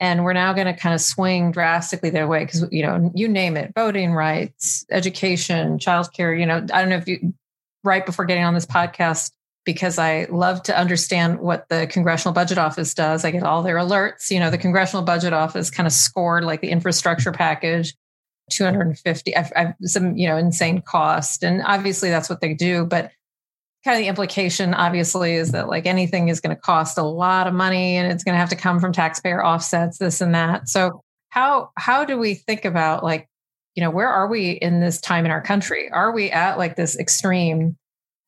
and 0.00 0.24
we're 0.24 0.32
now 0.32 0.52
going 0.52 0.66
to 0.66 0.74
kind 0.74 0.94
of 0.94 1.00
swing 1.00 1.52
drastically 1.52 2.10
their 2.10 2.26
way 2.26 2.40
because 2.40 2.64
you 2.72 2.82
know 2.82 3.10
you 3.14 3.28
name 3.28 3.56
it 3.56 3.72
voting 3.74 4.12
rights 4.12 4.84
education 4.90 5.78
childcare 5.78 6.38
you 6.38 6.44
know 6.44 6.56
i 6.56 6.80
don't 6.80 6.88
know 6.88 6.96
if 6.96 7.06
you 7.06 7.32
right 7.84 8.04
before 8.04 8.24
getting 8.24 8.44
on 8.44 8.52
this 8.52 8.66
podcast 8.66 9.30
because 9.64 9.98
i 9.98 10.26
love 10.30 10.62
to 10.62 10.76
understand 10.76 11.38
what 11.38 11.68
the 11.68 11.86
congressional 11.86 12.34
budget 12.34 12.58
office 12.58 12.92
does 12.94 13.24
i 13.24 13.30
get 13.30 13.44
all 13.44 13.62
their 13.62 13.76
alerts 13.76 14.30
you 14.30 14.40
know 14.40 14.50
the 14.50 14.58
congressional 14.58 15.04
budget 15.04 15.32
office 15.32 15.70
kind 15.70 15.86
of 15.86 15.92
scored 15.92 16.44
like 16.44 16.60
the 16.60 16.70
infrastructure 16.70 17.32
package 17.32 17.94
250 18.50 19.36
I've, 19.36 19.52
I've 19.54 19.74
some 19.82 20.16
you 20.16 20.28
know 20.28 20.36
insane 20.36 20.82
cost. 20.82 21.42
And 21.44 21.62
obviously 21.62 22.10
that's 22.10 22.28
what 22.28 22.40
they 22.40 22.54
do 22.54 22.84
but 22.86 23.10
kind 23.84 23.96
of 23.96 24.02
the 24.02 24.08
implication 24.08 24.74
obviously 24.74 25.34
is 25.34 25.52
that 25.52 25.68
like 25.68 25.86
anything 25.86 26.28
is 26.28 26.40
going 26.40 26.54
to 26.54 26.60
cost 26.60 26.98
a 26.98 27.02
lot 27.02 27.46
of 27.46 27.54
money 27.54 27.96
and 27.96 28.12
it's 28.12 28.22
going 28.22 28.34
to 28.34 28.38
have 28.38 28.50
to 28.50 28.56
come 28.56 28.78
from 28.78 28.92
taxpayer 28.92 29.44
offsets 29.44 29.98
this 29.98 30.20
and 30.20 30.34
that. 30.34 30.68
So 30.68 31.02
how 31.30 31.70
how 31.76 32.04
do 32.04 32.18
we 32.18 32.34
think 32.34 32.64
about 32.64 33.02
like 33.02 33.28
you 33.74 33.82
know 33.82 33.90
where 33.90 34.08
are 34.08 34.28
we 34.28 34.50
in 34.50 34.80
this 34.80 35.00
time 35.00 35.24
in 35.24 35.30
our 35.30 35.40
country? 35.40 35.90
Are 35.90 36.12
we 36.12 36.30
at 36.30 36.58
like 36.58 36.76
this 36.76 36.96
extreme 36.98 37.76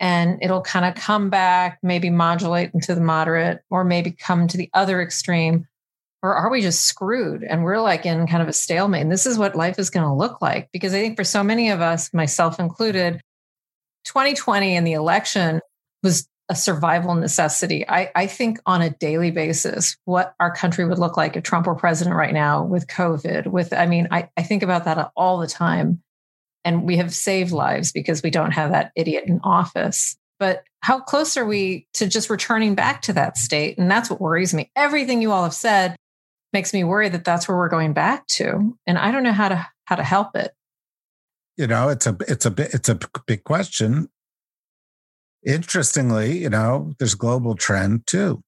and 0.01 0.43
it'll 0.43 0.63
kind 0.63 0.85
of 0.85 0.95
come 0.97 1.31
back 1.31 1.79
maybe 1.83 2.11
modulate 2.11 2.71
into 2.75 2.95
the 2.95 3.01
moderate 3.01 3.61
or 3.71 3.85
maybe 3.85 4.11
come 4.11 4.49
to 4.49 4.57
the 4.57 4.71
other 4.75 5.01
extreme 5.01 5.67
or 6.25 6.35
are 6.35 6.51
we 6.51 6.63
just 6.63 6.87
screwed? 6.87 7.45
And 7.45 7.65
we're 7.65 7.83
like 7.83 8.07
in 8.07 8.27
kind 8.27 8.43
of 8.43 8.49
a 8.49 8.53
stalemate. 8.55 9.03
And 9.03 9.13
this 9.13 9.27
is 9.27 9.37
what 9.37 9.55
life 9.55 9.79
is 9.79 9.91
going 9.91 10.07
to 10.07 10.13
look 10.13 10.41
like 10.41 10.71
because 10.73 10.95
i 10.95 11.01
think 11.01 11.19
for 11.19 11.25
so 11.25 11.45
many 11.45 11.69
of 11.69 11.83
us 11.83 12.13
myself 12.15 12.59
included 12.59 13.21
2020 14.07 14.75
and 14.75 14.87
the 14.87 14.95
election 14.95 15.61
was 16.03 16.27
a 16.51 16.55
survival 16.55 17.15
necessity. 17.15 17.89
I, 17.89 18.11
I 18.15 18.27
think 18.27 18.59
on 18.67 18.83
a 18.83 18.91
daily 18.91 19.31
basis 19.31 19.97
what 20.05 20.35
our 20.41 20.55
country 20.55 20.85
would 20.87 20.99
look 20.99 21.17
like 21.17 21.37
if 21.37 21.43
trump 21.43 21.67
were 21.67 21.75
president 21.75 22.17
right 22.17 22.35
now 22.35 22.65
with 22.65 22.87
covid 22.87 23.47
with 23.47 23.73
i 23.75 23.85
mean 23.87 24.09
i, 24.11 24.29
I 24.37 24.43
think 24.43 24.63
about 24.63 24.87
that 24.87 25.11
all 25.15 25.39
the 25.39 25.47
time. 25.47 26.03
And 26.67 26.85
we 26.85 26.97
have 26.97 27.15
saved 27.15 27.53
lives 27.53 27.93
because 27.93 28.23
we 28.23 28.31
don't 28.31 28.53
have 28.53 28.71
that 28.71 28.93
idiot 28.97 29.25
in 29.27 29.41
office. 29.45 30.17
But 30.39 30.65
how 30.81 31.01
close 31.01 31.37
are 31.37 31.45
we 31.45 31.87
to 31.95 32.09
just 32.09 32.31
returning 32.31 32.75
back 32.75 33.03
to 33.03 33.13
that 33.13 33.37
state? 33.37 33.77
And 33.77 33.91
that's 33.91 34.09
what 34.09 34.21
worries 34.21 34.55
me. 34.55 34.71
Everything 34.75 35.21
you 35.21 35.31
all 35.31 35.45
have 35.45 35.53
said 35.53 35.95
makes 36.55 36.73
me 36.73 36.85
worry 36.85 37.11
that 37.11 37.25
that's 37.25 37.47
where 37.47 37.59
we're 37.59 37.69
going 37.69 37.93
back 37.93 38.27
to 38.29 38.75
and 38.87 38.97
i 38.97 39.11
don't 39.11 39.25
know 39.25 39.33
how 39.33 39.49
to 39.49 39.67
how 39.85 39.97
to 39.97 40.03
help 40.03 40.35
it 40.35 40.55
you 41.59 41.67
know 41.67 41.91
it's 41.91 42.07
a 42.07 42.17
it's 42.27 42.47
a 42.47 42.55
it's 42.59 42.89
a 42.89 42.99
big 43.27 43.45
question 43.45 44.09
interestingly 45.45 46.39
you 46.39 46.49
know 46.49 46.95
there's 46.99 47.15
global 47.15 47.55
trend 47.55 48.07
too 48.07 48.43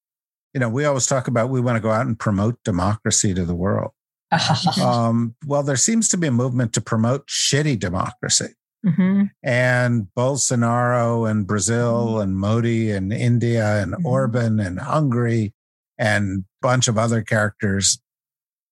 you 0.54 0.61
know 0.61 0.68
we 0.68 0.84
always 0.84 1.07
talk 1.07 1.28
about 1.28 1.50
we 1.50 1.61
want 1.61 1.76
to 1.76 1.80
go 1.80 1.90
out 1.90 2.07
and 2.07 2.18
promote 2.18 2.57
democracy 2.64 3.34
to 3.34 3.44
the 3.44 3.54
world 3.54 3.90
um, 4.82 5.34
well 5.46 5.62
there 5.62 5.76
seems 5.76 6.09
to 6.09 6.16
be 6.16 6.26
a 6.26 6.32
movement 6.32 6.72
to 6.72 6.80
promote 6.80 7.26
shitty 7.26 7.78
democracy 7.78 8.54
mm-hmm. 8.84 9.24
and 9.42 10.07
bolsonaro 10.16 11.30
and 11.30 11.46
brazil 11.46 12.14
mm-hmm. 12.14 12.22
and 12.22 12.36
modi 12.38 12.90
and 12.90 13.12
india 13.12 13.82
and 13.82 13.92
mm-hmm. 13.92 14.07
orban 14.07 14.59
and 14.59 14.80
hungary 14.80 15.52
and 15.98 16.44
bunch 16.66 16.88
of 16.88 16.98
other 16.98 17.22
characters, 17.22 18.00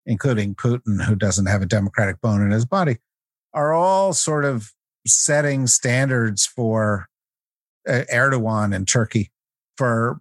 including 0.04 0.52
Putin, 0.56 1.04
who 1.04 1.14
doesn't 1.14 1.46
have 1.46 1.62
a 1.62 1.66
democratic 1.66 2.20
bone 2.20 2.42
in 2.42 2.50
his 2.50 2.64
body, 2.64 2.96
are 3.52 3.72
all 3.72 4.12
sort 4.12 4.44
of 4.44 4.72
setting 5.06 5.68
standards 5.68 6.44
for 6.44 7.06
uh, 7.88 8.02
Erdogan 8.12 8.74
in 8.74 8.84
Turkey 8.84 9.30
for 9.76 10.18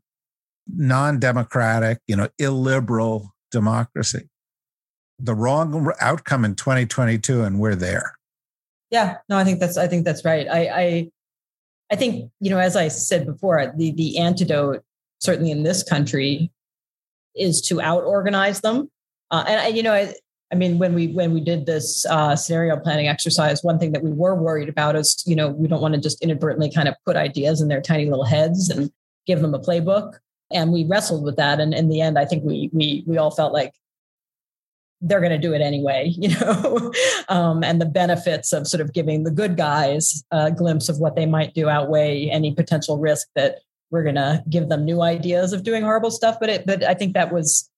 non-democratic, 0.71 1.97
you 2.05 2.15
know, 2.15 2.29
illiberal 2.37 3.33
democracy. 3.49 4.29
The 5.17 5.33
wrong 5.33 5.91
outcome 5.99 6.45
in 6.45 6.53
2022, 6.53 7.41
and 7.41 7.59
we're 7.59 7.73
there. 7.73 8.19
Yeah, 8.91 9.17
no, 9.29 9.37
I 9.37 9.43
think 9.43 9.59
that's 9.59 9.77
I 9.77 9.87
think 9.87 10.05
that's 10.05 10.23
right. 10.23 10.47
I 10.47 10.59
I, 10.67 11.11
I 11.91 11.95
think 11.95 12.29
you 12.39 12.51
know, 12.51 12.59
as 12.59 12.75
I 12.75 12.89
said 12.89 13.25
before, 13.25 13.73
the 13.75 13.93
the 13.93 14.19
antidote 14.19 14.83
certainly 15.19 15.49
in 15.49 15.63
this 15.63 15.81
country 15.81 16.51
is 17.35 17.61
to 17.61 17.81
out 17.81 18.03
organize 18.03 18.61
them. 18.61 18.89
Uh, 19.31 19.43
and 19.47 19.75
you 19.75 19.83
know, 19.83 19.93
I, 19.93 20.13
I, 20.51 20.55
mean, 20.55 20.77
when 20.77 20.93
we 20.93 21.07
when 21.07 21.33
we 21.33 21.41
did 21.41 21.65
this 21.65 22.05
uh, 22.05 22.35
scenario 22.35 22.77
planning 22.77 23.07
exercise, 23.07 23.63
one 23.63 23.79
thing 23.79 23.91
that 23.93 24.03
we 24.03 24.11
were 24.11 24.35
worried 24.35 24.69
about 24.69 24.95
is, 24.95 25.23
you 25.25 25.35
know, 25.35 25.49
we 25.49 25.67
don't 25.67 25.81
want 25.81 25.95
to 25.95 25.99
just 25.99 26.21
inadvertently 26.21 26.71
kind 26.71 26.87
of 26.87 26.95
put 27.05 27.15
ideas 27.15 27.61
in 27.61 27.67
their 27.67 27.81
tiny 27.81 28.05
little 28.05 28.25
heads 28.25 28.69
and 28.69 28.91
give 29.25 29.41
them 29.41 29.53
a 29.53 29.59
playbook. 29.59 30.13
And 30.51 30.71
we 30.71 30.85
wrestled 30.85 31.23
with 31.23 31.37
that, 31.37 31.59
and 31.59 31.73
in 31.73 31.89
the 31.89 32.01
end, 32.01 32.19
I 32.19 32.25
think 32.25 32.43
we 32.43 32.69
we 32.73 33.03
we 33.07 33.17
all 33.17 33.31
felt 33.31 33.53
like 33.53 33.73
they're 35.03 35.19
going 35.19 35.31
to 35.31 35.37
do 35.37 35.53
it 35.53 35.61
anyway, 35.61 36.13
you 36.17 36.29
know, 36.39 36.91
um, 37.29 37.63
and 37.63 37.79
the 37.79 37.85
benefits 37.85 38.53
of 38.53 38.67
sort 38.67 38.81
of 38.81 38.93
giving 38.93 39.23
the 39.23 39.31
good 39.31 39.57
guys 39.57 40.23
a 40.31 40.51
glimpse 40.51 40.89
of 40.89 40.99
what 40.99 41.15
they 41.15 41.25
might 41.25 41.53
do 41.53 41.69
outweigh 41.69 42.29
any 42.29 42.53
potential 42.53 42.97
risk 42.97 43.27
that 43.35 43.59
we're 43.93 44.03
going 44.03 44.15
to 44.15 44.43
give 44.49 44.69
them 44.69 44.83
new 44.83 45.01
ideas 45.01 45.53
of 45.53 45.63
doing 45.63 45.83
horrible 45.83 46.11
stuff 46.11 46.37
but 46.39 46.49
it 46.49 46.65
but 46.65 46.83
i 46.83 46.93
think 46.93 47.13
that 47.13 47.31
was 47.31 47.69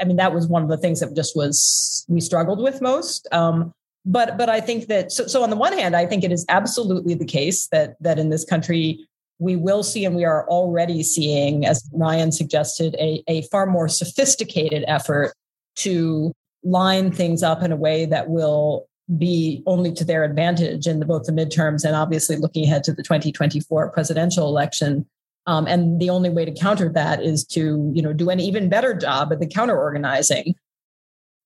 i 0.00 0.04
mean 0.04 0.18
that 0.18 0.32
was 0.32 0.46
one 0.46 0.62
of 0.62 0.68
the 0.68 0.76
things 0.76 1.00
that 1.00 1.16
just 1.16 1.34
was 1.34 2.04
we 2.08 2.20
struggled 2.20 2.62
with 2.62 2.80
most. 2.80 3.26
Um, 3.32 3.72
but 4.04 4.36
but 4.36 4.48
i 4.48 4.60
think 4.60 4.88
that 4.88 5.10
so, 5.10 5.26
so 5.26 5.42
on 5.42 5.50
the 5.50 5.56
one 5.56 5.72
hand 5.72 5.96
i 5.96 6.04
think 6.04 6.22
it 6.22 6.32
is 6.32 6.44
absolutely 6.48 7.14
the 7.14 7.24
case 7.24 7.68
that 7.68 7.96
that 8.00 8.18
in 8.18 8.30
this 8.30 8.44
country 8.44 9.08
we 9.38 9.56
will 9.56 9.82
see 9.82 10.04
and 10.04 10.14
we 10.14 10.24
are 10.24 10.46
already 10.48 11.02
seeing 11.02 11.64
as 11.64 11.88
ryan 11.92 12.32
suggested 12.32 12.94
a, 12.96 13.22
a 13.28 13.42
far 13.42 13.64
more 13.64 13.88
sophisticated 13.88 14.84
effort 14.88 15.32
to 15.76 16.32
line 16.64 17.12
things 17.12 17.42
up 17.42 17.62
in 17.62 17.70
a 17.70 17.76
way 17.76 18.04
that 18.04 18.28
will 18.28 18.88
be 19.18 19.62
only 19.66 19.92
to 19.92 20.04
their 20.04 20.24
advantage 20.24 20.86
in 20.86 21.00
the, 21.00 21.06
both 21.06 21.24
the 21.24 21.32
midterms 21.32 21.84
and 21.84 21.94
obviously 21.94 22.36
looking 22.36 22.64
ahead 22.64 22.84
to 22.84 22.92
the 22.92 23.02
2024 23.02 23.90
presidential 23.90 24.48
election 24.48 25.06
um, 25.46 25.66
and 25.66 26.00
the 26.00 26.10
only 26.10 26.30
way 26.30 26.44
to 26.44 26.52
counter 26.52 26.88
that 26.90 27.22
is 27.22 27.44
to, 27.46 27.90
you 27.94 28.02
know, 28.02 28.12
do 28.12 28.30
an 28.30 28.40
even 28.40 28.68
better 28.68 28.94
job 28.94 29.32
at 29.32 29.40
the 29.40 29.46
counter 29.46 29.76
organizing. 29.76 30.54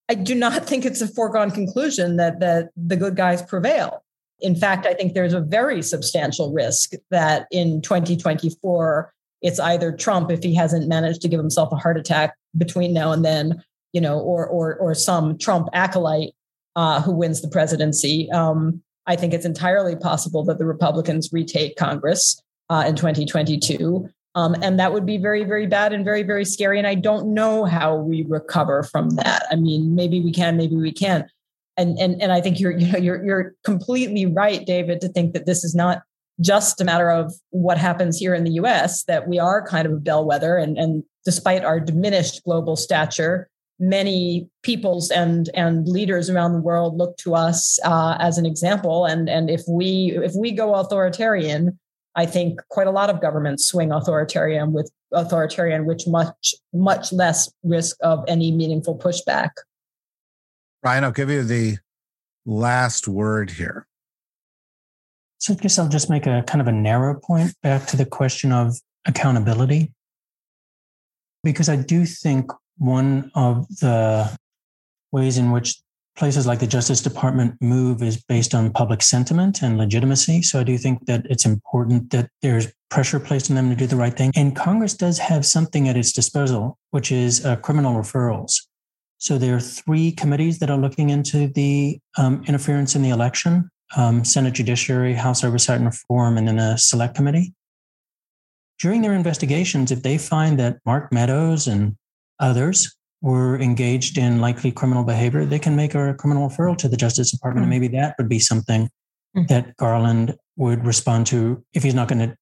I 0.09 0.15
do 0.15 0.35
not 0.35 0.65
think 0.67 0.85
it's 0.85 1.01
a 1.01 1.07
foregone 1.07 1.51
conclusion 1.51 2.17
that 2.17 2.39
that 2.39 2.69
the 2.75 2.95
good 2.95 3.15
guys 3.15 3.41
prevail. 3.41 4.03
In 4.39 4.55
fact, 4.55 4.85
I 4.85 4.93
think 4.93 5.13
there's 5.13 5.33
a 5.33 5.41
very 5.41 5.81
substantial 5.81 6.53
risk 6.53 6.91
that 7.09 7.47
in 7.51 7.81
2024 7.81 9.11
it's 9.41 9.59
either 9.59 9.91
Trump 9.91 10.31
if 10.31 10.43
he 10.43 10.53
hasn't 10.53 10.87
managed 10.87 11.21
to 11.21 11.27
give 11.27 11.39
himself 11.39 11.71
a 11.71 11.75
heart 11.75 11.97
attack 11.97 12.35
between 12.55 12.93
now 12.93 13.11
and 13.11 13.25
then, 13.25 13.63
you 13.93 14.01
know, 14.01 14.19
or 14.19 14.45
or 14.45 14.75
or 14.75 14.93
some 14.93 15.37
Trump 15.37 15.69
acolyte 15.73 16.33
uh, 16.75 17.01
who 17.01 17.13
wins 17.13 17.41
the 17.41 17.47
presidency. 17.47 18.29
Um, 18.31 18.83
I 19.07 19.15
think 19.15 19.33
it's 19.33 19.45
entirely 19.45 19.95
possible 19.95 20.43
that 20.45 20.59
the 20.59 20.65
Republicans 20.65 21.31
retake 21.31 21.77
Congress 21.77 22.41
uh, 22.69 22.83
in 22.87 22.95
2022. 22.95 24.09
Um, 24.35 24.55
and 24.61 24.79
that 24.79 24.93
would 24.93 25.05
be 25.05 25.17
very, 25.17 25.43
very 25.43 25.65
bad 25.65 25.93
and 25.93 26.05
very, 26.05 26.21
very 26.21 26.45
scary. 26.45 26.77
And 26.77 26.85
I 26.85 26.93
don't 26.93 27.33
know 27.33 27.65
how 27.65 27.95
we 27.95 28.23
recover 28.23 28.83
from 28.83 29.09
that. 29.11 29.43
I 29.49 29.55
mean, 29.55 29.95
maybe 29.95 30.21
we 30.21 30.31
can, 30.31 30.57
maybe 30.57 30.75
we 30.75 30.91
can't. 30.91 31.25
And 31.75 31.97
and 31.99 32.21
and 32.21 32.31
I 32.31 32.41
think 32.41 32.59
you're 32.59 32.71
you 32.71 32.91
know 32.91 32.97
you're 32.97 33.23
you're 33.23 33.55
completely 33.63 34.25
right, 34.25 34.65
David, 34.65 34.99
to 35.01 35.09
think 35.09 35.33
that 35.33 35.45
this 35.45 35.63
is 35.63 35.75
not 35.75 36.01
just 36.41 36.81
a 36.81 36.85
matter 36.85 37.09
of 37.09 37.33
what 37.49 37.77
happens 37.77 38.17
here 38.17 38.33
in 38.33 38.43
the 38.43 38.53
U.S. 38.53 39.03
That 39.03 39.27
we 39.27 39.37
are 39.37 39.65
kind 39.65 39.85
of 39.85 39.93
a 39.93 39.97
bellwether, 39.97 40.57
and 40.57 40.77
and 40.77 41.03
despite 41.23 41.63
our 41.63 41.79
diminished 41.79 42.43
global 42.43 42.75
stature, 42.75 43.47
many 43.79 44.49
peoples 44.63 45.11
and 45.11 45.49
and 45.53 45.87
leaders 45.87 46.29
around 46.29 46.53
the 46.53 46.61
world 46.61 46.97
look 46.97 47.17
to 47.17 47.35
us 47.35 47.79
uh, 47.83 48.17
as 48.19 48.37
an 48.37 48.45
example. 48.45 49.05
And 49.05 49.29
and 49.29 49.49
if 49.49 49.61
we 49.67 50.17
if 50.23 50.33
we 50.35 50.51
go 50.51 50.73
authoritarian, 50.73 51.77
I 52.17 52.25
think 52.25 52.59
quite 52.69 52.87
a 52.87 52.91
lot 52.91 53.11
of 53.11 53.21
governments 53.21 53.67
swing 53.67 53.91
authoritarian 53.91 54.73
with 54.73 54.91
authoritarian, 55.13 55.85
which 55.85 56.07
much 56.07 56.55
much 56.73 57.13
less 57.13 57.49
risk 57.63 57.95
of 58.01 58.25
any 58.27 58.51
meaningful 58.51 58.97
pushback. 58.97 59.51
Ryan, 60.83 61.03
I'll 61.03 61.11
give 61.11 61.29
you 61.29 61.43
the 61.43 61.77
last 62.45 63.07
word 63.07 63.51
here. 63.51 63.85
So 65.37 65.53
I 65.53 65.57
guess 65.57 65.77
I'll 65.77 65.87
just 65.87 66.09
make 66.09 66.25
a 66.25 66.43
kind 66.47 66.59
of 66.59 66.67
a 66.67 66.71
narrow 66.71 67.19
point 67.19 67.53
back 67.61 67.85
to 67.87 67.97
the 67.97 68.05
question 68.05 68.51
of 68.51 68.75
accountability. 69.05 69.93
Because 71.43 71.69
I 71.69 71.75
do 71.75 72.05
think 72.05 72.51
one 72.79 73.31
of 73.35 73.67
the 73.67 74.35
ways 75.11 75.37
in 75.37 75.51
which 75.51 75.79
places 76.17 76.47
like 76.47 76.59
the 76.59 76.67
Justice 76.67 77.01
Department 77.01 77.55
move 77.61 78.01
is 78.01 78.21
based 78.23 78.55
on 78.55 78.71
public 78.71 79.01
sentiment 79.01 79.61
and 79.61 79.77
legitimacy. 79.77 80.41
So 80.41 80.59
I 80.59 80.63
do 80.63 80.77
think 80.77 81.05
that 81.05 81.25
it's 81.29 81.45
important 81.45 82.09
that 82.09 82.29
there's 82.41 82.67
pressure 82.89 83.19
placed 83.19 83.49
on 83.49 83.55
them 83.55 83.69
to 83.69 83.75
do 83.75 83.87
the 83.87 83.95
right 83.95 84.15
thing. 84.15 84.31
And 84.35 84.55
Congress 84.55 84.95
does 84.95 85.19
have 85.19 85.45
something 85.45 85.87
at 85.87 85.95
its 85.95 86.11
disposal, 86.11 86.77
which 86.91 87.11
is 87.11 87.45
uh, 87.45 87.55
criminal 87.57 87.93
referrals. 87.93 88.53
So 89.19 89.37
there 89.37 89.55
are 89.55 89.59
three 89.59 90.11
committees 90.11 90.59
that 90.59 90.69
are 90.69 90.77
looking 90.77 91.09
into 91.09 91.47
the 91.47 91.99
um, 92.17 92.43
interference 92.47 92.95
in 92.95 93.01
the 93.01 93.09
election 93.09 93.69
um, 93.95 94.25
Senate 94.25 94.53
Judiciary, 94.53 95.13
House 95.13 95.45
Oversight 95.45 95.77
and 95.77 95.85
Reform, 95.85 96.37
and 96.37 96.45
then 96.45 96.59
a 96.59 96.77
select 96.77 97.15
committee. 97.15 97.53
During 98.79 99.01
their 99.01 99.13
investigations, 99.13 99.91
if 99.91 100.03
they 100.03 100.17
find 100.17 100.59
that 100.59 100.79
Mark 100.85 101.13
Meadows 101.13 101.67
and 101.67 101.95
others 102.39 102.96
were 103.21 103.59
engaged 103.59 104.17
in 104.17 104.39
likely 104.39 104.71
criminal 104.71 105.03
behavior, 105.03 105.45
they 105.45 105.59
can 105.59 105.75
make 105.75 105.95
a 105.95 106.13
criminal 106.13 106.49
referral 106.49 106.77
to 106.77 106.87
the 106.87 106.97
Justice 106.97 107.31
Department. 107.31 107.65
Mm-hmm. 107.65 107.73
And 107.73 107.81
maybe 107.81 107.97
that 107.97 108.15
would 108.17 108.29
be 108.29 108.39
something 108.39 108.89
mm-hmm. 109.35 109.45
that 109.47 109.75
Garland 109.77 110.35
would 110.55 110.85
respond 110.85 111.27
to 111.27 111.63
if 111.73 111.83
he's 111.83 111.95
not 111.95 112.07
going 112.07 112.29
to 112.29 112.35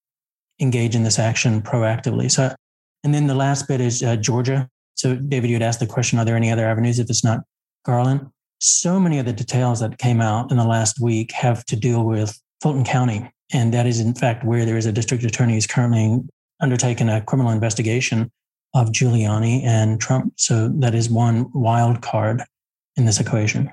engage 0.59 0.95
in 0.95 1.03
this 1.03 1.19
action 1.19 1.61
proactively. 1.61 2.29
So, 2.29 2.53
and 3.03 3.13
then 3.13 3.27
the 3.27 3.35
last 3.35 3.67
bit 3.67 3.81
is 3.81 4.03
uh, 4.03 4.15
Georgia. 4.15 4.69
So, 4.95 5.15
David, 5.15 5.49
you 5.49 5.55
had 5.55 5.63
asked 5.63 5.79
the 5.79 5.87
question 5.87 6.19
Are 6.19 6.25
there 6.25 6.35
any 6.35 6.51
other 6.51 6.65
avenues 6.65 6.99
if 6.99 7.09
it's 7.09 7.23
not 7.23 7.41
Garland? 7.85 8.27
So 8.59 8.99
many 8.99 9.19
of 9.19 9.25
the 9.25 9.33
details 9.33 9.79
that 9.81 9.97
came 9.97 10.21
out 10.21 10.49
in 10.51 10.57
the 10.57 10.65
last 10.65 10.99
week 10.99 11.31
have 11.33 11.65
to 11.65 11.75
deal 11.75 12.03
with 12.03 12.39
Fulton 12.61 12.85
County. 12.85 13.29
And 13.53 13.73
that 13.73 13.85
is, 13.85 13.99
in 13.99 14.15
fact, 14.15 14.43
where 14.43 14.65
there 14.65 14.77
is 14.77 14.85
a 14.85 14.91
district 14.91 15.23
attorney 15.23 15.53
who's 15.53 15.67
currently 15.67 16.21
undertaken 16.61 17.09
a 17.09 17.21
criminal 17.21 17.51
investigation 17.51 18.31
of 18.75 18.89
Giuliani 18.89 19.63
and 19.63 19.99
Trump. 19.99 20.33
So 20.35 20.67
that 20.67 20.93
is 20.93 21.09
one 21.09 21.49
wild 21.53 22.01
card 22.01 22.43
in 22.97 23.05
this 23.05 23.19
equation. 23.19 23.71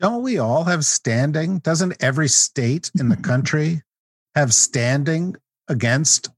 Don't 0.00 0.22
we 0.22 0.38
all 0.38 0.64
have 0.64 0.86
standing? 0.86 1.58
Doesn't 1.58 1.96
every 2.00 2.28
state 2.28 2.90
in 2.98 3.08
the 3.08 3.16
country 3.30 3.82
have 4.34 4.54
standing 4.54 5.36
against 5.68 6.30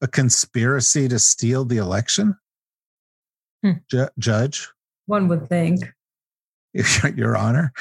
a 0.00 0.08
conspiracy 0.08 1.06
to 1.08 1.18
steal 1.18 1.64
the 1.64 1.76
election? 1.76 2.36
Hmm. 3.62 3.72
Ju- 3.88 4.08
judge? 4.18 4.68
One 5.06 5.28
would 5.28 5.48
think. 5.48 5.80
Your 7.16 7.36
Honor, 7.36 7.72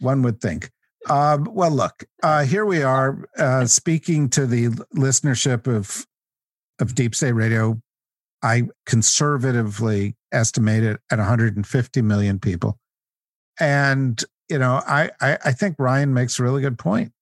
one 0.00 0.22
would 0.22 0.40
think. 0.40 0.70
Um, 1.08 1.48
well, 1.52 1.70
look, 1.70 2.04
uh, 2.22 2.44
here 2.44 2.64
we 2.64 2.82
are 2.82 3.28
uh, 3.36 3.66
speaking 3.66 4.30
to 4.30 4.46
the 4.46 4.68
listenership 4.96 5.66
of 5.66 6.06
of 6.80 6.94
Deep 6.94 7.14
State 7.14 7.32
Radio 7.32 7.80
I 8.42 8.64
conservatively 8.86 10.16
estimate 10.32 10.82
it 10.82 11.00
at 11.10 11.18
150 11.18 12.02
million 12.02 12.38
people. 12.38 12.78
And, 13.60 14.22
you 14.48 14.58
know, 14.58 14.82
I, 14.86 15.10
I, 15.20 15.38
I 15.44 15.52
think 15.52 15.76
Ryan 15.78 16.12
makes 16.12 16.38
a 16.38 16.42
really 16.42 16.62
good 16.62 16.78
point. 16.78 17.12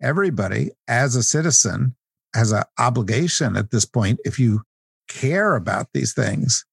Everybody, 0.00 0.70
as 0.88 1.16
a 1.16 1.22
citizen, 1.22 1.96
has 2.34 2.52
an 2.52 2.64
obligation 2.78 3.56
at 3.56 3.70
this 3.70 3.84
point, 3.84 4.20
if 4.24 4.38
you 4.38 4.62
care 5.08 5.56
about 5.56 5.88
these 5.92 6.14
things, 6.14 6.64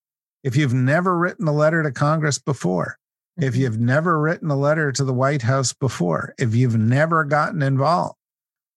if 0.43 0.56
you've 0.56 0.74
never 0.74 1.18
written 1.18 1.48
a 1.48 1.52
letter 1.52 1.82
to 1.84 1.91
Congress 1.91 2.38
before, 2.38 2.98
if 3.38 3.54
mm-hmm. 3.54 3.62
you've 3.62 3.80
never 3.80 4.20
written 4.20 4.50
a 4.52 4.56
letter 4.56 4.91
to 4.91 5.04
the 5.04 5.14
White 5.14 5.41
House 5.41 5.74
before, 5.74 6.34
if 6.38 6.56
you've 6.56 6.78
never 6.78 7.24
gotten 7.24 7.62
involved, 7.62 8.16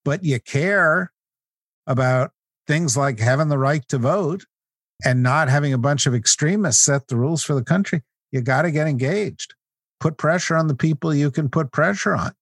but 0.04 0.24
you 0.24 0.40
care 0.40 1.12
about 1.86 2.32
things 2.66 2.96
like 2.96 3.18
having 3.18 3.48
the 3.48 3.58
right 3.58 3.86
to 3.88 3.98
vote 3.98 4.44
and 5.04 5.22
not 5.22 5.48
having 5.48 5.72
a 5.72 5.78
bunch 5.78 6.06
of 6.06 6.14
extremists 6.14 6.82
set 6.82 7.08
the 7.08 7.16
rules 7.16 7.42
for 7.42 7.54
the 7.54 7.64
country, 7.64 8.02
you 8.32 8.40
got 8.40 8.62
to 8.62 8.70
get 8.70 8.86
engaged. 8.86 9.54
Put 9.98 10.18
pressure 10.18 10.56
on 10.56 10.66
the 10.66 10.74
people 10.74 11.14
you 11.14 11.30
can 11.30 11.48
put 11.48 11.72
pressure 11.72 12.14
on 12.14 12.32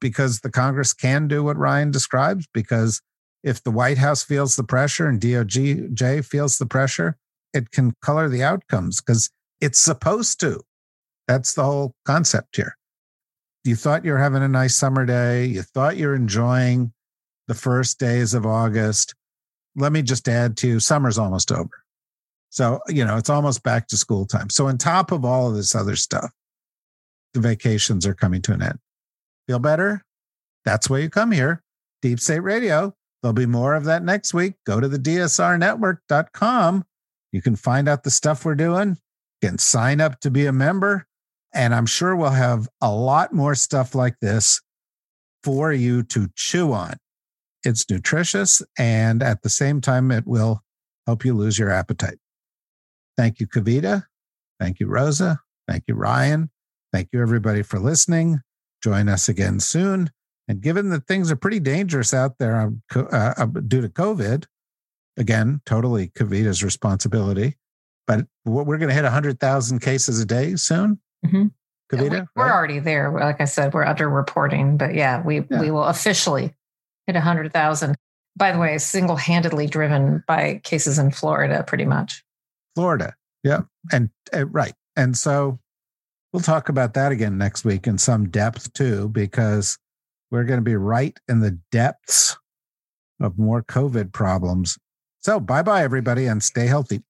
because 0.00 0.40
the 0.40 0.50
Congress 0.50 0.92
can 0.92 1.28
do 1.28 1.44
what 1.44 1.56
Ryan 1.56 1.90
describes. 1.90 2.46
Because 2.52 3.00
if 3.42 3.62
the 3.62 3.70
White 3.70 3.98
House 3.98 4.22
feels 4.22 4.56
the 4.56 4.64
pressure 4.64 5.06
and 5.06 5.20
DOJ 5.20 6.24
feels 6.24 6.58
the 6.58 6.66
pressure, 6.66 7.16
it 7.52 7.70
can 7.70 7.94
color 8.02 8.28
the 8.28 8.42
outcomes 8.42 9.00
because 9.00 9.30
it's 9.60 9.80
supposed 9.80 10.40
to. 10.40 10.62
That's 11.28 11.54
the 11.54 11.64
whole 11.64 11.94
concept 12.04 12.56
here. 12.56 12.76
You 13.64 13.76
thought 13.76 14.04
you 14.04 14.12
were 14.12 14.18
having 14.18 14.42
a 14.42 14.48
nice 14.48 14.74
summer 14.74 15.04
day. 15.04 15.44
You 15.44 15.62
thought 15.62 15.96
you're 15.96 16.14
enjoying 16.14 16.92
the 17.46 17.54
first 17.54 17.98
days 17.98 18.32
of 18.34 18.46
August. 18.46 19.14
Let 19.76 19.92
me 19.92 20.02
just 20.02 20.28
add 20.28 20.56
to 20.58 20.80
summer's 20.80 21.18
almost 21.18 21.52
over. 21.52 21.79
So, 22.50 22.80
you 22.88 23.04
know, 23.04 23.16
it's 23.16 23.30
almost 23.30 23.62
back 23.62 23.86
to 23.88 23.96
school 23.96 24.26
time. 24.26 24.50
So, 24.50 24.66
on 24.66 24.76
top 24.76 25.12
of 25.12 25.24
all 25.24 25.48
of 25.48 25.54
this 25.54 25.74
other 25.74 25.96
stuff, 25.96 26.30
the 27.32 27.40
vacations 27.40 28.06
are 28.06 28.14
coming 28.14 28.42
to 28.42 28.52
an 28.52 28.62
end. 28.62 28.78
Feel 29.46 29.60
better? 29.60 30.04
That's 30.64 30.90
why 30.90 30.98
you 30.98 31.08
come 31.08 31.30
here. 31.30 31.62
Deep 32.02 32.20
State 32.20 32.40
Radio. 32.40 32.94
There'll 33.22 33.34
be 33.34 33.46
more 33.46 33.74
of 33.74 33.84
that 33.84 34.02
next 34.02 34.34
week. 34.34 34.54
Go 34.66 34.80
to 34.80 34.88
the 34.88 34.98
DSRnetwork.com. 34.98 36.84
You 37.32 37.42
can 37.42 37.56
find 37.56 37.88
out 37.88 38.02
the 38.02 38.10
stuff 38.10 38.44
we're 38.44 38.54
doing. 38.54 38.96
You 39.42 39.48
can 39.48 39.58
sign 39.58 40.00
up 40.00 40.20
to 40.20 40.30
be 40.30 40.46
a 40.46 40.52
member. 40.52 41.06
And 41.52 41.74
I'm 41.74 41.86
sure 41.86 42.16
we'll 42.16 42.30
have 42.30 42.68
a 42.80 42.90
lot 42.90 43.32
more 43.32 43.54
stuff 43.54 43.94
like 43.94 44.18
this 44.20 44.60
for 45.42 45.72
you 45.72 46.02
to 46.04 46.28
chew 46.34 46.72
on. 46.72 46.94
It's 47.62 47.88
nutritious 47.90 48.62
and 48.78 49.22
at 49.22 49.42
the 49.42 49.48
same 49.48 49.80
time, 49.80 50.10
it 50.10 50.26
will 50.26 50.62
help 51.06 51.24
you 51.24 51.34
lose 51.34 51.58
your 51.58 51.70
appetite. 51.70 52.18
Thank 53.20 53.38
you, 53.38 53.46
Kavita. 53.46 54.04
Thank 54.58 54.80
you, 54.80 54.86
Rosa. 54.86 55.40
Thank 55.68 55.84
you, 55.86 55.94
Ryan. 55.94 56.48
Thank 56.90 57.10
you, 57.12 57.20
everybody, 57.20 57.60
for 57.60 57.78
listening. 57.78 58.40
Join 58.82 59.10
us 59.10 59.28
again 59.28 59.60
soon. 59.60 60.08
And 60.48 60.62
given 60.62 60.88
that 60.88 61.06
things 61.06 61.30
are 61.30 61.36
pretty 61.36 61.60
dangerous 61.60 62.14
out 62.14 62.38
there 62.38 62.72
uh, 62.96 63.02
uh, 63.12 63.44
due 63.44 63.82
to 63.82 63.90
COVID, 63.90 64.46
again, 65.18 65.60
totally 65.66 66.08
Kavita's 66.08 66.64
responsibility. 66.64 67.58
But 68.06 68.24
we're 68.46 68.78
going 68.78 68.88
to 68.88 68.94
hit 68.94 69.02
100,000 69.02 69.80
cases 69.80 70.18
a 70.18 70.24
day 70.24 70.56
soon. 70.56 70.98
Mm-hmm. 71.26 71.48
Kavita, 71.92 72.12
yeah, 72.12 72.24
we're, 72.34 72.46
right? 72.46 72.54
already 72.54 72.78
there. 72.78 73.12
Like 73.12 73.42
I 73.42 73.44
said, 73.44 73.74
we're 73.74 73.84
under 73.84 74.08
reporting, 74.08 74.78
but 74.78 74.94
yeah, 74.94 75.22
we 75.22 75.40
yeah. 75.50 75.60
we 75.60 75.70
will 75.70 75.84
officially 75.84 76.54
hit 77.06 77.16
100,000. 77.16 77.96
By 78.34 78.52
the 78.52 78.58
way, 78.58 78.78
single 78.78 79.16
handedly 79.16 79.66
driven 79.66 80.24
by 80.26 80.62
cases 80.64 80.98
in 80.98 81.10
Florida, 81.10 81.62
pretty 81.66 81.84
much. 81.84 82.24
Florida. 82.74 83.14
Yeah. 83.42 83.62
And 83.92 84.10
uh, 84.34 84.46
right. 84.46 84.74
And 84.96 85.16
so 85.16 85.58
we'll 86.32 86.42
talk 86.42 86.68
about 86.68 86.94
that 86.94 87.12
again 87.12 87.38
next 87.38 87.64
week 87.64 87.86
in 87.86 87.98
some 87.98 88.28
depth 88.28 88.72
too, 88.72 89.08
because 89.08 89.78
we're 90.30 90.44
going 90.44 90.58
to 90.58 90.64
be 90.64 90.76
right 90.76 91.18
in 91.28 91.40
the 91.40 91.58
depths 91.72 92.36
of 93.20 93.38
more 93.38 93.62
COVID 93.62 94.12
problems. 94.12 94.78
So 95.20 95.40
bye 95.40 95.62
bye, 95.62 95.82
everybody, 95.82 96.26
and 96.26 96.42
stay 96.42 96.66
healthy. 96.66 97.02